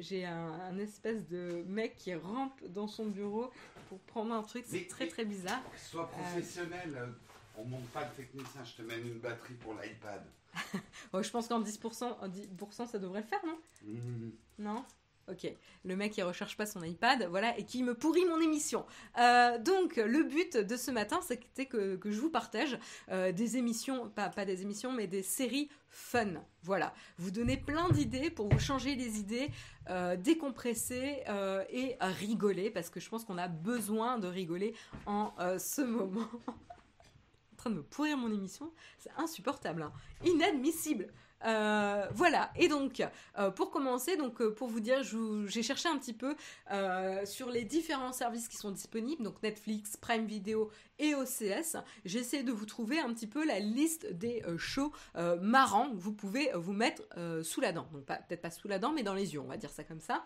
j'ai 0.00 0.24
un, 0.24 0.78
espèce 0.78 1.26
de 1.28 1.64
mec 1.66 1.96
qui 1.96 2.14
rentre 2.14 2.56
dans 2.68 2.86
son 2.86 3.06
bureau 3.06 3.50
pour 3.88 3.98
prendre 4.00 4.34
un 4.34 4.42
truc, 4.42 4.64
c'est 4.66 4.86
très 4.86 5.08
très 5.08 5.24
bizarre. 5.24 5.62
Soit 5.76 6.08
professionnel 6.08 7.12
on 7.60 7.64
monte 7.64 7.88
pas 7.88 8.04
le 8.04 8.14
technicien, 8.16 8.64
je 8.64 8.82
te 8.82 8.82
mène 8.82 9.06
une 9.06 9.18
batterie 9.18 9.54
pour 9.54 9.74
l'iPad. 9.74 10.22
je 11.22 11.30
pense 11.30 11.46
qu'en 11.46 11.62
10%, 11.62 11.78
10% 11.78 12.86
ça 12.86 12.98
devrait 12.98 13.20
le 13.20 13.26
faire, 13.26 13.40
non 13.46 13.58
mmh. 13.84 14.30
Non 14.58 14.84
Ok, 15.30 15.46
le 15.84 15.96
mec 15.96 16.12
qui 16.12 16.22
recherche 16.22 16.56
pas 16.56 16.66
son 16.66 16.82
iPad, 16.82 17.28
voilà, 17.30 17.56
et 17.56 17.64
qui 17.64 17.84
me 17.84 17.94
pourrit 17.94 18.24
mon 18.24 18.40
émission. 18.40 18.84
Euh, 19.18 19.58
donc, 19.58 19.96
le 19.96 20.24
but 20.24 20.56
de 20.56 20.76
ce 20.76 20.90
matin, 20.90 21.20
c'était 21.22 21.66
que, 21.66 21.94
que, 21.96 22.10
je 22.10 22.18
vous 22.18 22.30
partage 22.30 22.76
euh, 23.10 23.30
des 23.30 23.56
émissions, 23.56 24.08
pas, 24.08 24.28
pas 24.28 24.44
des 24.44 24.62
émissions, 24.62 24.92
mais 24.92 25.06
des 25.06 25.22
séries 25.22 25.68
fun. 25.88 26.42
Voilà, 26.64 26.92
vous 27.18 27.30
donner 27.30 27.56
plein 27.56 27.90
d'idées 27.90 28.30
pour 28.30 28.48
vous 28.48 28.58
changer 28.58 28.96
les 28.96 29.20
idées, 29.20 29.50
euh, 29.88 30.16
décompresser 30.16 31.22
et 31.70 31.96
rigoler, 32.00 32.70
parce 32.70 32.90
que 32.90 32.98
je 32.98 33.08
pense 33.08 33.24
qu'on 33.24 33.38
a 33.38 33.48
besoin 33.48 34.18
de 34.18 34.26
rigoler 34.26 34.74
en 35.06 35.32
ce 35.58 35.82
moment. 35.82 36.28
train 37.60 37.70
de 37.70 37.76
me 37.76 37.82
pourrir 37.82 38.16
mon 38.16 38.32
émission. 38.32 38.72
C'est 38.98 39.12
insupportable, 39.16 39.82
hein. 39.82 39.92
inadmissible. 40.24 41.12
Euh, 41.44 42.06
voilà. 42.12 42.50
Et 42.56 42.68
donc, 42.68 43.02
euh, 43.38 43.50
pour 43.50 43.70
commencer, 43.70 44.16
donc 44.16 44.40
euh, 44.40 44.50
pour 44.50 44.68
vous 44.68 44.80
dire, 44.80 45.02
j'ai 45.46 45.62
cherché 45.62 45.88
un 45.88 45.96
petit 45.98 46.12
peu 46.12 46.34
sur 47.24 47.50
les 47.50 47.64
différents 47.64 48.12
services 48.12 48.48
qui 48.48 48.56
sont 48.56 48.70
disponibles, 48.70 49.22
donc 49.22 49.42
Netflix, 49.42 49.96
Prime 49.96 50.26
Video 50.26 50.70
et 50.98 51.14
OCS. 51.14 51.76
J'essaie 52.04 52.42
de 52.42 52.52
vous 52.52 52.66
trouver 52.66 52.98
un 52.98 53.12
petit 53.12 53.26
peu 53.26 53.44
la 53.46 53.58
liste 53.58 54.12
des 54.12 54.42
shows 54.56 54.92
marrants 55.40 55.90
que 55.90 55.96
vous 55.96 56.12
pouvez 56.12 56.50
vous 56.54 56.72
mettre 56.72 57.02
sous 57.42 57.60
la 57.60 57.72
dent. 57.72 57.86
Donc 57.92 58.04
peut-être 58.04 58.40
pas 58.40 58.50
sous 58.50 58.68
la 58.68 58.78
dent, 58.78 58.92
mais 58.92 59.02
dans 59.02 59.14
les 59.14 59.34
yeux, 59.34 59.40
on 59.40 59.46
va 59.46 59.56
dire 59.56 59.70
ça 59.70 59.84
comme 59.84 60.00
ça. 60.00 60.24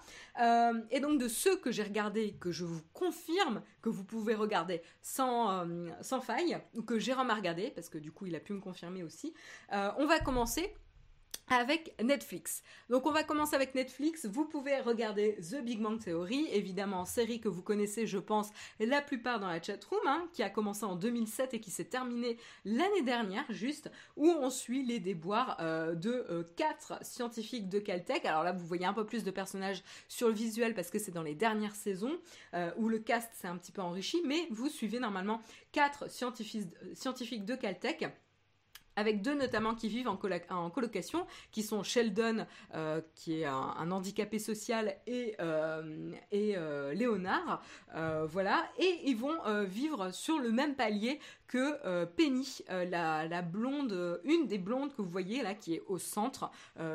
et 0.90 1.00
donc 1.00 1.18
de 1.18 1.28
ceux 1.28 1.56
que 1.56 1.70
j'ai 1.70 1.82
regardés, 1.82 2.36
que 2.40 2.50
je 2.50 2.64
vous 2.64 2.82
confirme 2.92 3.62
que 3.82 3.88
vous 3.88 4.04
pouvez 4.04 4.34
regarder 4.34 4.82
sans, 5.02 5.66
sans 6.00 6.20
faille, 6.20 6.58
ou 6.74 6.82
que 6.82 6.98
Jérôme 6.98 7.30
a 7.30 7.34
regardé, 7.34 7.70
parce 7.70 7.88
que 7.88 7.98
du 7.98 8.12
coup 8.12 8.26
il 8.26 8.34
a 8.34 8.40
pu 8.40 8.52
me 8.52 8.60
confirmer 8.60 9.02
aussi, 9.02 9.34
on 9.70 10.06
va 10.06 10.20
commencer 10.20 10.74
avec 11.48 11.94
Netflix. 12.02 12.62
Donc 12.88 13.06
on 13.06 13.12
va 13.12 13.22
commencer 13.22 13.54
avec 13.54 13.74
Netflix. 13.74 14.26
Vous 14.26 14.44
pouvez 14.44 14.80
regarder 14.80 15.36
The 15.36 15.62
Big 15.62 15.80
Bang 15.80 15.98
Theory, 15.98 16.48
évidemment 16.52 17.04
série 17.04 17.40
que 17.40 17.48
vous 17.48 17.62
connaissez, 17.62 18.06
je 18.06 18.18
pense, 18.18 18.50
la 18.80 19.02
plupart 19.02 19.40
dans 19.40 19.48
la 19.48 19.62
chatroom, 19.62 20.00
hein, 20.06 20.26
qui 20.32 20.42
a 20.42 20.50
commencé 20.50 20.84
en 20.84 20.96
2007 20.96 21.54
et 21.54 21.60
qui 21.60 21.70
s'est 21.70 21.84
terminée 21.84 22.38
l'année 22.64 23.02
dernière, 23.02 23.44
juste, 23.50 23.90
où 24.16 24.28
on 24.28 24.50
suit 24.50 24.84
les 24.84 25.00
déboires 25.00 25.56
euh, 25.60 25.94
de 25.94 26.26
euh, 26.30 26.44
quatre 26.56 27.04
scientifiques 27.04 27.68
de 27.68 27.78
Caltech. 27.78 28.24
Alors 28.24 28.42
là, 28.42 28.52
vous 28.52 28.66
voyez 28.66 28.86
un 28.86 28.94
peu 28.94 29.04
plus 29.04 29.24
de 29.24 29.30
personnages 29.30 29.82
sur 30.08 30.28
le 30.28 30.34
visuel 30.34 30.74
parce 30.74 30.90
que 30.90 30.98
c'est 30.98 31.12
dans 31.12 31.22
les 31.22 31.34
dernières 31.34 31.74
saisons 31.74 32.18
euh, 32.54 32.70
où 32.76 32.88
le 32.88 32.98
cast 32.98 33.32
s'est 33.34 33.48
un 33.48 33.56
petit 33.56 33.72
peu 33.72 33.82
enrichi, 33.82 34.22
mais 34.24 34.46
vous 34.50 34.68
suivez 34.68 34.98
normalement 34.98 35.40
quatre 35.72 36.10
scientifiques, 36.10 36.68
scientifiques 36.94 37.44
de 37.44 37.54
Caltech 37.54 38.06
avec 38.96 39.22
deux 39.22 39.34
notamment 39.34 39.74
qui 39.74 39.88
vivent 39.88 40.08
en, 40.08 40.16
colocation, 40.70 41.26
qui 41.50 41.62
sont 41.62 41.82
Sheldon, 41.82 42.46
euh, 42.74 43.00
qui 43.14 43.40
est 43.40 43.44
un, 43.44 43.90
handicapé 43.90 44.38
social, 44.38 44.96
et, 45.06 45.34
euh, 45.40 46.12
et 46.32 46.56
euh, 46.56 46.94
Léonard, 46.94 47.62
voilà, 48.28 48.64
et 48.78 49.00
ils 49.04 49.16
vont 49.16 49.38
vivre 49.64 50.10
sur 50.12 50.38
le 50.38 50.50
même 50.50 50.74
palier 50.74 51.20
que 51.46 52.04
Penny, 52.04 52.58
la, 52.68 53.42
blonde, 53.42 54.20
une 54.24 54.46
des 54.46 54.58
blondes 54.58 54.94
que 54.94 55.02
vous 55.02 55.10
voyez 55.10 55.42
là, 55.42 55.54
qui 55.54 55.74
est 55.74 55.82
au 55.86 55.98
centre 55.98 56.50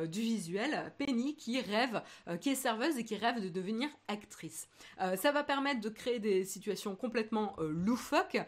du 0.07 0.19
visuel, 0.19 0.91
Penny 0.97 1.35
qui 1.35 1.61
rêve, 1.61 2.01
qui 2.41 2.49
est 2.49 2.55
serveuse 2.55 2.97
et 2.97 3.05
qui 3.05 3.15
rêve 3.15 3.41
de 3.41 3.49
devenir 3.49 3.89
actrice. 4.07 4.67
ça 5.15 5.31
va 5.31 5.43
permettre 5.43 5.81
de 5.81 5.89
créer 5.89 6.19
des 6.19 6.43
situations 6.43 6.95
complètement 6.95 7.55
loufoques, 7.59 8.39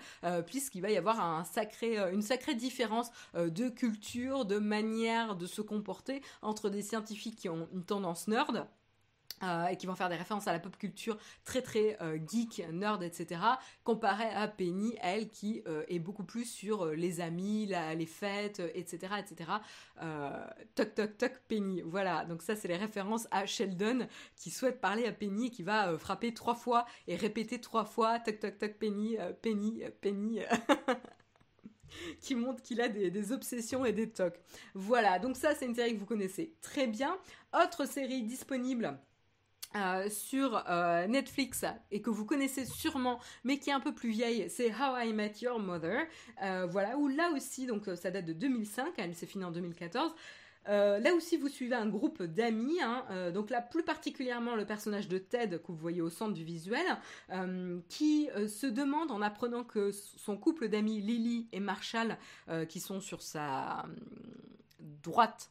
puisqu'il 0.46 0.82
va 0.82 0.90
y 0.90 0.98
avoir 0.98 1.22
un 1.22 1.44
sacré, 1.44 1.98
une 2.12 2.22
sacrée 2.22 2.56
différence 2.56 3.12
euh, 3.41 3.41
de 3.50 3.70
culture, 3.70 4.46
de 4.46 4.58
manière 4.58 5.36
de 5.36 5.46
se 5.46 5.62
comporter 5.62 6.22
entre 6.42 6.70
des 6.70 6.82
scientifiques 6.82 7.36
qui 7.36 7.50
ont 7.50 7.68
une 7.74 7.84
tendance 7.84 8.28
nerd 8.28 8.68
Euh, 9.44 9.68
et 9.68 9.78
qui 9.78 9.88
vont 9.88 9.96
faire 9.96 10.10
des 10.10 10.16
références 10.16 10.48
à 10.48 10.54
la 10.54 10.60
pop 10.60 10.78
culture 10.78 11.18
très 11.46 11.64
très 11.64 11.98
euh, 12.02 12.20
geek, 12.28 12.64
nerd, 12.72 13.02
etc. 13.02 13.42
Comparé 13.84 14.26
à 14.26 14.48
Penny, 14.48 14.96
elle 15.02 15.30
qui 15.30 15.64
euh, 15.68 15.84
est 15.88 15.98
beaucoup 15.98 16.24
plus 16.24 16.46
sur 16.46 16.86
les 16.86 17.22
amis, 17.22 17.66
les 17.98 18.06
fêtes, 18.06 18.62
etc. 18.76 19.14
etc. 19.20 19.52
toc 20.76 20.94
toc 20.94 21.18
toc 21.18 21.42
Penny. 21.48 21.82
Voilà, 21.82 22.26
donc 22.26 22.44
ça 22.44 22.56
c'est 22.56 22.68
les 22.68 22.78
références 22.78 23.28
à 23.32 23.48
Sheldon 23.48 24.08
qui 24.36 24.52
souhaite 24.52 24.80
parler 24.80 25.08
à 25.08 25.12
Penny 25.12 25.48
et 25.48 25.50
qui 25.50 25.64
va 25.64 25.98
frapper 25.98 26.34
trois 26.34 26.56
fois 26.56 26.86
et 27.08 27.16
répéter 27.16 27.60
trois 27.60 27.86
fois 27.86 28.20
toc 28.20 28.40
toc 28.40 28.60
toc 28.60 28.74
Penny, 28.74 29.18
Penny, 29.42 29.82
Penny. 30.02 30.40
qui 32.22 32.36
montre 32.36 32.62
qu'il 32.62 32.82
a 32.82 32.88
des, 32.88 33.32
obsessions 33.32 33.86
et 33.86 33.94
des 33.94 34.10
tocs. 34.10 34.40
Voilà, 34.74 35.20
donc 35.20 35.36
ça 35.36 35.56
c'est 35.56 35.66
une 35.66 35.76
série 35.76 35.94
que 35.94 36.00
vous 36.00 36.06
connaissez 36.06 36.54
très 36.62 36.88
bien. 36.88 37.18
Autre 37.54 37.86
série 37.86 38.24
disponible 38.24 38.98
euh, 39.76 40.10
sur 40.10 40.64
euh, 40.70 41.08
Netflix 41.08 41.64
et 41.92 42.02
que 42.02 42.10
vous 42.10 42.26
connaissez 42.26 42.66
sûrement, 42.66 43.20
mais 43.44 43.58
qui 43.58 43.70
est 43.70 43.74
un 43.74 43.80
peu 43.80 43.94
plus 43.94 44.10
vieille, 44.10 44.50
c'est 44.50 44.70
How 44.70 44.98
I 44.98 45.14
Met 45.14 45.34
Your 45.42 45.60
Mother. 45.60 46.08
Euh, 46.44 46.66
voilà, 46.70 46.98
où 46.98 47.08
là 47.08 47.32
aussi, 47.32 47.68
donc 47.68 47.86
ça 47.96 48.12
date 48.12 48.26
de 48.26 48.34
2005, 48.34 48.94
elle 48.98 49.16
s'est 49.16 49.28
finie 49.28 49.46
en 49.46 49.52
2014. 49.52 50.14
Là 50.68 51.14
aussi, 51.16 51.38
vous 51.38 51.50
suivez 51.50 51.76
un 51.76 51.88
groupe 51.88 52.24
d'amis, 52.24 52.82
hein, 52.82 53.32
donc 53.32 53.50
là 53.50 53.62
plus 53.62 53.84
particulièrement 53.84 54.56
le 54.56 54.66
personnage 54.66 55.08
de 55.08 55.18
Ted 55.18 55.60
que 55.60 55.68
vous 55.68 55.76
voyez 55.76 56.02
au 56.02 56.10
centre 56.10 56.34
du 56.34 56.44
visuel, 56.44 56.86
qui 57.90 58.30
se 58.48 58.68
demande 58.68 59.12
en 59.12 59.22
apprenant 59.22 59.64
que 59.64 59.92
son 59.92 60.38
couple 60.38 60.68
d'amis 60.68 61.02
Lily 61.02 61.48
et 61.52 61.60
Marshall, 61.60 62.18
qui 62.70 62.80
sont 62.80 63.02
sur 63.02 63.22
sa 63.22 63.86
droite 64.80 65.51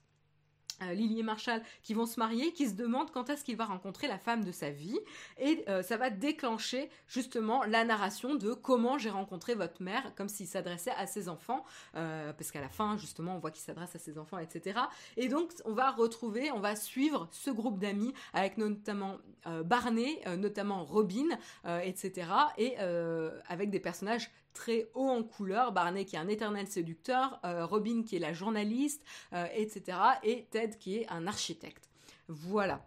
euh, 0.83 0.93
Lily 0.93 1.21
et 1.21 1.23
Marshall 1.23 1.63
qui 1.83 1.95
vont 1.95 2.07
se 2.07 2.19
marier, 2.19 2.53
qui 2.53 2.69
se 2.69 2.75
demandent 2.75 3.11
quand 3.11 3.31
est-ce 3.31 3.45
qu'il 3.45 3.57
va 3.57 3.65
rencontrer 3.67 4.09
la 4.09 4.19
femme 4.19 4.45
de 4.45 4.53
sa 4.53 4.71
vie. 4.71 4.99
Et 5.39 5.65
euh, 5.69 5.83
ça 5.83 5.97
va 5.97 6.11
déclencher 6.11 6.91
justement 7.09 7.65
la 7.65 7.85
narration 7.85 8.35
de 8.35 8.53
comment 8.53 8.99
j'ai 8.99 9.11
rencontré 9.11 9.55
votre 9.55 9.83
mère, 9.83 10.13
comme 10.17 10.29
s'il 10.29 10.47
s'adressait 10.47 10.93
à 10.97 11.07
ses 11.07 11.29
enfants, 11.29 11.65
euh, 11.97 12.33
parce 12.33 12.51
qu'à 12.51 12.61
la 12.61 12.69
fin 12.69 12.97
justement 12.97 13.37
on 13.37 13.39
voit 13.39 13.51
qu'il 13.51 13.63
s'adresse 13.63 13.95
à 13.95 13.99
ses 13.99 14.19
enfants, 14.19 14.39
etc. 14.39 14.81
Et 15.17 15.29
donc 15.29 15.53
on 15.65 15.73
va 15.73 15.91
retrouver, 15.91 16.51
on 16.53 16.61
va 16.61 16.77
suivre 16.77 17.29
ce 17.33 17.51
groupe 17.51 17.79
d'amis 17.79 18.13
avec 18.33 18.59
notamment 18.59 19.19
Barney, 19.65 20.21
notamment 20.37 20.85
Robin, 20.85 21.29
etc. 21.83 22.29
Et 22.59 22.77
avec 23.49 23.71
des 23.71 23.81
personnages 23.81 24.31
très 24.53 24.89
haut 24.95 25.09
en 25.09 25.23
couleur, 25.23 25.73
Barney 25.73 26.05
qui 26.05 26.17
est 26.17 26.19
un 26.19 26.29
éternel 26.29 26.67
séducteur, 26.67 27.41
euh, 27.45 27.67
Robin 27.67 28.03
qui 28.03 28.17
est 28.17 28.21
la 28.21 28.33
journaliste, 28.33 29.05
euh, 29.33 29.47
etc. 29.55 29.99
Et 30.23 30.47
Ted 30.51 30.77
qui 30.79 30.97
est 30.99 31.09
un 31.09 31.27
architecte. 31.27 31.89
Voilà. 32.29 32.85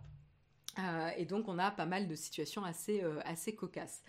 Euh, 0.80 1.10
et 1.18 1.26
donc 1.26 1.48
on 1.48 1.60
a 1.60 1.70
pas 1.70 1.86
mal 1.86 2.08
de 2.08 2.16
situations 2.16 2.64
assez, 2.64 3.04
assez 3.26 3.56
cocasses. 3.56 4.04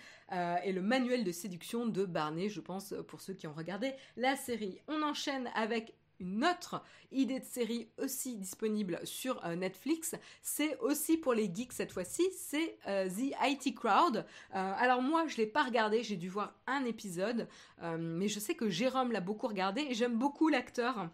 et 0.64 0.72
le 0.72 0.80
manuel 0.80 1.24
de 1.24 1.32
séduction 1.32 1.86
de 1.86 2.04
Barney, 2.04 2.48
je 2.48 2.60
pense, 2.60 2.94
pour 3.06 3.20
ceux 3.20 3.34
qui 3.34 3.46
ont 3.46 3.52
regardé 3.52 3.92
la 4.16 4.36
série. 4.36 4.80
On 4.88 5.02
enchaîne 5.02 5.50
avec 5.54 5.94
une 6.24 6.44
autre 6.44 6.82
idée 7.12 7.38
de 7.38 7.44
série 7.44 7.88
aussi 7.98 8.36
disponible 8.36 8.98
sur 9.04 9.44
euh, 9.44 9.54
Netflix. 9.54 10.14
C'est 10.42 10.78
aussi 10.78 11.16
pour 11.16 11.34
les 11.34 11.52
geeks 11.52 11.72
cette 11.72 11.92
fois-ci, 11.92 12.22
c'est 12.36 12.78
euh, 12.88 13.08
The 13.08 13.34
IT 13.42 13.74
Crowd. 13.76 14.16
Euh, 14.16 14.22
alors 14.52 15.02
moi, 15.02 15.26
je 15.28 15.36
l'ai 15.36 15.46
pas 15.46 15.62
regardé, 15.62 16.02
j'ai 16.02 16.16
dû 16.16 16.28
voir 16.28 16.54
un 16.66 16.84
épisode, 16.84 17.48
mais 17.98 18.28
je 18.28 18.38
sais 18.38 18.54
que 18.54 18.68
Jérôme 18.68 19.12
l'a 19.12 19.20
beaucoup 19.20 19.46
regardé 19.46 19.82
et 19.82 19.94
j'aime 19.94 20.16
beaucoup 20.18 20.48
l'acteur. 20.48 21.08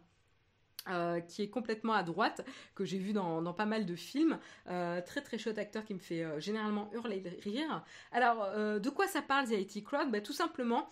Euh, 0.88 1.20
qui 1.20 1.42
est 1.42 1.50
complètement 1.50 1.92
à 1.92 2.02
droite, 2.02 2.40
que 2.74 2.86
j'ai 2.86 2.96
vu 2.96 3.12
dans, 3.12 3.52
pas 3.52 3.66
mal 3.66 3.84
de 3.84 3.94
films. 3.94 4.38
Euh, 4.68 5.02
très 5.02 5.20
très 5.20 5.36
chouette 5.36 5.58
acteur 5.58 5.84
qui 5.84 5.92
me 5.92 5.98
fait 5.98 6.24
euh, 6.24 6.40
généralement 6.40 6.90
hurler 6.94 7.20
de 7.20 7.28
rire. 7.42 7.84
Alors, 8.12 8.48
de 8.56 8.90
quoi 8.90 9.06
ça 9.06 9.20
parle, 9.20 9.46
The 9.46 9.52
IT 9.52 9.84
Crowd? 9.84 10.10
Bah, 10.10 10.22
Tout 10.22 10.32
simplement, 10.32 10.88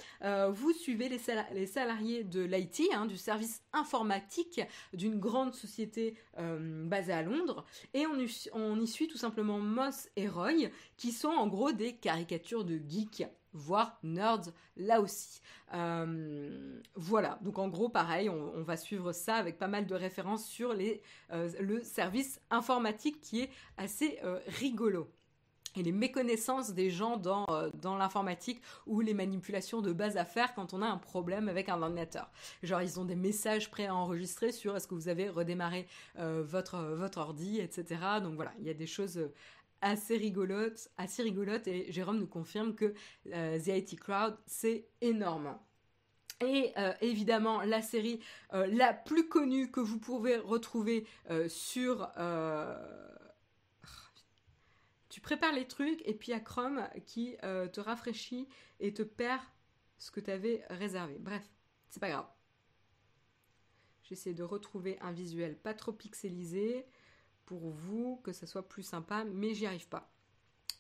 vous 0.51 0.73
suivez 0.73 1.09
les, 1.09 1.67
salariés 1.67 2.23
de 2.23 2.43
l'IT, 2.43 2.83
hein, 2.93 3.07
du 3.07 3.17
service 3.17 3.63
informatique 3.73 4.61
d'une 4.93 5.19
grande 5.19 5.55
société 5.55 6.17
basée 6.37 7.13
à 7.13 7.23
Londres, 7.23 7.65
et 7.95 8.07
on, 8.07 8.17
on 8.53 8.81
y 8.81 8.87
suit 8.87 9.09
tout 9.09 9.17
simplement 9.17 9.59
Moss 9.59 10.09
et 10.17 10.29
Roy, 10.29 10.69
qui 10.97 11.13
sont 11.13 11.29
en 11.29 11.47
gros 11.47 11.73
des 11.73 11.95
caricatures 11.95 12.65
de 12.65 12.79
geeks 12.89 13.25
voire 13.53 13.99
nerds 14.03 14.53
là 14.77 15.01
aussi. 15.01 15.41
Euh, 15.75 16.81
voilà, 16.95 17.39
donc 17.43 17.59
en 17.59 17.69
gros 17.69 17.89
pareil, 17.89 18.29
on, 18.29 18.63
va 18.63 18.77
suivre 18.77 19.13
ça 19.13 19.37
avec 19.37 19.59
pas 19.59 19.69
mal 19.69 19.87
de 19.87 19.95
références 19.95 20.47
sur 20.47 20.73
les, 20.73 21.03
euh, 21.33 21.51
le 21.61 21.83
service 21.83 22.41
informatique 22.51 23.21
qui 23.21 23.41
est 23.41 23.51
assez 23.77 24.19
euh, 24.25 24.41
rigolo. 24.47 25.11
Et 25.77 25.83
les 25.83 25.93
méconnaissances 25.93 26.73
des 26.73 26.91
gens 26.91 27.19
dans, 27.19 27.47
dans 27.75 27.97
l'informatique 27.97 28.61
ou 28.87 29.01
les 29.01 29.15
manipulations 29.15 29.81
de 29.81 29.93
base 29.93 30.17
à 30.17 30.25
faire 30.25 30.55
quand 30.55 30.73
on 30.73 30.83
a 30.83 30.87
un 30.87 30.97
problème 30.97 31.49
avec 31.49 31.69
un 31.69 31.81
ordinateur. 31.83 32.31
Genre 32.63 32.83
ils 32.83 32.99
ont 32.99 33.05
des 33.05 33.15
messages 33.15 33.71
prêts 33.71 33.87
à 33.87 33.95
enregistrer 33.95 34.51
sur 34.51 34.75
est-ce 34.75 34.89
que 34.89 34.95
vous 34.95 35.09
avez 35.09 35.29
redémarré 35.29 35.87
votre, 36.17 36.79
votre 36.95 37.19
ordi, 37.19 37.61
etc. 37.61 38.01
Donc 38.23 38.35
voilà, 38.35 38.53
il 38.59 38.67
y 38.67 38.71
a 38.71 38.75
des 38.75 38.87
choses 38.87 39.21
assez 39.81 40.17
rigolote, 40.17 40.91
assez 40.97 41.23
rigolote 41.23 41.67
et 41.69 41.91
Jérôme 41.93 42.19
nous 42.19 42.27
confirme 42.27 42.75
que 42.75 42.95
euh, 43.33 43.59
The 43.59 43.69
IT 43.69 44.01
Crowd 44.01 44.37
c'est 44.47 44.89
énorme. 45.01 45.59
Et 46.41 46.73
euh, 46.79 46.93
évidemment, 47.01 47.63
la 47.63 47.83
série 47.83 48.21
euh, 48.55 48.67
la 48.67 48.95
plus 48.95 49.29
connue 49.29 49.71
que 49.71 49.81
vous 49.81 49.99
pouvez 49.99 50.37
retrouver 50.37 51.07
sur... 51.49 52.09
Tu 55.09 55.21
prépares 55.21 55.53
les 55.53 55.67
trucs 55.67 56.01
et 56.07 56.15
puis 56.15 56.29
il 56.29 56.31
y 56.31 56.35
a 56.35 56.41
Chrome 56.41 56.87
qui 57.07 57.37
te 57.41 57.81
rafraîchit 57.81 58.47
et 58.79 58.95
te 58.95 59.03
perd 59.03 59.41
ce 59.97 60.13
que 60.13 60.21
tu 60.21 60.31
avais 60.31 60.63
réservé. 60.71 61.17
Bref, 61.19 61.43
c'est 61.89 61.99
pas 61.99 62.11
grave. 62.11 62.27
J'essaie 64.05 64.33
de 64.33 64.45
retrouver 64.45 64.97
un 65.01 65.13
visuel 65.13 65.57
pas 65.59 65.75
trop 65.75 65.93
pixelisé 65.93 66.87
pour 67.49 67.71
vous, 67.71 68.21
que 68.23 68.33
ça 68.33 68.47
soit 68.47 68.69
plus 68.69 68.83
sympa, 68.83 69.25
mais 69.25 69.55
j'y 69.55 69.65
arrive 69.65 69.89
pas. 69.89 70.13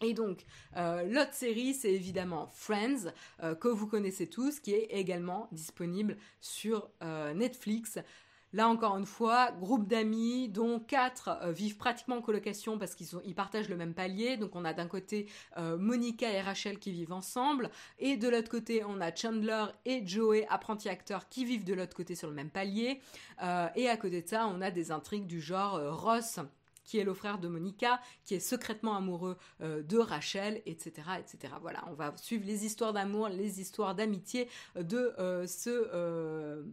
Et 0.03 0.12
donc, 0.12 0.45
euh, 0.77 1.03
l'autre 1.05 1.33
série, 1.33 1.73
c'est 1.73 1.93
évidemment 1.93 2.47
Friends, 2.53 3.11
euh, 3.43 3.55
que 3.55 3.69
vous 3.69 3.87
connaissez 3.87 4.29
tous, 4.29 4.61
qui 4.61 4.75
est 4.75 4.89
également 4.91 5.49
disponible 5.51 6.19
sur 6.41 6.91
euh, 7.03 7.33
Netflix. 7.33 7.99
Là 8.53 8.69
encore 8.69 8.97
une 8.97 9.07
fois, 9.07 9.51
groupe 9.53 9.87
d'amis 9.87 10.49
dont 10.49 10.79
quatre 10.79 11.39
vivent 11.51 11.77
pratiquement 11.77 12.16
en 12.16 12.23
colocation 12.23 12.79
parce 12.79 12.95
qu'ils 12.95 13.09
ils 13.27 13.35
partagent 13.35 13.69
le 13.69 13.77
même 13.77 13.93
palier. 13.93 14.39
Donc 14.39 14.57
on 14.57 14.64
a 14.64 14.73
d'un 14.73 14.87
côté 14.87 15.29
Monica 15.59 16.33
et 16.33 16.41
Rachel 16.41 16.79
qui 16.79 16.91
vivent 16.91 17.12
ensemble 17.12 17.69
et 17.99 18.16
de 18.16 18.27
l'autre 18.27 18.51
côté 18.51 18.85
on 18.87 19.03
a 19.03 19.14
Chandler 19.14 19.66
et 19.85 20.07
Joey, 20.07 20.47
apprentis 20.49 20.89
acteurs, 20.89 21.29
qui 21.29 21.45
vivent 21.45 21.64
de 21.64 21.75
l'autre 21.75 21.95
côté 21.95 22.14
sur 22.14 22.27
le 22.27 22.35
même 22.35 22.49
palier. 22.49 23.03
Et 23.77 23.87
à 23.87 23.97
côté 23.99 24.23
de 24.23 24.27
ça, 24.27 24.47
on 24.47 24.62
a 24.62 24.71
des 24.71 24.93
intrigues 24.93 25.27
du 25.27 25.43
genre 25.43 25.79
Ross 26.01 26.41
qui 26.89 26.99
est 26.99 27.05
le 27.05 27.14
frère 27.14 27.39
de 27.39 27.49
Monica, 27.49 28.01
qui 28.24 28.34
est 28.34 28.41
secrètement 28.41 28.97
amoureux 28.97 29.36
de 29.61 29.99
Rachel, 29.99 30.62
etc., 30.66 30.93
etc. 31.18 31.55
Voilà, 31.61 31.84
on 31.89 31.95
va 31.95 32.14
suivre 32.16 32.47
les 32.47 32.64
histoires 32.64 32.93
d'amour, 32.93 33.28
les 33.28 33.61
histoires 33.61 33.95
d'amitié 33.95 34.49
de 34.74 35.14
ce 35.47 36.64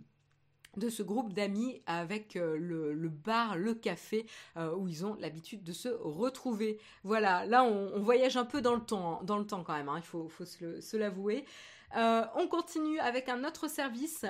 de 0.78 0.89
ce 0.89 1.03
groupe 1.03 1.34
d'amis 1.34 1.82
avec 1.86 2.36
euh, 2.36 2.57
le, 2.57 3.09
bar, 3.09 3.57
le 3.57 3.74
café, 3.74 4.26
euh, 4.57 4.76
où 4.76 4.88
ils 4.88 5.05
ont 5.05 5.16
l'habitude 5.20 5.63
de 5.63 5.74
se 5.74 5.89
retrouver. 5.89 6.80
Voilà, 7.03 7.45
là 7.45 7.63
on, 7.63 7.99
voyage 7.99 8.38
un 8.38 8.45
peu 8.45 8.61
dans 8.61 8.76
le 8.76 8.82
temps, 8.82 9.22
dans 9.24 9.38
le 9.38 9.45
temps 9.45 9.63
quand 9.63 9.74
même, 9.74 9.89
hein, 9.89 9.97
il 9.97 10.03
faut, 10.03 10.30
se 10.45 10.97
l'avouer. 10.97 11.45
Euh, 11.95 12.26
on 12.36 12.47
continue 12.47 12.99
avec 12.99 13.30
un 13.30 13.43
autre 13.43 13.70
service. 13.70 14.26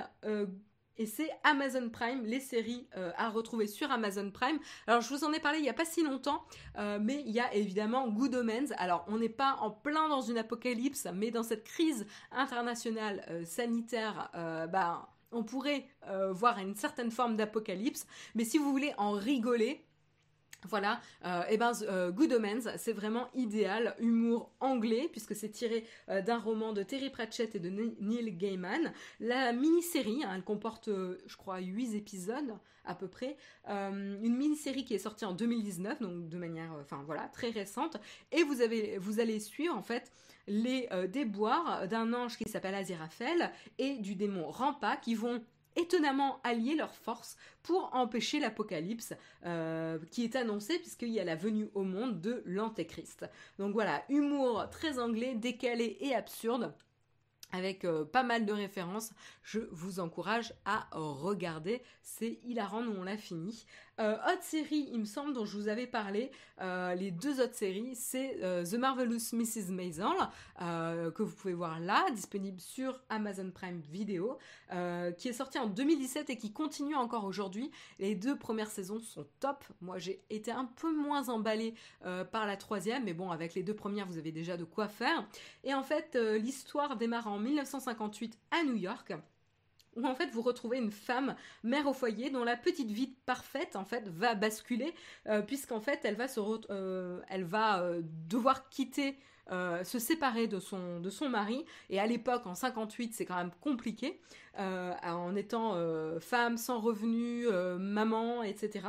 Et 0.98 1.06
c'est 1.06 1.30
Amazon 1.44 1.90
Prime, 1.90 2.26
les 2.26 2.40
séries 2.40 2.88
à 3.18 3.30
retrouver 3.30 3.68
sur 3.68 3.92
Amazon 3.92 4.32
Prime. 4.32 4.60
Alors 4.88 5.02
je 5.02 5.14
vous 5.14 5.24
en 5.24 5.34
ai 5.34 5.40
parlé 5.40 5.60
il 5.60 5.64
n'y 5.64 5.70
a 5.70 5.74
pas 5.74 5.86
si 5.86 6.04
longtemps, 6.04 6.44
mais 6.78 7.24
il 7.26 7.32
y 7.32 7.40
a 7.40 7.54
évidemment 7.54 8.08
Good 8.08 8.36
Omens. 8.36 8.74
Alors 8.78 9.06
on 9.08 9.18
n'est 9.18 9.30
pas 9.30 9.58
en 9.62 9.72
plein 9.72 10.08
dans 10.10 10.22
une 10.22 10.38
apocalypse, 10.38 11.08
mais 11.14 11.32
dans 11.32 11.44
cette 11.44 11.64
crise 11.64 12.06
internationale 12.32 13.44
sanitaire, 13.46 14.30
bah, 14.72 15.10
on 15.36 15.44
pourrait 15.44 15.86
euh, 16.08 16.32
voir 16.32 16.58
une 16.60 16.76
certaine 16.76 17.12
forme 17.12 17.36
d'apocalypse, 17.36 18.08
mais 18.34 18.46
si 18.46 18.58
vous 18.58 18.72
voulez 18.72 18.94
en 18.98 19.12
rigoler, 19.12 19.85
voilà, 20.68 21.00
et 21.24 21.28
euh, 21.28 21.42
eh 21.50 21.58
ben 21.58 21.72
euh, 21.84 22.12
Good 22.12 22.34
Omens, 22.34 22.70
c'est 22.78 22.94
vraiment 22.94 23.30
idéal, 23.34 23.96
humour 24.00 24.52
anglais 24.60 25.10
puisque 25.12 25.36
c'est 25.36 25.50
tiré 25.50 25.86
d'un 26.08 26.38
roman 26.38 26.74
de 26.74 26.84
Terry 26.84 27.10
Pratchett 27.10 27.56
et 27.56 27.60
de 27.60 27.70
Neil 27.70 28.32
Gaiman. 28.34 28.94
La 29.20 29.54
mini-série, 29.54 30.24
hein, 30.24 30.32
elle 30.36 30.44
comporte, 30.44 30.90
je 30.90 31.38
crois, 31.38 31.60
8 31.60 31.96
épisodes 31.96 32.54
à 32.88 32.94
peu 32.94 33.08
près, 33.08 33.36
une 33.68 34.36
mini-série 34.36 34.86
qui 34.86 34.94
est 34.94 35.00
sortie 35.00 35.26
en 35.26 35.34
2019, 35.34 36.02
donc 36.02 36.30
de 36.30 36.38
manière, 36.38 36.72
enfin 36.82 37.02
voilà, 37.06 37.28
très 37.30 37.50
récente, 37.50 37.98
et 38.32 38.44
vous 38.44 38.62
avez, 38.62 39.00
vous 39.00 39.20
allez 39.20 39.40
suivre 39.40 39.76
en 39.76 39.82
fait 39.82 40.12
les 40.48 40.88
euh, 40.92 41.08
déboires 41.08 41.88
d'un 41.88 42.14
ange 42.14 42.38
qui 42.38 42.50
s'appelle 42.50 42.76
Aziraphale 42.76 43.52
et 43.78 43.98
du 43.98 44.16
démon 44.16 44.50
Rampa 44.50 44.98
qui 44.98 45.16
vont 45.16 45.44
étonnamment 45.76 46.40
allier 46.44 46.76
leurs 46.76 46.96
forces 46.96 47.38
pour 47.64 47.90
empêcher 47.94 48.40
l'apocalypse 48.40 49.14
euh, 49.46 50.00
qui 50.12 50.24
est 50.24 50.36
annoncé 50.36 50.80
puisqu'il 50.80 51.10
y 51.10 51.20
a 51.20 51.24
la 51.24 51.36
venue 51.36 51.70
au 51.74 51.84
monde 51.84 52.22
de 52.22 52.44
l'antéchrist. 52.46 53.26
Donc 53.60 53.74
voilà, 53.74 54.04
humour 54.10 54.70
très 54.70 55.00
anglais, 55.00 55.36
décalé 55.36 55.98
et 56.00 56.14
absurde 56.16 56.74
avec 57.52 57.86
euh, 57.86 58.04
pas 58.04 58.24
mal 58.24 58.46
de 58.46 58.54
références. 58.54 59.12
Je 59.44 59.60
vous 59.72 60.00
encourage 60.00 60.54
à 60.66 60.88
regarder. 60.92 61.82
C'est 62.02 62.40
hilarant, 62.44 62.82
nous 62.82 62.92
on 62.92 63.04
l'a 63.04 63.18
fini. 63.18 63.66
Euh, 64.00 64.16
autre 64.16 64.44
série, 64.44 64.90
il 64.92 65.00
me 65.00 65.06
semble, 65.06 65.34
dont 65.34 65.46
je 65.46 65.58
vous 65.58 65.68
avais 65.70 65.88
parlé, 65.88 66.32
euh, 66.62 66.94
les 66.96 67.12
deux 67.12 67.40
autres 67.40 67.56
séries, 67.56 67.96
c'est 67.96 68.40
The 68.40 68.74
Marvelous 68.74 69.34
Mrs. 69.34 69.72
Maisel, 69.72 70.08
que 70.60 71.24
vous 71.24 71.36
pouvez 71.36 71.54
voir 71.54 71.80
là, 71.80 72.10
disponible 72.12 72.60
sur 72.60 73.02
Amazon 73.10 73.52
Prime 73.52 73.82
Video, 73.92 74.38
qui 75.18 75.30
est 75.30 75.34
sorti 75.34 75.60
en 75.60 75.68
2017 75.68 76.30
et 76.30 76.38
qui 76.38 76.52
continue 76.52 76.96
encore 76.96 77.26
aujourd'hui. 77.26 77.72
Les 78.00 78.16
deux 78.16 78.38
premières 78.38 78.72
saisons 78.72 79.00
sont 79.00 79.26
top. 79.40 79.64
Moi, 79.82 79.98
j'ai 79.98 80.22
été 80.30 80.52
un 80.52 80.66
peu 80.66 80.94
moins 80.94 81.30
emballée 81.30 81.74
par 82.32 82.46
la 82.46 82.58
troisième, 82.58 83.06
mais 83.06 83.14
bon, 83.14 83.32
avec 83.32 83.54
les 83.54 83.64
deux 83.64 83.76
premières, 83.76 84.08
vous 84.08 84.18
avez 84.18 84.32
déjà 84.32 84.58
de 84.58 84.66
quoi 84.66 84.88
faire. 84.88 85.28
Et 85.64 85.74
en 85.74 85.84
fait, 85.84 86.16
l'histoire 86.16 86.98
démarre 86.98 87.28
en 87.28 87.40
1958 87.40 88.38
à 88.52 88.64
New 88.64 88.76
York 88.76 89.14
où 89.96 90.06
en 90.06 90.16
fait 90.16 90.28
vous 90.32 90.42
retrouvez 90.42 90.78
une 90.78 90.92
femme 90.92 91.36
mère 91.64 91.88
au 91.88 91.94
foyer 91.94 92.30
dont 92.30 92.44
la 92.44 92.56
petite 92.56 92.92
vie 92.92 93.16
parfaite 93.26 93.76
en 93.76 93.86
fait 93.86 94.08
va 94.08 94.36
basculer 94.36 94.94
euh, 95.28 95.42
puisqu'en 95.42 95.80
fait 95.80 96.00
elle 96.04 96.16
va 96.16 96.28
se 96.28 96.40
euh, 96.70 97.22
elle 97.30 97.44
va 97.44 97.82
euh, 97.82 98.02
devoir 98.04 98.70
quitter 98.70 99.18
se 99.84 100.00
séparer 100.00 100.48
de 100.48 100.60
son, 100.60 101.00
de 101.00 101.10
son 101.12 101.30
mari. 101.30 101.66
Et 101.92 102.00
à 102.00 102.08
l'époque 102.08 102.48
en 102.48 102.56
58 102.56 103.14
c'est 103.14 103.26
quand 103.26 103.36
même 103.36 103.52
compliqué 103.62 104.20
en 104.58 105.36
étant 105.36 105.76
femme 106.20 106.58
sans 106.58 106.80
revenu 106.80 107.46
maman 107.78 108.42
etc 108.42 108.88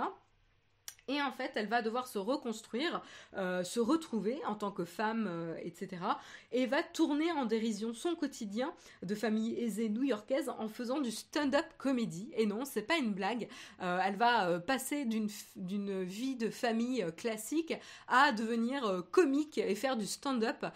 et 1.09 1.23
en 1.23 1.33
fait 1.33 1.53
elle 1.55 1.69
va 1.69 1.83
devoir 1.83 2.09
se 2.09 2.19
reconstruire, 2.19 3.03
euh, 3.37 3.65
se 3.65 3.81
retrouver 3.81 4.41
en 4.47 4.55
tant 4.55 4.71
que 4.71 4.85
femme, 4.85 5.27
euh, 5.29 5.57
etc. 5.63 6.03
Et 6.53 6.67
va 6.67 6.83
tourner 6.83 7.31
en 7.33 7.45
dérision 7.45 7.93
son 7.95 8.15
quotidien 8.15 8.73
de 9.03 9.15
famille 9.15 9.59
aisée 9.59 9.89
new-yorkaise 9.89 10.51
en 10.59 10.69
faisant 10.69 11.01
du 11.01 11.11
stand-up 11.11 11.67
comédie. 11.79 12.31
Et 12.37 12.47
non, 12.47 12.65
c'est 12.65 12.83
pas 12.83 12.97
une 12.97 13.13
blague. 13.13 13.49
Euh, 13.83 14.01
elle 14.05 14.17
va 14.17 14.61
passer 14.61 15.05
d'une 15.05 16.03
vie 16.03 16.37
de 16.37 16.51
famille 16.51 17.05
classique 17.17 17.75
à 18.09 18.33
devenir 18.33 19.05
comique 19.11 19.59
et 19.59 19.75
faire 19.75 19.97
du 19.97 20.07
stand-up 20.07 20.67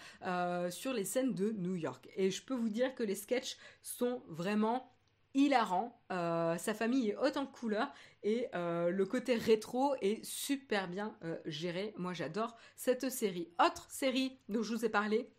sur 0.69 0.93
les 0.93 1.05
scènes 1.05 1.33
de 1.33 1.51
New 1.51 1.75
York. 1.75 2.07
Et 2.15 2.31
je 2.31 2.41
peux 2.43 2.53
vous 2.53 2.69
dire 2.69 2.93
que 2.95 3.03
les 3.03 3.15
sketchs 3.15 3.57
sont 3.81 4.21
vraiment 4.27 4.91
hilarant. 5.33 6.01
Euh, 6.11 6.57
sa 6.57 6.73
famille 6.73 7.09
est 7.09 7.15
haute 7.15 7.37
en 7.37 7.45
couleurs 7.45 7.91
et 8.23 8.47
euh, 8.55 8.89
le 8.89 9.05
côté 9.05 9.35
rétro 9.35 9.95
est 10.01 10.23
super 10.23 10.87
bien 10.87 11.15
euh, 11.23 11.37
géré. 11.45 11.93
Moi 11.97 12.13
j'adore 12.13 12.55
cette 12.75 13.09
série. 13.09 13.49
Autre 13.63 13.87
série 13.89 14.39
dont 14.49 14.63
je 14.63 14.75
vous 14.75 14.85
ai 14.85 14.89
parlé, 14.89 15.29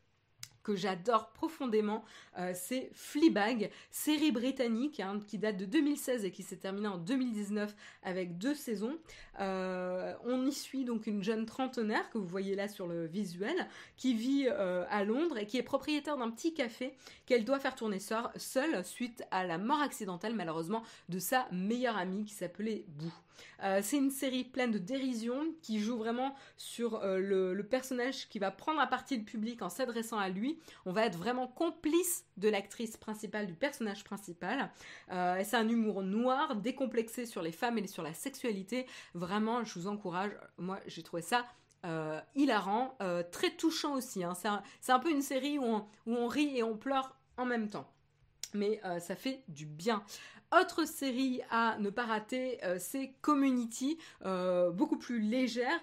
que 0.62 0.76
j'adore 0.76 1.30
profondément, 1.30 2.04
euh, 2.38 2.52
c'est 2.54 2.90
Fleabag, 2.94 3.70
série 3.90 4.32
britannique 4.32 5.00
hein, 5.00 5.20
qui 5.26 5.38
date 5.38 5.56
de 5.56 5.64
2016 5.64 6.24
et 6.24 6.30
qui 6.30 6.42
s'est 6.42 6.56
terminée 6.56 6.88
en 6.88 6.98
2019 6.98 7.74
avec 8.02 8.38
deux 8.38 8.54
saisons. 8.54 8.96
Euh, 9.40 10.14
on 10.24 10.46
y 10.46 10.52
suit 10.52 10.84
donc 10.84 11.06
une 11.06 11.22
jeune 11.22 11.46
trentenaire 11.46 12.10
que 12.10 12.18
vous 12.18 12.26
voyez 12.26 12.54
là 12.54 12.68
sur 12.68 12.86
le 12.86 13.06
visuel, 13.06 13.68
qui 13.96 14.14
vit 14.14 14.46
euh, 14.48 14.84
à 14.90 15.04
Londres 15.04 15.38
et 15.38 15.46
qui 15.46 15.58
est 15.58 15.62
propriétaire 15.62 16.16
d'un 16.16 16.30
petit 16.30 16.54
café 16.54 16.94
qu'elle 17.26 17.44
doit 17.44 17.58
faire 17.58 17.74
tourner 17.74 17.98
seule 17.98 18.84
suite 18.84 19.24
à 19.30 19.44
la 19.44 19.58
mort 19.58 19.80
accidentelle 19.80 20.34
malheureusement 20.34 20.82
de 21.08 21.18
sa 21.18 21.46
meilleure 21.50 21.96
amie 21.96 22.24
qui 22.24 22.34
s'appelait 22.34 22.84
Boo. 22.88 23.12
Euh, 23.62 23.80
c'est 23.82 23.96
une 23.96 24.10
série 24.10 24.44
pleine 24.44 24.70
de 24.70 24.78
dérision 24.78 25.54
qui 25.62 25.80
joue 25.80 25.96
vraiment 25.96 26.34
sur 26.56 27.02
euh, 27.02 27.18
le, 27.18 27.62
personnage 27.62 28.28
qui 28.28 28.38
va 28.38 28.50
prendre 28.50 28.80
à 28.80 28.86
partie 28.86 29.16
le 29.16 29.24
public 29.24 29.62
en 29.62 29.68
s'adressant 29.68 30.18
à 30.18 30.28
lui. 30.28 30.58
On 30.84 30.92
va 30.92 31.06
être 31.06 31.16
vraiment 31.16 31.46
complice 31.46 32.24
de 32.36 32.48
l'actrice 32.48 32.96
principale, 32.96 33.46
du 33.46 33.54
personnage 33.54 34.04
principal. 34.04 34.70
Euh, 35.12 35.40
c'est 35.44 35.56
un 35.56 35.68
humour 35.68 36.02
noir, 36.02 36.56
décomplexé 36.56 37.24
sur 37.24 37.40
les 37.42 37.52
femmes 37.52 37.78
et 37.78 37.86
sur 37.86 38.02
la 38.02 38.14
sexualité. 38.14 38.86
Vraiment, 39.14 39.64
je 39.64 39.78
vous 39.78 39.86
encourage. 39.86 40.32
Moi, 40.58 40.78
j'ai 40.86 41.02
trouvé 41.02 41.22
ça 41.22 41.46
hilarant, 42.36 42.96
très 43.32 43.50
touchant 43.56 43.94
aussi. 43.94 44.22
Hein. 44.22 44.34
C'est 44.80 44.92
un, 44.92 44.98
peu 45.00 45.10
une 45.10 45.20
série 45.20 45.58
où 45.58 45.84
on, 46.06 46.26
rit 46.28 46.56
et 46.56 46.62
on 46.62 46.76
pleure 46.76 47.16
en 47.36 47.44
même 47.44 47.68
temps. 47.68 47.92
Mais 48.54 48.80
ça 49.00 49.16
fait 49.16 49.42
du 49.48 49.66
bien. 49.66 50.04
Autre 50.60 50.86
série 50.86 51.40
à 51.50 51.78
ne 51.78 51.88
pas 51.88 52.04
rater, 52.04 52.62
euh, 52.62 52.76
c'est 52.78 53.14
Community, 53.22 53.96
euh, 54.26 54.70
beaucoup 54.70 54.98
plus 54.98 55.18
légère, 55.18 55.80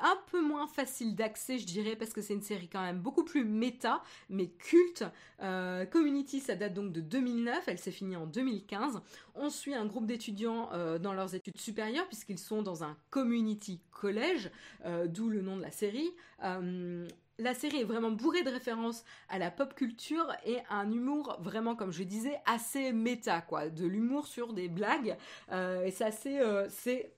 un 0.00 0.16
peu 0.30 0.40
moins 0.40 0.68
facile 0.68 1.16
d'accès, 1.16 1.58
je 1.58 1.66
dirais, 1.66 1.96
parce 1.96 2.12
que 2.12 2.22
c'est 2.22 2.34
une 2.34 2.42
série 2.42 2.68
quand 2.68 2.82
même 2.82 3.00
beaucoup 3.00 3.24
plus 3.24 3.44
méta, 3.44 4.04
mais 4.28 4.46
culte. 4.46 5.04
Euh, 5.42 5.86
Community, 5.86 6.38
ça 6.38 6.54
date 6.54 6.74
donc 6.74 6.92
de 6.92 7.00
2009, 7.00 7.64
elle 7.66 7.80
s'est 7.80 7.90
finie 7.90 8.14
en 8.14 8.26
2015. 8.26 9.00
On 9.34 9.50
suit 9.50 9.74
un 9.74 9.86
groupe 9.86 10.06
d'étudiants 10.06 10.70
dans 11.00 11.12
leurs 11.12 11.34
études 11.34 11.58
supérieures, 11.58 12.06
puisqu'ils 12.06 12.38
sont 12.38 12.62
dans 12.62 12.84
un 12.84 12.96
community 13.10 13.80
collège, 13.90 14.52
d'où 15.06 15.30
le 15.30 15.40
nom 15.40 15.56
de 15.56 15.62
la 15.62 15.72
série 15.72 16.14
la 17.38 17.54
série 17.54 17.80
est 17.80 17.84
vraiment 17.84 18.10
bourrée 18.10 18.42
de 18.42 18.50
références 18.50 19.04
à 19.28 19.38
la 19.38 19.50
pop 19.50 19.74
culture 19.74 20.26
et 20.44 20.58
un 20.70 20.90
humour 20.90 21.36
vraiment, 21.40 21.76
comme 21.76 21.92
je 21.92 22.02
disais, 22.02 22.40
assez 22.46 22.92
méta, 22.92 23.40
quoi. 23.40 23.68
De 23.68 23.86
l'humour 23.86 24.26
sur 24.26 24.52
des 24.52 24.68
blagues. 24.68 25.16
Euh, 25.52 25.84
et 25.84 25.90
c'est 25.90 26.04
assez, 26.04 26.38
euh, 26.38 26.66
c'est 26.70 27.12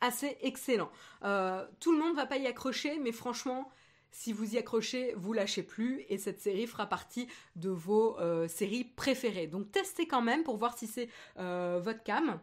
assez 0.00 0.36
excellent. 0.42 0.90
Euh, 1.24 1.64
tout 1.80 1.92
le 1.92 1.98
monde 1.98 2.16
va 2.16 2.26
pas 2.26 2.36
y 2.36 2.46
accrocher, 2.46 2.98
mais 2.98 3.12
franchement, 3.12 3.70
si 4.10 4.32
vous 4.32 4.54
y 4.54 4.58
accrochez, 4.58 5.14
vous 5.16 5.32
lâchez 5.32 5.62
plus 5.62 6.04
et 6.10 6.18
cette 6.18 6.40
série 6.40 6.66
fera 6.66 6.86
partie 6.86 7.28
de 7.56 7.70
vos 7.70 8.18
séries 8.46 8.84
préférées. 8.84 9.46
Donc 9.46 9.72
testez 9.72 10.06
quand 10.06 10.20
même 10.20 10.42
pour 10.42 10.58
voir 10.58 10.76
si 10.76 10.86
c'est 10.86 11.08
votre 11.36 12.02
cam 12.02 12.38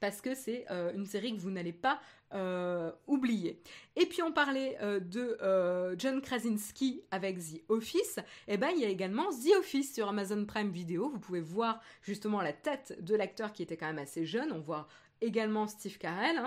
parce 0.00 0.20
que 0.20 0.34
c'est 0.34 0.66
une 0.94 1.06
série 1.06 1.34
que 1.36 1.40
vous 1.40 1.50
n'allez 1.50 1.72
pas 1.72 2.00
euh, 2.34 2.92
oublié. 3.06 3.62
Et 3.96 4.04
puis 4.04 4.22
on 4.22 4.32
parlait 4.32 4.76
euh, 4.82 5.00
de 5.00 5.38
euh, 5.40 5.94
John 5.96 6.20
Krasinski 6.20 7.00
avec 7.10 7.38
The 7.38 7.62
Office. 7.70 8.18
Et 8.46 8.54
eh 8.54 8.56
ben 8.58 8.68
il 8.68 8.82
y 8.82 8.84
a 8.84 8.88
également 8.88 9.30
The 9.30 9.56
Office 9.58 9.94
sur 9.94 10.08
Amazon 10.08 10.44
Prime 10.44 10.70
Video. 10.70 11.08
Vous 11.08 11.18
pouvez 11.18 11.40
voir 11.40 11.80
justement 12.02 12.42
la 12.42 12.52
tête 12.52 13.02
de 13.02 13.14
l'acteur 13.14 13.54
qui 13.54 13.62
était 13.62 13.78
quand 13.78 13.86
même 13.86 13.98
assez 13.98 14.26
jeune. 14.26 14.52
On 14.52 14.60
voit 14.60 14.88
également 15.20 15.66
Steve 15.66 15.98
Carell. 15.98 16.38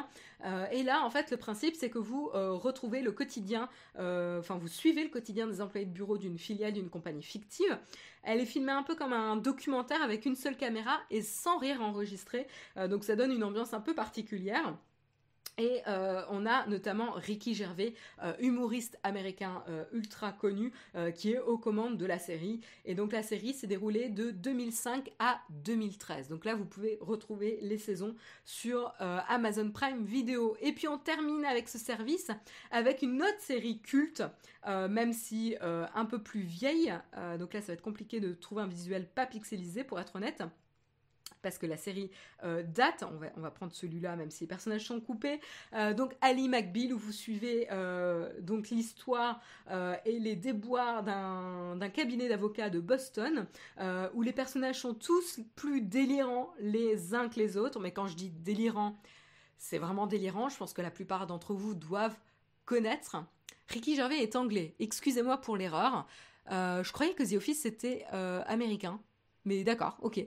Hein. 0.44 0.68
et 0.72 0.84
là, 0.84 1.04
en 1.04 1.10
fait, 1.10 1.32
le 1.32 1.38
principe, 1.38 1.76
c'est 1.76 1.90
que 1.90 2.00
vous 2.00 2.30
retrouvez 2.34 3.02
le 3.02 3.12
quotidien, 3.12 3.70
enfin, 3.96 4.58
vous 4.58 4.68
suivez 4.68 5.04
le 5.04 5.10
quotidien 5.10 5.48
des 5.48 5.62
employés 5.62 5.86
de 5.86 5.92
bureau 5.92 6.18
d'une 6.18 6.38
filiale 6.38 6.74
d'une 6.74 6.90
compagnie 6.90 7.24
fictive. 7.24 7.78
Elle 8.24 8.40
est 8.40 8.46
filmée 8.46 8.72
un 8.72 8.84
peu 8.84 8.96
comme 8.96 9.14
un 9.14 9.36
documentaire 9.36 10.02
avec 10.02 10.26
une 10.26 10.36
seule 10.36 10.58
caméra 10.58 11.00
et 11.10 11.22
sans 11.22 11.58
rire 11.58 11.82
enregistré. 11.82 12.48
donc 12.90 13.04
ça 13.04 13.16
donne 13.16 13.32
une 13.32 13.44
ambiance 13.44 13.74
un 13.74 13.82
peu 13.82 13.94
particulière. 13.94 14.76
Et 15.58 15.82
euh, 15.88 16.24
on 16.30 16.46
a 16.46 16.66
notamment 16.68 17.12
Ricky 17.12 17.54
Gervais, 17.54 17.94
euh, 18.24 18.34
humoriste 18.40 18.98
américain 19.04 19.64
euh, 19.70 19.84
ultra 19.92 20.32
connu, 20.32 20.72
qui 21.16 21.34
est 21.34 21.40
aux 21.40 21.58
commandes 21.58 21.98
de 21.98 22.06
la 22.06 22.20
série. 22.20 22.62
Et 22.86 22.96
donc 22.96 23.12
la 23.12 23.24
série 23.24 23.54
s'est 23.54 23.68
déroulée 23.68 24.10
de 24.10 24.32
2005 24.32 25.12
à 25.20 25.42
2013. 25.50 26.30
Donc 26.30 26.46
là, 26.46 26.56
vous 26.56 26.66
pouvez 26.66 26.98
retrouver 27.02 27.60
les 27.62 27.78
saisons 27.78 28.16
sur 28.46 28.94
Amazon 29.00 29.72
Prime 29.72 30.04
Video. 30.04 30.56
Et 30.62 30.74
puis 30.74 30.88
on 30.88 30.98
termine 30.98 31.46
avec 31.46 31.70
ce 31.70 31.78
service 31.78 32.32
avec 32.72 33.02
une 33.02 33.22
autre 33.22 33.40
série 33.40 33.80
culte, 33.80 34.24
même 34.68 35.14
si 35.14 35.56
un 35.62 36.06
peu 36.06 36.22
plus 36.22 36.42
vieille. 36.42 36.94
donc 37.40 37.54
là, 37.54 37.62
ça 37.62 37.68
va 37.68 37.74
être 37.74 37.82
compliqué 37.82 38.20
de 38.20 38.34
trouver 38.34 38.64
un 38.64 38.68
visuel 38.68 39.08
pas 39.08 39.26
pixelisé 39.26 39.84
pour 39.84 40.00
être 40.00 40.16
honnête 40.16 40.44
parce 41.42 41.58
que 41.58 41.66
la 41.66 41.78
série 41.78 42.10
euh, 42.44 42.64
date, 42.64 43.04
on 43.04 43.42
va, 43.42 43.52
prendre 43.52 43.74
celui-là 43.74 44.16
même 44.16 44.32
si 44.32 44.44
les 44.44 44.48
personnages 44.48 44.86
sont 44.86 45.00
coupés. 45.00 45.40
Euh, 45.74 45.94
donc 45.94 46.16
Ali 46.22 46.50
McBeal 46.50 46.94
où 46.94 46.98
vous 46.98 47.12
suivez 47.12 47.68
euh, 47.72 48.32
donc 48.42 48.70
l'histoire 48.70 49.42
et 50.06 50.20
les 50.20 50.36
déboires 50.36 51.04
d'un 51.04 51.90
cabinet 51.90 52.28
d'avocats 52.28 52.70
de 52.70 52.80
Boston 52.80 53.46
où 54.14 54.22
les 54.22 54.34
personnages 54.34 54.80
sont 54.80 54.94
tous 54.94 55.40
plus 55.56 55.82
délirants 55.82 56.52
les 56.60 57.14
uns 57.14 57.30
que 57.30 57.40
les 57.40 57.58
autres. 57.58 57.80
Mais 57.80 57.92
quand 57.92 58.08
je 58.08 58.16
dis 58.16 58.30
délirant, 58.30 58.98
c'est 59.58 59.78
vraiment 59.78 60.08
délirant. 60.08 60.50
Je 60.50 60.58
pense 60.58 60.74
que 60.74 60.82
la 60.82 60.92
plupart 60.92 61.28
d'entre 61.28 61.54
vous 61.54 61.74
doivent 61.74 62.18
connaître. 62.66 63.18
Ricky 63.70 63.96
Gervais 63.96 64.20
est 64.20 64.36
anglais. 64.36 64.76
Excusez-moi 64.80 65.38
pour 65.38 65.58
l'erreur. 65.58 66.08
je 66.50 66.92
croyais 66.92 67.14
que 67.14 67.24
The 67.24 67.38
Office 67.38 67.62
c'était 67.62 68.06
américain. 68.46 69.00
Mais 69.46 69.64
d'accord, 69.64 69.98
ok. 70.02 70.26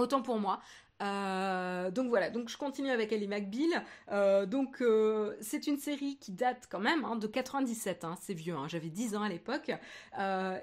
Autant 0.00 0.22
pour 0.22 0.38
moi. 0.38 0.60
Euh, 1.02 1.90
donc 1.90 2.08
voilà, 2.08 2.30
donc 2.30 2.48
je 2.48 2.56
continue 2.56 2.88
avec 2.90 3.12
Ellie 3.12 3.28
McBeal. 3.28 3.84
Euh, 4.10 4.46
donc 4.46 4.80
euh, 4.80 5.36
c'est 5.42 5.66
une 5.66 5.76
série 5.76 6.16
qui 6.16 6.32
date 6.32 6.68
quand 6.70 6.80
même 6.80 7.04
hein, 7.04 7.16
de 7.16 7.26
97, 7.26 8.04
hein, 8.04 8.14
c'est 8.18 8.32
vieux, 8.32 8.54
hein, 8.54 8.66
j'avais 8.66 8.88
10 8.88 9.16
ans 9.16 9.22
à 9.22 9.28
l'époque. 9.28 9.70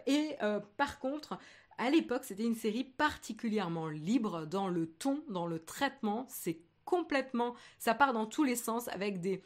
et 0.07 0.35
par 0.77 0.97
contre, 0.99 1.37
À 1.79 1.91
l'époque, 1.91 2.23
c'était 2.23 2.45
une 2.45 2.55
série 2.55 2.83
particulièrement 2.83 3.87
libre 3.87 4.47
dans 4.47 4.67
le 4.67 4.87
ton, 4.87 5.23
dans 5.29 5.45
le 5.45 5.59
traitement. 5.59 6.25
C'est 6.27 6.57
complètement, 6.83 7.53
ça 7.77 7.93
part 7.93 8.13
dans 8.13 8.25
tous 8.25 8.43
les 8.43 8.55
sens 8.55 8.87
avec 8.87 9.21
des 9.21 9.43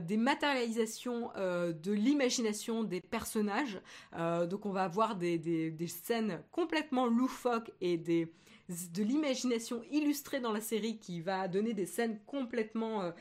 des 0.00 0.18
matérialisations 0.18 1.30
de 1.36 1.92
l'imagination 1.92 2.84
des 2.84 3.00
personnages. 3.00 3.80
Donc 4.50 4.66
on 4.66 4.70
va 4.70 4.82
avoir 4.82 5.16
des, 5.16 5.38
des, 5.38 5.86
scènes 5.86 6.42
complètement 6.52 7.06
loufoques 7.06 7.70
et 7.80 7.96
des, 7.96 8.30
de 8.68 9.02
l'imagination 9.02 9.82
illustrée 9.90 10.40
dans 10.40 10.52
la 10.52 10.60
série 10.60 10.98
qui 10.98 11.20
va 11.20 11.48
donner 11.48 11.72
des 11.72 11.86
scènes 11.86 12.18
complètement 12.26 13.12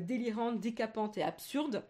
délirantes, 0.00 0.60
décapantes 0.60 1.18
et 1.18 1.22
absurdes. 1.22 1.84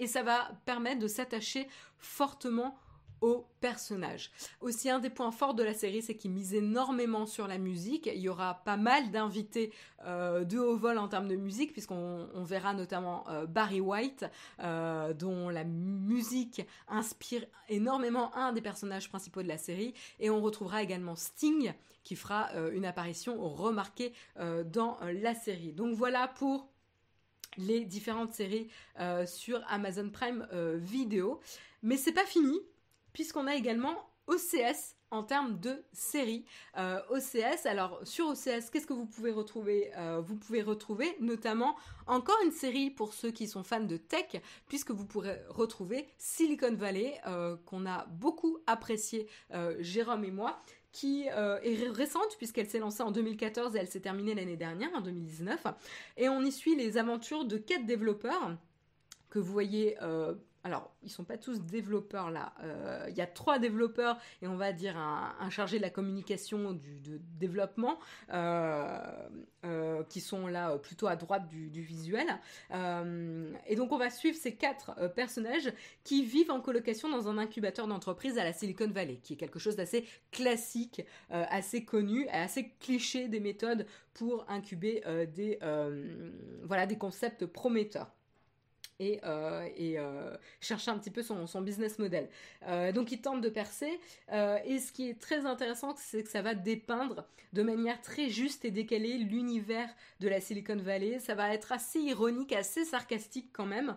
et 0.00 0.06
ça 0.08 0.22
va 0.22 0.50
permettre 0.64 0.98
de 1.00 1.06
s'attacher 1.06 1.68
fortement 1.98 2.76
au 3.22 3.46
personnage. 3.60 4.32
Aussi, 4.60 4.90
un 4.90 4.98
des 4.98 5.08
points 5.08 5.30
forts 5.30 5.54
de 5.54 5.62
la 5.62 5.72
série, 5.72 6.02
c'est 6.02 6.16
qu'il 6.16 6.32
mise 6.32 6.52
énormément 6.52 7.24
sur 7.24 7.46
la 7.46 7.56
musique. 7.56 8.10
Il 8.12 8.20
y 8.20 8.28
aura 8.28 8.62
pas 8.64 8.76
mal 8.76 9.10
d'invités 9.12 9.72
euh, 10.04 10.44
de 10.44 10.58
haut 10.58 10.76
vol 10.76 10.98
en 10.98 11.08
termes 11.08 11.28
de 11.28 11.36
musique, 11.36 11.72
puisqu'on 11.72 12.28
verra 12.42 12.74
notamment 12.74 13.24
euh, 13.28 13.46
Barry 13.46 13.80
White, 13.80 14.26
euh, 14.60 15.14
dont 15.14 15.48
la 15.48 15.62
musique 15.62 16.62
inspire 16.88 17.46
énormément 17.68 18.34
un 18.34 18.52
des 18.52 18.60
personnages 18.60 19.08
principaux 19.08 19.42
de 19.42 19.48
la 19.48 19.58
série. 19.58 19.94
Et 20.18 20.28
on 20.28 20.42
retrouvera 20.42 20.82
également 20.82 21.14
Sting, 21.14 21.72
qui 22.02 22.16
fera 22.16 22.50
une 22.72 22.84
apparition 22.84 23.48
remarquée 23.48 24.12
dans 24.66 24.98
la 25.04 25.36
série. 25.36 25.72
Donc 25.72 25.94
voilà 25.94 26.26
pour 26.26 26.68
les 27.56 27.84
différentes 27.84 28.32
séries 28.34 28.68
sur 29.26 29.62
Amazon 29.68 30.10
Prime 30.10 30.48
Video. 30.80 31.40
Mais 31.84 31.96
c'est 31.96 32.12
pas 32.12 32.26
fini 32.26 32.58
puisqu'on 33.12 33.46
a 33.46 33.54
également 33.54 33.96
OCS 34.26 34.96
en 35.12 35.22
termes 35.22 35.60
de 35.60 35.84
séries. 35.92 36.44
Euh, 36.78 36.98
OCS, 37.10 37.66
alors 37.66 38.00
sur 38.04 38.28
OCS, 38.28 38.70
qu'est-ce 38.72 38.86
que 38.86 38.94
vous 38.94 39.06
pouvez 39.06 39.30
retrouver 39.30 39.92
euh, 39.98 40.20
Vous 40.20 40.36
pouvez 40.36 40.62
retrouver? 40.62 41.14
Notamment 41.20 41.76
encore 42.06 42.38
une 42.44 42.50
série 42.50 42.90
pour 42.90 43.12
ceux 43.12 43.30
qui 43.30 43.46
sont 43.46 43.62
fans 43.62 43.84
de 43.84 43.98
tech, 43.98 44.40
puisque 44.68 44.90
vous 44.90 45.04
pourrez 45.04 45.38
retrouver 45.48 46.08
Silicon 46.16 46.74
Valley, 46.74 47.20
euh, 47.26 47.56
qu'on 47.66 47.86
a 47.86 48.06
beaucoup 48.06 48.58
apprécié, 48.66 49.28
Jérôme 49.80 50.24
et 50.24 50.30
moi, 50.30 50.60
qui 50.92 51.24
est 51.24 51.88
récente 51.90 52.36
puisqu'elle 52.38 52.68
s'est 52.68 52.78
lancée 52.78 53.02
en 53.02 53.10
2014 53.10 53.76
et 53.76 53.78
elle 53.78 53.88
s'est 53.88 54.00
terminée 54.00 54.34
l'année 54.34 54.56
dernière, 54.56 54.90
en 54.94 55.02
2019. 55.02 55.66
Et 56.16 56.28
on 56.28 56.40
y 56.40 56.52
suit 56.52 56.74
les 56.74 56.96
aventures 56.96 57.44
de 57.44 57.58
quatre 57.58 57.84
développeurs 57.84 58.56
que 59.28 59.38
vous 59.38 59.52
voyez 59.52 59.96
alors, 60.64 60.94
ils 61.02 61.10
sont 61.10 61.24
pas 61.24 61.38
tous 61.38 61.60
développeurs 61.60 62.30
là. 62.30 62.52
Euh, 62.62 63.06
il 63.08 63.16
y 63.16 63.20
a 63.20 63.26
trois 63.26 63.58
développeurs 63.58 64.18
et 64.42 64.46
on 64.46 64.56
va 64.56 64.72
dire 64.72 64.96
un, 64.96 65.50
chargé 65.50 65.78
de 65.78 65.82
la 65.82 65.90
communication 65.90 66.72
du 66.72 67.00
de 67.00 67.20
développement 67.38 67.98
euh, 68.32 69.28
euh, 69.64 70.04
qui 70.04 70.20
sont 70.20 70.46
là 70.46 70.78
plutôt 70.78 71.08
à 71.08 71.16
droite 71.16 71.48
du, 71.48 71.82
visuel. 71.82 72.26
et 72.70 73.76
donc 73.76 73.90
on 73.90 73.98
va 73.98 74.08
suivre 74.08 74.36
ces 74.36 74.54
quatre 74.54 75.12
personnages 75.14 75.72
qui 76.04 76.24
vivent 76.24 76.50
en 76.50 76.60
colocation 76.60 77.08
dans 77.08 77.28
un 77.28 77.38
incubateur 77.38 77.88
d'entreprise 77.88 78.38
à 78.38 78.44
la 78.44 78.52
Silicon 78.52 78.88
Valley, 78.88 79.16
qui 79.16 79.32
est 79.32 79.36
quelque 79.36 79.58
chose 79.58 79.74
d'assez 79.74 80.06
classique, 80.30 81.04
assez 81.30 81.84
connu, 81.84 82.28
assez 82.28 82.70
cliché 82.78 83.26
des 83.26 83.40
méthodes 83.40 83.86
pour 84.14 84.44
incuber 84.48 85.02
des 85.34 85.58
concepts 86.98 87.46
prometteurs 87.46 88.12
et, 89.02 89.20
euh, 89.24 89.68
euh, 89.80 90.36
chercher 90.60 90.90
un 90.90 90.98
petit 90.98 91.10
peu 91.10 91.22
son, 91.22 91.46
business 91.60 91.98
model. 91.98 92.28
Euh, 92.66 92.92
donc 92.92 93.12
il 93.12 93.20
tente 93.20 93.40
de 93.40 93.48
percer 93.48 94.00
et 94.64 94.78
ce 94.78 94.92
qui 94.92 95.10
est 95.10 95.20
très 95.20 95.46
intéressant 95.46 95.94
c'est 95.96 96.22
que 96.22 96.30
ça 96.30 96.42
va 96.42 96.54
dépeindre 96.54 97.26
de 97.52 97.62
manière 97.62 98.00
très 98.00 98.30
juste 98.30 98.64
et 98.64 98.70
décalée 98.70 99.18
l'univers 99.18 99.88
de 100.20 100.28
la 100.28 100.40
Silicon 100.40 100.76
Valley. 100.76 101.18
Ça 101.18 101.34
va 101.34 101.52
être 101.52 101.72
assez 101.72 101.98
ironique, 102.00 102.52
assez 102.52 102.84
sarcastique 102.84 103.50
quand 103.52 103.66
même 103.66 103.96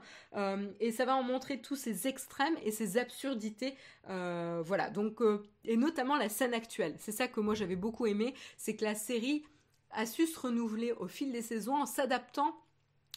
et 0.79 0.91
ça 0.91 1.05
va 1.05 1.15
en 1.15 1.23
montrer 1.23 1.59
tous 1.61 1.75
ces 1.75 2.07
extrêmes 2.07 2.55
et 2.63 2.71
ces 2.71 2.97
absurdités. 2.97 3.75
voilà 4.07 4.89
donc 4.89 5.21
et 5.63 5.77
notamment 5.77 6.17
la 6.17 6.29
scène 6.29 6.53
actuelle. 6.53 6.95
C'est 6.99 7.11
ça 7.11 7.27
que 7.27 7.39
moi 7.39 7.53
j'avais 7.55 7.75
beaucoup 7.75 8.05
aimé, 8.05 8.33
c'est 8.57 8.75
que 8.75 8.83
la 8.83 8.95
série 8.95 9.43
a 9.91 10.05
su 10.05 10.27
se 10.27 10.39
renouveler 10.39 10.91
au 10.91 11.07
fil 11.07 11.31
des 11.31 11.41
saisons 11.41 11.75
en 11.75 11.85
s'adaptant 11.85 12.55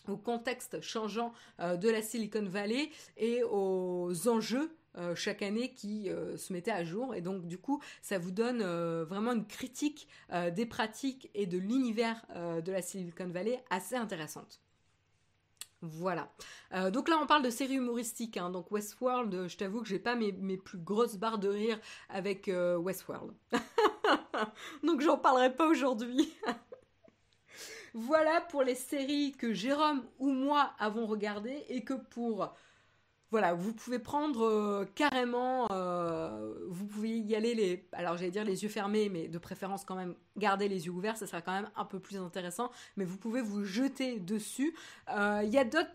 au 0.08 0.16
contexte 0.16 0.80
changeant 0.80 1.32
euh, 1.60 1.76
de 1.76 1.88
la 1.88 2.02
Silicon 2.02 2.44
Valley 2.44 2.90
et 3.16 3.42
aux 3.44 4.28
enjeux 4.28 4.70
euh, 4.96 5.14
chaque 5.14 5.42
année 5.42 5.72
qui 5.74 6.10
euh, 6.10 6.36
se 6.36 6.52
mettaient 6.52 6.72
à 6.72 6.84
jour. 6.84 7.14
Et 7.14 7.20
donc, 7.20 7.46
du 7.46 7.58
coup, 7.58 7.80
ça 8.02 8.18
vous 8.18 8.30
donne 8.30 8.62
vraiment 9.04 9.32
une 9.32 9.46
critique 9.46 10.08
des 10.54 10.66
pratiques 10.66 11.30
et 11.34 11.46
de 11.46 11.58
l'univers 11.58 12.24
de 12.34 12.72
la 12.72 12.82
Silicon 12.82 13.28
Valley 13.28 13.62
assez 13.70 13.96
intéressante. 13.96 14.60
Voilà. 15.80 16.32
donc 16.90 17.08
là, 17.08 17.18
on 17.22 17.26
parle 17.26 17.42
de 17.42 17.50
séries 17.50 17.76
humoristiques. 17.76 18.36
Hein. 18.36 18.50
donc 18.50 18.70
Westworld, 18.72 19.46
je 19.46 19.56
t'avoue 19.56 19.80
que 19.80 19.88
j'ai 19.88 20.00
pas 20.00 20.16
mes, 20.16 20.32
mes, 20.32 20.56
plus 20.56 20.78
grosses 20.78 21.16
barres 21.16 21.38
de 21.38 21.48
rire 21.48 21.78
avec 22.08 22.50
Westworld. 22.50 23.32
donc 24.82 25.00
j'en 25.00 25.18
parlerai 25.18 25.54
pas 25.54 25.68
aujourd'hui. 25.68 26.32
Voilà 28.00 28.40
pour 28.42 28.62
les 28.62 28.76
séries 28.76 29.32
que 29.32 29.52
Jérôme 29.52 30.04
ou 30.20 30.28
moi 30.30 30.72
avons 30.78 31.04
regardées 31.06 31.64
et 31.68 31.82
que 31.82 31.94
pour 31.94 32.54
voilà, 33.32 33.54
vous 33.54 33.74
pouvez 33.74 33.98
prendre 33.98 34.46
euh, 34.46 34.86
carrément, 34.94 35.66
euh, 35.72 36.54
vous 36.68 36.86
pouvez 36.86 37.18
y 37.18 37.34
aller 37.34 37.56
les, 37.56 37.88
alors 37.92 38.16
j'allais 38.16 38.30
dire 38.30 38.44
les 38.44 38.62
yeux 38.62 38.68
fermés, 38.68 39.08
mais 39.08 39.26
de 39.26 39.36
préférence 39.36 39.84
quand 39.84 39.96
même 39.96 40.14
garder 40.36 40.68
les 40.68 40.86
yeux 40.86 40.92
ouverts, 40.92 41.16
ça 41.16 41.26
sera 41.26 41.42
quand 41.42 41.52
même 41.52 41.68
un 41.74 41.84
peu 41.84 41.98
plus 41.98 42.18
intéressant. 42.18 42.70
Mais 42.96 43.04
vous 43.04 43.16
pouvez 43.16 43.42
vous 43.42 43.64
jeter 43.64 44.20
dessus. 44.20 44.76
Euh, 45.10 45.42
il 45.44 45.50
y 45.50 45.58
a 45.58 45.64
d'autres 45.64 45.90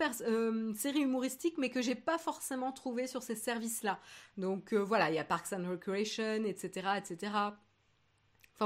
séries 0.75 1.03
humoristiques, 1.03 1.57
mais 1.57 1.69
que 1.69 1.81
j'ai 1.81 1.95
pas 1.95 2.17
forcément 2.17 2.73
trouvé 2.73 3.07
sur 3.07 3.23
ces 3.23 3.35
services-là. 3.35 3.97
Donc 4.37 4.73
voilà, 4.73 5.09
il 5.09 5.15
y 5.15 5.19
a 5.19 5.23
Parks 5.23 5.53
and 5.53 5.69
Recreation, 5.69 6.43
etc., 6.43 6.89
etc. 6.97 7.31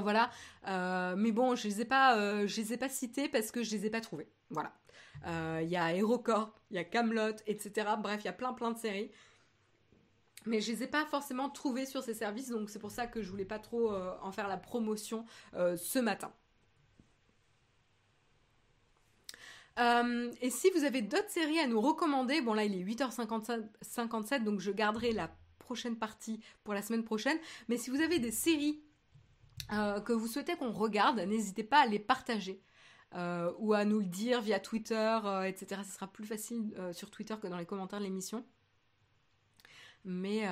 Voilà. 0.02 0.30
Euh, 0.68 1.16
mais 1.18 1.32
bon, 1.32 1.56
je 1.56 1.68
les 1.68 1.82
ai 1.82 1.86
pas, 1.86 2.18
euh, 2.18 2.48
je 2.48 2.62
les 2.62 2.74
ai 2.74 2.78
pas 2.78 2.90
cités 2.90 3.30
parce 3.30 3.52
que 3.52 3.64
je 3.64 3.76
les 3.76 3.86
ai 3.86 3.90
pas 3.90 4.02
trouvés. 4.02 4.28
Voilà. 4.50 4.74
Euh, 5.26 5.62
il 5.64 5.70
y 5.70 5.78
a 5.78 5.96
HeroCorp, 5.96 6.54
il 6.72 6.76
y 6.76 6.80
a 6.80 6.84
Camelot, 6.84 7.36
etc. 7.48 7.90
Bref, 8.00 8.22
il 8.22 8.26
y 8.26 8.30
a 8.30 8.34
plein 8.34 8.54
plein 8.54 8.72
de 8.72 8.78
séries. 8.78 9.12
Mais 10.46 10.62
je 10.62 10.72
les 10.72 10.84
ai 10.84 10.88
pas 10.88 11.06
forcément 11.06 11.50
trouvées 11.50 11.86
sur 11.86 12.04
ces 12.04 12.14
services, 12.14 12.50
donc 12.50 12.70
c'est 12.70 12.80
pour 12.80 12.92
ça 12.92 13.06
que 13.08 13.22
je 13.22 13.30
voulais 13.30 13.44
pas 13.44 13.60
trop 13.60 13.94
en 13.94 14.32
faire 14.32 14.48
la 14.48 14.56
promotion 14.56 15.26
ce 15.54 16.00
matin. 16.00 16.32
et 19.78 20.50
si 20.50 20.70
vous 20.70 20.86
avez 20.86 21.02
d'autres 21.02 21.30
séries 21.30 21.60
à 21.60 21.68
nous 21.68 21.82
recommander, 21.82 22.40
bon 22.40 22.54
là 22.54 22.64
il 22.64 22.74
est 22.76 22.84
8h57, 22.84 24.44
donc 24.44 24.62
je 24.62 24.72
garderai 24.72 25.12
la 25.12 25.30
prochaine 25.68 25.98
partie 25.98 26.40
pour 26.64 26.74
la 26.74 26.82
semaine 26.82 27.04
prochaine. 27.04 27.38
Mais 27.68 27.78
si 27.78 27.90
vous 27.90 28.00
avez 28.00 28.20
des 28.20 28.32
séries 28.32 28.82
euh, 29.72 30.00
que 30.02 30.14
vous 30.14 30.28
souhaitez 30.28 30.56
qu'on 30.56 30.72
regarde, 30.72 31.20
n'hésitez 31.20 31.64
pas 31.64 31.80
à 31.82 31.86
les 31.86 32.00
partager. 32.00 32.62
Euh, 33.16 33.54
ou 33.60 33.74
à 33.74 33.86
nous 33.86 34.00
le 34.00 34.06
dire 34.06 34.42
via 34.42 34.60
Twitter, 34.60 35.20
euh, 35.24 35.44
etc. 35.44 35.82
Ce 35.86 35.94
sera 35.94 36.08
plus 36.08 36.26
facile 36.26 36.76
sur 36.94 37.10
Twitter 37.10 37.36
que 37.42 37.48
dans 37.48 37.58
les 37.58 37.66
commentaires 37.66 38.00
de 38.00 38.04
l'émission. 38.04 38.46
Mais 40.04 40.48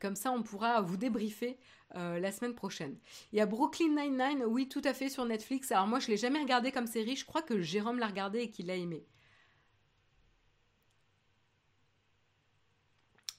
comme 0.00 0.16
ça, 0.16 0.32
on 0.32 0.42
pourra 0.42 0.80
vous 0.80 0.96
débriefer 0.96 1.58
la 1.94 2.32
semaine 2.32 2.54
prochaine. 2.54 2.96
Il 3.32 3.38
y 3.38 3.40
a 3.40 3.46
Brooklyn 3.46 3.94
Nine-Nine, 3.94 4.44
oui, 4.46 4.68
tout 4.68 4.82
à 4.84 4.94
fait, 4.94 5.08
sur 5.08 5.24
Netflix. 5.24 5.70
Alors 5.72 5.86
moi, 5.86 6.00
je 6.00 6.08
l'ai 6.08 6.16
jamais 6.16 6.40
regardé 6.40 6.72
comme 6.72 6.86
série. 6.86 7.16
Je 7.16 7.24
crois 7.24 7.42
que 7.42 7.60
Jérôme 7.60 7.98
l'a 7.98 8.08
regardé 8.08 8.40
et 8.40 8.50
qu'il 8.50 8.66
l'a 8.66 8.76
aimé. 8.76 9.04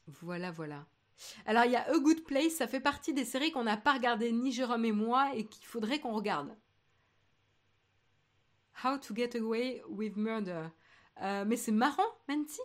Voilà, 0.07 0.51
voilà. 0.51 0.85
Alors 1.45 1.65
il 1.65 1.71
y 1.71 1.75
a 1.75 1.87
A 1.89 1.97
Good 1.97 2.23
Place, 2.23 2.53
ça 2.53 2.67
fait 2.67 2.79
partie 2.79 3.13
des 3.13 3.25
séries 3.25 3.51
qu'on 3.51 3.63
n'a 3.63 3.77
pas 3.77 3.93
regardées 3.93 4.31
ni 4.31 4.51
Jérôme 4.51 4.85
et 4.85 4.91
moi 4.91 5.31
et 5.35 5.45
qu'il 5.45 5.65
faudrait 5.65 5.99
qu'on 5.99 6.13
regarde. 6.13 6.55
How 8.83 8.97
to 8.97 9.15
Get 9.15 9.37
Away 9.37 9.83
with 9.87 10.15
Murder. 10.15 10.67
Euh, 11.21 11.45
mais 11.45 11.57
c'est 11.57 11.71
marrant, 11.71 12.07
Manti 12.27 12.59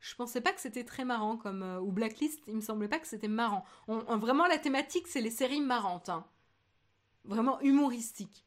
Je 0.00 0.14
pensais 0.14 0.40
pas 0.40 0.52
que 0.52 0.60
c'était 0.60 0.84
très 0.84 1.04
marrant 1.04 1.36
comme 1.36 1.62
euh, 1.62 1.80
ou 1.80 1.92
Blacklist, 1.92 2.40
il 2.46 2.56
me 2.56 2.60
semblait 2.60 2.88
pas 2.88 2.98
que 2.98 3.06
c'était 3.06 3.28
marrant. 3.28 3.64
vraiment 3.86 4.46
la 4.46 4.58
thématique 4.58 5.06
c'est 5.06 5.20
les 5.20 5.30
séries 5.30 5.60
marrantes, 5.60 6.08
hein. 6.08 6.26
vraiment 7.24 7.60
humoristiques. 7.60 8.44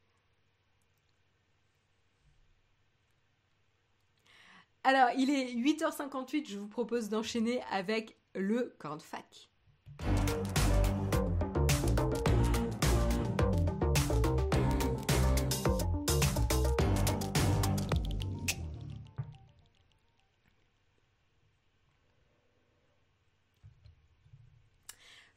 Alors, 4.84 5.10
il 5.16 5.30
est 5.30 5.54
8h58, 5.54 6.50
je 6.50 6.58
vous 6.58 6.68
propose 6.68 7.10
d'enchaîner 7.10 7.62
avec 7.70 8.18
le 8.36 8.76
cornfac. 8.80 9.51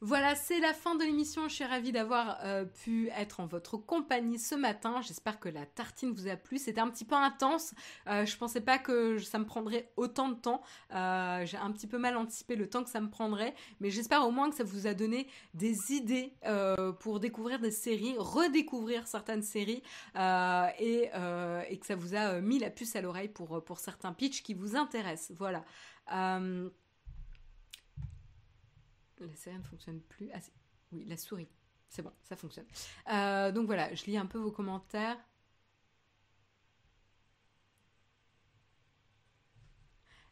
Voilà, 0.01 0.35
c'est 0.35 0.59
la 0.59 0.73
fin 0.73 0.95
de 0.95 1.03
l'émission. 1.05 1.47
Je 1.47 1.55
suis 1.55 1.63
ravie 1.63 1.93
d'avoir 1.93 2.37
euh, 2.43 2.65
pu 2.65 3.09
être 3.17 3.39
en 3.39 3.45
votre 3.45 3.77
compagnie 3.77 4.37
ce 4.37 4.53
matin. 4.53 5.01
J'espère 5.01 5.39
que 5.39 5.47
la 5.47 5.65
tartine 5.65 6.11
vous 6.11 6.27
a 6.27 6.35
plu. 6.35 6.57
C'était 6.57 6.81
un 6.81 6.89
petit 6.89 7.05
peu 7.05 7.15
intense. 7.15 7.73
Euh, 8.07 8.25
je 8.25 8.37
pensais 8.37 8.59
pas 8.59 8.77
que 8.77 9.17
ça 9.19 9.39
me 9.39 9.45
prendrait 9.45 9.93
autant 9.95 10.27
de 10.27 10.35
temps. 10.35 10.61
Euh, 10.93 11.45
j'ai 11.45 11.55
un 11.55 11.71
petit 11.71 11.87
peu 11.87 11.97
mal 11.97 12.17
anticipé 12.17 12.57
le 12.57 12.69
temps 12.69 12.83
que 12.83 12.89
ça 12.89 12.99
me 12.99 13.09
prendrait, 13.09 13.55
mais 13.79 13.89
j'espère 13.89 14.27
au 14.27 14.31
moins 14.31 14.49
que 14.49 14.55
ça 14.55 14.65
vous 14.65 14.85
a 14.85 14.93
donné 14.93 15.27
des 15.53 15.75
idées 15.91 16.33
pour 16.99 17.19
découvrir 17.19 17.59
des 17.59 17.71
séries, 17.71 18.15
redécouvrir 18.17 19.07
certaines 19.07 19.43
séries 19.43 19.81
et, 20.15 21.09
et, 21.69 21.79
que 21.79 21.85
ça 21.85 21.95
vous 21.95 22.15
a 22.15 22.41
mis 22.41 22.59
la 22.59 22.69
puce 22.69 22.95
à 22.95 23.01
l'oreille 23.01 23.29
pour, 23.29 23.63
pour 23.63 23.79
certains 23.79 24.13
pitchs 24.13 24.43
qui 24.43 24.53
vous 24.53 24.75
intéressent. 24.75 25.35
Voilà. 25.37 25.63
La 29.19 29.35
série 29.35 29.57
ne 29.57 29.63
fonctionne 29.63 30.01
plus. 30.01 30.29
Ah, 30.33 30.39
oui, 30.91 31.05
la 31.05 31.17
souris. 31.17 31.47
C'est 31.89 32.01
bon, 32.01 32.11
ça 32.23 32.35
fonctionne. 32.35 32.65
Euh, 33.11 33.51
donc 33.51 33.67
voilà, 33.67 33.93
je 33.93 34.05
lis 34.05 34.17
un 34.17 34.25
peu 34.25 34.37
vos 34.37 34.51
commentaires. 34.51 35.17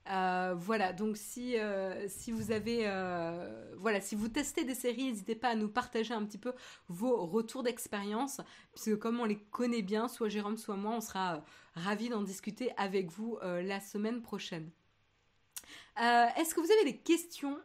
Euh, 0.10 0.54
voilà, 0.58 0.92
donc 0.92 1.16
si, 1.16 1.58
euh, 1.58 2.10
si 2.10 2.34
vous 2.34 2.52
avez, 2.52 2.84
voilà, 3.78 4.02
si 4.02 4.16
vous 4.16 4.28
testez 4.28 4.66
des 4.66 4.76
séries, 4.76 5.06
n'hésitez 5.06 5.36
pas 5.36 5.50
à 5.50 5.56
nous 5.56 5.70
partager 5.70 6.14
un 6.14 6.26
petit 6.26 6.38
peu 6.38 6.54
vos 6.90 7.26
retours 7.26 7.64
d'expérience, 7.64 8.42
puisque 8.74 8.98
comme 9.00 9.22
on 9.22 9.26
les 9.26 9.40
connaît 9.40 9.82
bien, 9.82 10.10
soit 10.10 10.28
Jérôme, 10.28 10.58
soit 10.58 10.76
moi, 10.76 10.92
on 10.92 11.02
sera 11.02 11.46
ravis 11.76 12.10
d'en 12.10 12.22
discuter 12.24 12.74
avec 12.76 13.10
vous 13.10 13.40
la 13.42 13.80
semaine 13.80 14.22
prochaine. 14.22 14.70
Est-ce 15.96 16.54
que 16.54 16.60
vous 16.60 16.72
avez 16.72 16.92
des 16.92 16.98
questions 16.98 17.58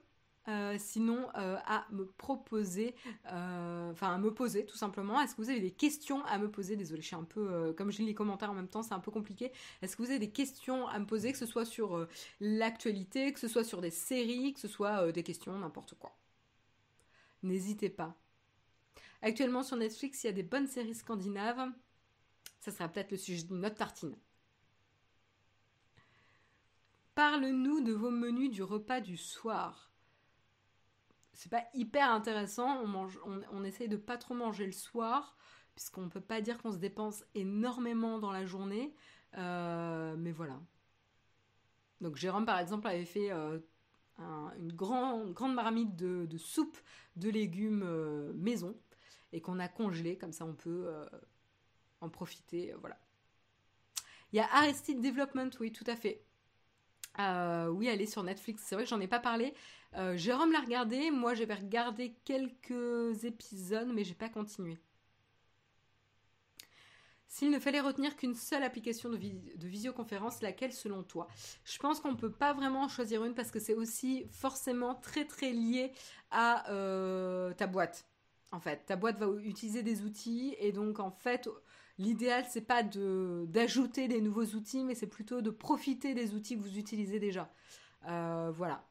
euh, 0.48 0.76
sinon 0.78 1.28
euh, 1.36 1.56
à 1.66 1.86
me 1.90 2.06
proposer, 2.06 2.94
euh, 3.30 3.92
enfin 3.92 4.14
à 4.14 4.18
me 4.18 4.32
poser 4.32 4.64
tout 4.64 4.76
simplement. 4.76 5.20
Est-ce 5.20 5.34
que 5.34 5.42
vous 5.42 5.50
avez 5.50 5.60
des 5.60 5.70
questions 5.70 6.24
à 6.24 6.38
me 6.38 6.50
poser? 6.50 6.74
Désolée, 6.74 7.02
je 7.02 7.06
suis 7.06 7.16
un 7.16 7.24
peu, 7.24 7.74
comme 7.76 7.90
je 7.90 7.98
lis 7.98 8.06
les 8.06 8.14
commentaires 8.14 8.50
en 8.50 8.54
même 8.54 8.68
temps, 8.68 8.82
c'est 8.82 8.94
un 8.94 9.00
peu 9.00 9.10
compliqué. 9.10 9.52
Est-ce 9.82 9.96
que 9.96 10.02
vous 10.02 10.10
avez 10.10 10.18
des 10.18 10.30
questions 10.30 10.86
à 10.88 10.98
me 10.98 11.04
poser, 11.04 11.32
que 11.32 11.38
ce 11.38 11.46
soit 11.46 11.66
sur 11.66 12.06
l'actualité, 12.40 13.32
que 13.32 13.40
ce 13.40 13.48
soit 13.48 13.64
sur 13.64 13.80
des 13.82 13.90
séries, 13.90 14.54
que 14.54 14.60
ce 14.60 14.68
soit 14.68 15.12
des 15.12 15.22
questions, 15.22 15.58
n'importe 15.58 15.94
quoi? 15.98 16.16
N'hésitez 17.42 17.90
pas. 17.90 18.16
Actuellement 19.20 19.62
sur 19.62 19.76
Netflix, 19.76 20.24
il 20.24 20.28
y 20.28 20.30
a 20.30 20.32
des 20.32 20.42
bonnes 20.42 20.66
séries 20.66 20.94
scandinaves. 20.94 21.70
Ça 22.60 22.72
sera 22.72 22.88
peut-être 22.88 23.10
le 23.10 23.16
sujet 23.16 23.44
de 23.44 23.54
notre 23.54 23.76
tartine. 23.76 24.16
Parle-nous 27.14 27.80
de 27.80 27.92
vos 27.92 28.10
menus 28.10 28.50
du 28.50 28.62
repas 28.62 29.00
du 29.00 29.16
soir 29.16 29.87
c'est 31.38 31.50
pas 31.50 31.62
hyper 31.72 32.10
intéressant. 32.10 32.80
On, 32.82 32.88
mange, 32.88 33.20
on, 33.52 33.62
essaye 33.62 33.88
de 33.88 33.96
pas 33.96 34.18
trop 34.18 34.34
manger 34.34 34.66
le 34.66 34.72
soir, 34.72 35.36
puisqu'on 35.76 36.08
peut 36.08 36.20
pas 36.20 36.40
dire 36.40 36.60
qu'on 36.60 36.72
se 36.72 36.78
dépense 36.78 37.24
énormément 37.36 38.18
dans 38.18 38.32
la 38.32 38.44
journée. 38.44 38.92
Euh, 39.36 40.16
mais 40.18 40.32
voilà. 40.32 40.60
Donc 42.00 42.16
Jérôme, 42.16 42.44
par 42.44 42.58
exemple, 42.58 42.88
avait 42.88 43.04
fait 43.04 43.30
euh, 43.30 43.60
une 44.18 44.72
grande 44.72 45.54
marmite 45.54 45.94
de, 45.94 46.36
soupe 46.38 46.76
de 47.14 47.30
légumes 47.30 47.84
euh, 47.84 48.32
maison 48.34 48.76
et 49.32 49.40
qu'on 49.40 49.60
a 49.60 49.68
congelé, 49.68 50.18
comme 50.18 50.32
ça 50.32 50.44
on 50.44 50.54
peut 50.54 50.92
en 52.00 52.08
profiter. 52.08 52.74
voilà. 52.80 52.98
Il 54.32 54.36
y 54.36 54.40
a 54.40 54.48
Aristide 54.56 55.00
Development, 55.00 55.50
oui, 55.60 55.70
tout 55.70 55.84
à 55.86 55.94
fait. 55.94 56.24
Oui, 57.18 57.86
elle 57.88 58.00
est 58.00 58.06
sur 58.06 58.22
Netflix. 58.22 58.62
C'est 58.64 58.74
vrai 58.74 58.84
que 58.84 58.90
j'en 58.90 59.00
ai 59.00 59.08
pas 59.08 59.20
parlé. 59.20 59.54
Euh, 59.96 60.16
Jérôme 60.16 60.52
l'a 60.52 60.60
regardé, 60.60 61.10
moi 61.10 61.34
j'avais 61.34 61.54
regardé 61.54 62.14
quelques 62.24 63.24
épisodes, 63.24 63.88
mais 63.92 64.04
j'ai 64.04 64.14
pas 64.14 64.28
continué. 64.28 64.78
S'il 67.26 67.50
ne 67.50 67.58
fallait 67.58 67.80
retenir 67.80 68.16
qu'une 68.16 68.34
seule 68.34 68.62
application 68.62 69.10
de, 69.10 69.18
visioconférence, 69.66 70.40
laquelle 70.40 70.72
selon 70.72 71.02
toi? 71.02 71.28
Je 71.64 71.78
pense 71.78 72.00
qu'on 72.00 72.12
ne 72.12 72.16
peut 72.16 72.32
pas 72.32 72.52
vraiment 72.52 72.88
choisir 72.88 73.24
une 73.24 73.34
parce 73.34 73.50
que 73.50 73.60
c'est 73.60 73.74
aussi 73.74 74.26
forcément 74.30 74.94
très 74.94 75.24
très 75.26 75.52
lié 75.52 75.92
à 76.30 76.70
euh, 76.70 77.52
ta 77.54 77.66
boîte. 77.66 78.06
En 78.50 78.60
fait, 78.60 78.86
ta 78.86 78.96
boîte 78.96 79.18
va 79.18 79.28
utiliser 79.42 79.82
des 79.82 80.02
outils 80.02 80.56
et 80.58 80.72
donc 80.72 81.00
en 81.00 81.10
fait, 81.10 81.48
l'idéal 81.98 82.44
c'est 82.48 82.62
pas 82.62 82.82
d'ajouter 82.82 84.08
des 84.08 84.20
nouveaux 84.20 84.46
outils, 84.46 84.84
mais 84.84 84.94
c'est 84.94 85.06
plutôt 85.06 85.42
de 85.42 85.50
profiter 85.50 86.14
des 86.14 86.34
outils 86.34 86.56
que 86.56 86.62
vous 86.62 86.78
utilisez 86.78 87.18
déjà. 87.18 87.52
Euh, 88.06 88.50
voilà. 88.54 88.84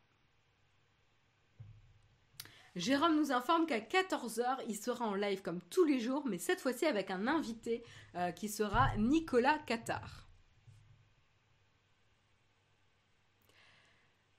Jérôme 2.76 3.16
nous 3.16 3.32
informe 3.32 3.66
qu'à 3.66 3.80
14h, 3.80 4.60
il 4.68 4.76
sera 4.76 5.06
en 5.08 5.16
live 5.16 5.42
comme 5.42 5.62
tous 5.70 5.84
les 5.84 6.00
jours, 6.00 6.28
mais 6.28 6.38
cette 6.38 6.62
fois-ci 6.62 6.86
avec 6.86 7.10
un 7.10 7.28
invité 7.28 7.84
euh, 8.16 8.32
qui 8.32 8.50
sera 8.50 8.96
Nicolas 8.98 9.58
Qatar. 9.66 10.28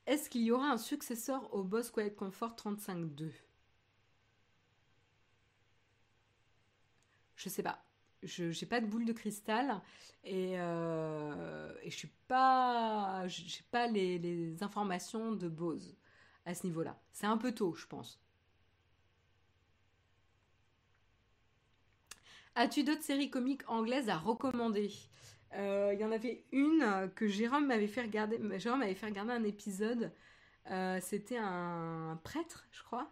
Est-ce 0.05 0.29
qu'il 0.29 0.41
y 0.41 0.51
aura 0.51 0.71
un 0.71 0.77
successeur 0.77 1.53
au 1.53 1.63
Boss 1.63 1.91
Quiet 1.91 2.13
Comfort 2.13 2.55
35.2 2.55 3.31
Je 7.35 7.49
sais 7.49 7.61
pas. 7.63 7.88
Je 8.23 8.45
n'ai 8.45 8.67
pas 8.67 8.81
de 8.81 8.85
boule 8.85 9.05
de 9.05 9.13
cristal 9.13 9.81
et, 10.23 10.59
euh, 10.59 11.73
je 11.85 11.95
suis 11.95 12.11
pas 12.27 13.25
j'ai 13.27 13.63
pas 13.71 13.87
les, 13.87 14.61
informations 14.61 15.31
de 15.33 15.47
Bose 15.47 15.95
à 16.45 16.53
ce 16.53 16.65
niveau-là. 16.67 16.99
C'est 17.13 17.27
un 17.27 17.37
peu 17.37 17.53
tôt, 17.53 17.73
je 17.75 17.87
pense. 17.87 18.19
As-tu 22.55 22.83
d'autres 22.83 23.03
séries 23.03 23.29
comiques 23.29 23.63
anglaises 23.69 24.09
à 24.09 24.17
recommander? 24.17 24.91
Euh, 25.53 25.91
Il 25.93 25.99
y 25.99 26.03
en 26.03 26.11
avait 26.11 26.43
une 26.51 27.09
que 27.15 27.27
Jérôme 27.27 27.67
m'avait 27.67 27.87
fait 27.87 28.01
regarder. 28.01 28.39
Jérôme 28.59 28.79
m'avait 28.79 28.95
fait 28.95 29.05
regarder 29.05 29.31
un 29.31 29.43
épisode. 29.43 30.11
Euh, 30.69 30.99
c'était 31.01 31.37
un 31.37 32.19
prêtre, 32.23 32.67
je 32.71 32.83
crois, 32.83 33.09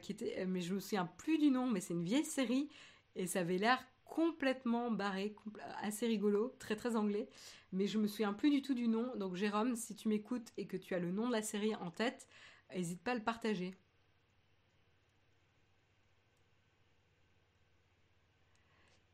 qui 0.00 0.12
était. 0.12 0.46
Mais 0.46 0.62
je 0.62 0.74
me 0.74 0.80
souviens 0.80 1.06
plus 1.18 1.36
du 1.38 1.50
nom. 1.50 1.66
Mais 1.66 1.80
c'est 1.80 1.92
une 1.94 2.04
vieille 2.04 2.24
série 2.24 2.70
et 3.16 3.26
ça 3.26 3.40
avait 3.40 3.58
l'air 3.58 3.84
complètement 4.14 4.92
barré, 4.92 5.34
assez 5.82 6.06
rigolo, 6.06 6.54
très 6.60 6.76
très 6.76 6.94
anglais. 6.94 7.28
Mais 7.72 7.88
je 7.88 7.98
me 7.98 8.06
souviens 8.06 8.32
plus 8.32 8.50
du 8.50 8.62
tout 8.62 8.72
du 8.72 8.86
nom. 8.86 9.10
Donc 9.16 9.34
Jérôme, 9.34 9.74
si 9.74 9.96
tu 9.96 10.06
m'écoutes 10.06 10.52
et 10.56 10.68
que 10.68 10.76
tu 10.76 10.94
as 10.94 11.00
le 11.00 11.10
nom 11.10 11.26
de 11.26 11.32
la 11.32 11.42
série 11.42 11.74
en 11.74 11.90
tête, 11.90 12.28
n'hésite 12.72 13.02
pas 13.02 13.10
à 13.10 13.14
le 13.16 13.24
partager. 13.24 13.74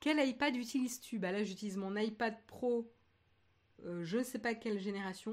Quel 0.00 0.18
iPad 0.28 0.54
utilises-tu? 0.54 1.18
Bah 1.18 1.32
là, 1.32 1.44
j'utilise 1.44 1.78
mon 1.78 1.96
iPad 1.96 2.36
Pro, 2.46 2.92
euh, 3.86 4.04
je 4.04 4.18
ne 4.18 4.22
sais 4.22 4.38
pas 4.38 4.54
quelle 4.54 4.78
génération, 4.78 5.32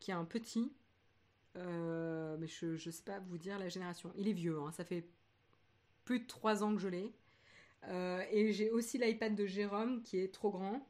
qui 0.00 0.10
est 0.10 0.14
un 0.14 0.24
petit. 0.24 0.72
Euh, 1.56 2.38
mais 2.38 2.46
je 2.46 2.66
ne 2.72 2.90
sais 2.90 3.02
pas 3.02 3.18
vous 3.18 3.36
dire 3.36 3.58
la 3.58 3.68
génération. 3.68 4.10
Il 4.16 4.26
est 4.26 4.32
vieux, 4.32 4.58
hein, 4.58 4.72
ça 4.72 4.86
fait 4.86 5.06
plus 6.06 6.20
de 6.20 6.26
3 6.26 6.64
ans 6.64 6.74
que 6.74 6.80
je 6.80 6.88
l'ai. 6.88 7.12
Euh, 7.88 8.22
et 8.30 8.52
j'ai 8.52 8.70
aussi 8.70 8.98
l'iPad 8.98 9.34
de 9.34 9.46
Jérôme 9.46 10.02
qui 10.02 10.18
est 10.18 10.32
trop 10.32 10.50
grand 10.50 10.86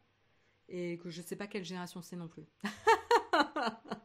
et 0.69 0.99
que 0.99 1.11
je 1.11 1.21
ne 1.21 1.27
sais 1.27 1.37
pas 1.37 1.47
quelle 1.47 1.65
génération 1.65 2.03
c'est 2.03 2.17
non 2.17 2.29
plus. 2.29 2.45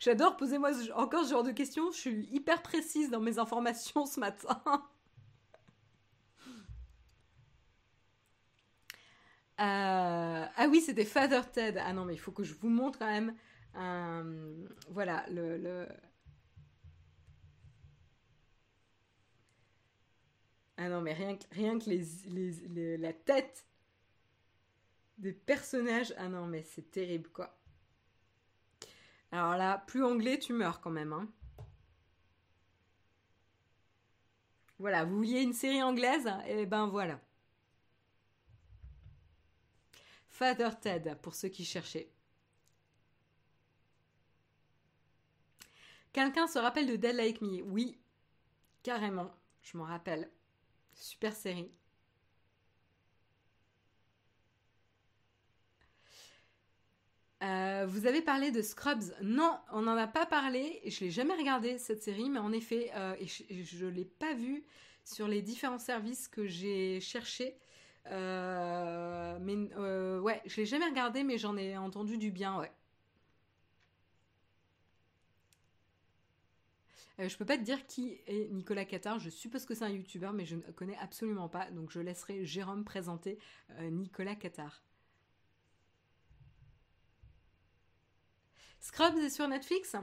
J'adore 0.00 0.36
poser 0.36 0.58
moi 0.58 0.70
encore 0.94 1.24
ce 1.24 1.30
genre 1.30 1.42
de 1.42 1.52
questions. 1.52 1.90
Je 1.92 1.98
suis 1.98 2.28
hyper 2.32 2.62
précise 2.62 3.10
dans 3.10 3.20
mes 3.20 3.38
informations 3.38 4.06
ce 4.06 4.20
matin. 4.20 4.62
Euh, 9.60 10.46
ah 10.56 10.68
oui, 10.70 10.80
c'était 10.80 11.04
Father 11.04 11.42
Ted. 11.52 11.78
Ah 11.84 11.92
non, 11.92 12.06
mais 12.06 12.14
il 12.14 12.18
faut 12.18 12.32
que 12.32 12.42
je 12.42 12.54
vous 12.54 12.70
montre 12.70 12.98
quand 12.98 13.04
même. 13.04 13.34
Euh, 13.76 14.66
voilà, 14.88 15.22
le, 15.28 15.86
Ah 20.82 20.88
non, 20.88 21.02
mais 21.02 21.12
rien 21.12 21.36
que, 21.36 21.44
que 21.84 21.90
les, 21.90 22.96
la 22.96 23.12
tête 23.12 23.66
des 25.18 25.34
personnages. 25.34 26.14
Ah 26.16 26.26
non, 26.26 26.46
mais 26.46 26.62
c'est 26.62 26.90
terrible, 26.90 27.28
quoi. 27.28 27.54
Alors 29.30 29.58
là, 29.58 29.76
plus 29.86 30.02
anglais, 30.02 30.38
tu 30.38 30.54
meurs 30.54 30.80
quand 30.80 30.90
même. 30.90 31.12
Hein. 31.12 31.28
Voilà, 34.78 35.04
vous 35.04 35.16
vouliez 35.16 35.42
une 35.42 35.52
série 35.52 35.82
anglaise 35.82 36.26
Et 36.46 36.60
eh 36.60 36.66
ben 36.66 36.86
voilà. 36.86 37.20
Father 40.28 40.70
Ted, 40.80 41.14
pour 41.20 41.34
ceux 41.34 41.50
qui 41.50 41.66
cherchaient. 41.66 42.10
Quelqu'un 46.14 46.46
se 46.46 46.58
rappelle 46.58 46.86
de 46.86 46.96
Dead 46.96 47.14
Like 47.14 47.42
Me? 47.42 47.60
Oui, 47.64 48.00
carrément, 48.82 49.30
je 49.60 49.76
m'en 49.76 49.84
rappelle. 49.84 50.30
Super 51.00 51.34
série. 51.34 51.72
Euh, 57.42 57.86
vous 57.88 58.06
avez 58.06 58.20
parlé 58.20 58.50
de 58.50 58.60
Scrubs. 58.60 59.02
Non, 59.22 59.58
on 59.72 59.82
n'en 59.82 59.96
a 59.96 60.06
pas 60.06 60.26
parlé. 60.26 60.80
Je 60.86 61.04
l'ai 61.04 61.10
jamais 61.10 61.34
regardé 61.34 61.78
cette 61.78 62.02
série, 62.02 62.28
mais 62.28 62.38
en 62.38 62.52
effet, 62.52 62.90
euh, 62.94 63.14
je 63.48 63.86
ne 63.86 63.90
l'ai 63.90 64.04
pas 64.04 64.34
vue 64.34 64.64
sur 65.04 65.26
les 65.26 65.40
différents 65.42 65.78
services 65.78 66.28
que 66.28 66.46
j'ai 66.46 67.00
cherchés. 67.00 67.56
Euh, 68.06 69.38
mais 69.40 69.54
ouais, 70.20 70.42
je 70.46 70.56
l'ai 70.56 70.66
jamais 70.66 70.86
regardé, 70.86 71.24
mais 71.24 71.38
j'en 71.38 71.56
ai 71.56 71.76
entendu 71.78 72.18
du 72.18 72.30
bien, 72.30 72.58
ouais. 72.58 72.70
Je 77.28 77.36
peux 77.36 77.44
pas 77.44 77.58
te 77.58 77.62
dire 77.62 77.86
qui 77.86 78.20
est 78.26 78.48
Nicolas 78.50 78.84
Qatar. 78.84 79.18
Je 79.18 79.30
suppose 79.30 79.64
que 79.66 79.74
c'est 79.74 79.84
un 79.84 79.90
youtubeur, 79.90 80.32
mais 80.32 80.44
je 80.44 80.56
ne 80.56 80.62
connais 80.72 80.96
absolument 80.98 81.48
pas. 81.48 81.70
Donc 81.70 81.90
je 81.90 82.00
laisserai 82.00 82.44
Jérôme 82.44 82.84
présenter 82.84 83.38
Nicolas 83.80 84.34
Qatar. 84.34 84.82
Scrubs 88.80 89.18
est 89.18 89.30
sur 89.30 89.46
Netflix? 89.46 89.94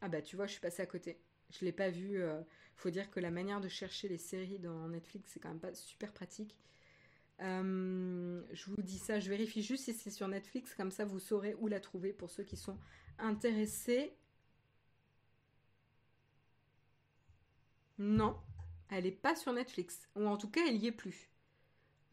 Ah 0.00 0.08
bah 0.08 0.22
tu 0.22 0.36
vois, 0.36 0.46
je 0.46 0.52
suis 0.52 0.60
passée 0.60 0.82
à 0.82 0.86
côté. 0.86 1.18
Je 1.50 1.64
l'ai 1.64 1.72
pas 1.72 1.90
vu. 1.90 2.22
Euh, 2.22 2.40
faut 2.76 2.90
dire 2.90 3.10
que 3.10 3.20
la 3.20 3.30
manière 3.30 3.60
de 3.60 3.68
chercher 3.68 4.08
les 4.08 4.18
séries 4.18 4.58
dans 4.58 4.88
Netflix, 4.88 5.30
c'est 5.32 5.40
quand 5.40 5.48
même 5.48 5.60
pas 5.60 5.74
super 5.74 6.12
pratique. 6.12 6.56
Euh, 7.40 8.42
je 8.52 8.64
vous 8.70 8.82
dis 8.82 8.98
ça, 8.98 9.18
je 9.18 9.28
vérifie 9.28 9.62
juste 9.62 9.84
si 9.84 9.92
c'est 9.92 10.10
sur 10.10 10.28
Netflix, 10.28 10.74
comme 10.74 10.90
ça 10.90 11.04
vous 11.04 11.18
saurez 11.18 11.54
où 11.58 11.68
la 11.68 11.80
trouver 11.80 12.12
pour 12.12 12.30
ceux 12.30 12.44
qui 12.44 12.56
sont 12.56 12.78
intéressés. 13.18 14.14
Non, 17.98 18.36
elle 18.90 19.04
n'est 19.04 19.10
pas 19.10 19.34
sur 19.36 19.52
Netflix, 19.52 20.08
ou 20.16 20.26
en 20.26 20.36
tout 20.36 20.50
cas 20.50 20.60
elle 20.66 20.76
y 20.76 20.86
est 20.86 20.92
plus. 20.92 21.28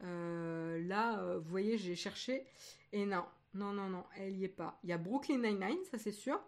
Euh, 0.02 0.82
là, 0.86 1.38
vous 1.38 1.50
voyez, 1.50 1.78
j'ai 1.78 1.96
cherché 1.96 2.46
et 2.92 3.06
non, 3.06 3.24
non, 3.54 3.72
non, 3.72 3.88
non, 3.90 4.04
elle 4.16 4.36
y 4.36 4.44
est 4.44 4.48
pas. 4.48 4.78
Il 4.84 4.90
y 4.90 4.92
a 4.92 4.98
Brooklyn 4.98 5.38
Nine-Nine, 5.38 5.84
ça 5.90 5.98
c'est 5.98 6.12
sûr. 6.12 6.40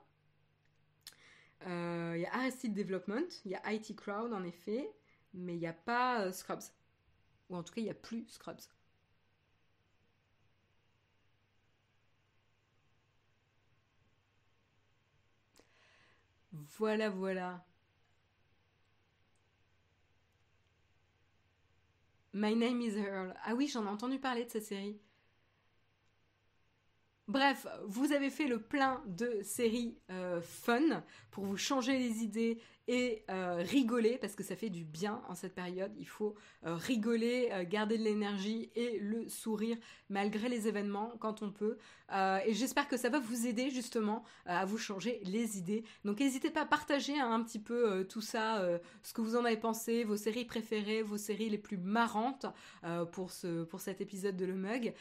Euh, 1.67 2.15
il 2.17 2.23
y 2.23 2.27
a 2.27 2.35
Arrested 2.35 2.73
Development, 2.75 3.29
il 3.45 3.51
y 3.53 3.55
a 3.55 3.73
IT 3.73 3.95
Crowd 3.97 4.33
en 4.33 4.45
effet, 4.45 4.91
mais 5.35 5.55
il 5.55 5.59
n'y 5.59 5.67
a 5.67 5.73
pas 5.73 6.23
euh, 6.23 6.33
Scrubs. 6.33 6.63
Ou 7.51 7.57
en 7.57 7.63
tout 7.63 7.75
cas, 7.75 7.81
il 7.81 7.85
n'y 7.85 7.91
a 7.91 7.95
plus 7.95 8.27
Scrubs. 8.29 8.61
Voilà, 16.79 17.09
voilà. 17.09 17.65
My 22.37 22.55
Name 22.55 22.83
is 22.83 22.99
Earl. 22.99 23.33
Ah 23.47 23.55
oui, 23.55 23.67
j'en 23.67 23.87
ai 23.87 23.89
entendu 23.89 24.19
parler 24.19 24.45
de 24.45 24.51
cette 24.51 24.67
série. 24.67 25.01
Bref, 27.29 27.67
vous 27.87 28.13
avez 28.13 28.29
fait 28.29 28.47
le 28.47 28.61
plein 28.61 29.03
de 29.07 29.41
séries 29.43 29.97
euh, 30.11 30.43
fun 30.43 31.03
pour 31.31 31.47
vous 31.47 31.57
changer 31.57 31.99
les 31.99 32.23
idées 32.23 32.61
et 32.89 33.25
euh, 33.31 33.65
rigoler 33.67 34.17
parce 34.19 34.35
que 34.35 34.45
ça 34.45 34.55
fait 34.55 34.71
du 34.71 34.85
bien 34.85 35.21
en 35.29 35.35
cette 35.35 35.55
période. 35.55 35.93
Il 35.99 36.07
faut 36.07 36.35
euh, 36.65 36.75
rigoler, 36.75 37.49
euh, 37.53 37.65
garder 37.65 37.99
de 37.99 38.05
l'énergie 38.05 38.71
et 38.77 38.99
le 39.01 39.29
sourire 39.29 39.77
malgré 40.09 40.49
les 40.49 40.69
événements 40.69 41.13
quand 41.19 41.43
on 41.43 41.51
peut. 41.51 41.79
et 42.47 42.55
j'espère 42.55 42.87
que 42.87 42.97
ça 42.97 43.09
va 43.09 43.19
vous 43.19 43.49
aider 43.49 43.71
justement 43.71 44.23
à 44.45 44.65
vous 44.65 44.79
changer 44.79 45.21
les 45.25 45.59
idées. 45.59 45.83
Donc 46.05 46.21
n'hésitez 46.21 46.51
pas 46.51 46.61
à 46.63 46.67
partager 46.67 47.19
hein, 47.19 47.33
un 47.33 47.43
petit 47.43 47.59
peu 47.59 48.07
tout 48.09 48.21
ça, 48.21 48.65
ce 49.03 49.13
que 49.13 49.21
vous 49.21 49.35
en 49.35 49.45
avez 49.45 49.57
pensé, 49.57 50.05
vos 50.05 50.17
séries 50.17 50.45
préférées, 50.45 51.03
vos 51.03 51.17
séries 51.17 51.51
les 51.51 51.59
plus 51.59 51.77
marrantes 51.77 52.47
pour, 53.11 53.33
ce, 53.33 53.65
pour 53.65 53.81
cet 53.81 54.01
épisode 54.01 54.37
de 54.37 54.45
Le 54.45 54.55
Mug. 54.55 54.95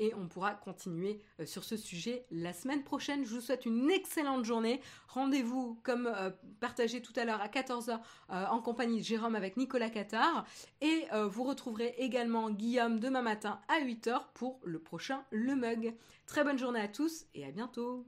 et 0.00 0.12
on 0.14 0.26
pourra 0.26 0.54
continuer 0.54 1.20
sur 1.44 1.62
ce 1.62 1.76
sujet 1.76 2.26
la 2.32 2.52
semaine 2.52 2.82
prochaine. 2.82 3.24
Je 3.24 3.34
vous 3.34 3.40
souhaite 3.40 3.64
une 3.64 3.88
excellente 3.92 4.44
journée. 4.44 4.80
Rendez-vous 5.06 5.78
comme 5.84 6.12
partagé 6.58 7.00
tout 7.00 7.11
à 7.16 7.24
l'heure 7.24 7.40
à 7.40 7.48
14h 7.48 7.98
euh, 8.30 8.46
en 8.46 8.60
compagnie 8.60 8.98
de 8.98 9.04
Jérôme 9.04 9.34
avec 9.34 9.56
Nicolas 9.56 9.90
Qatar. 9.90 10.44
Et 10.80 11.04
euh, 11.12 11.26
vous 11.26 11.44
retrouverez 11.44 11.94
également 11.98 12.50
Guillaume 12.50 13.00
demain 13.00 13.22
matin 13.22 13.60
à 13.68 13.80
8h 13.80 14.20
pour 14.34 14.60
le 14.64 14.78
prochain 14.78 15.24
Le 15.30 15.54
Mug. 15.54 15.94
Très 16.26 16.44
bonne 16.44 16.58
journée 16.58 16.80
à 16.80 16.88
tous 16.88 17.26
et 17.34 17.44
à 17.44 17.50
bientôt 17.50 18.06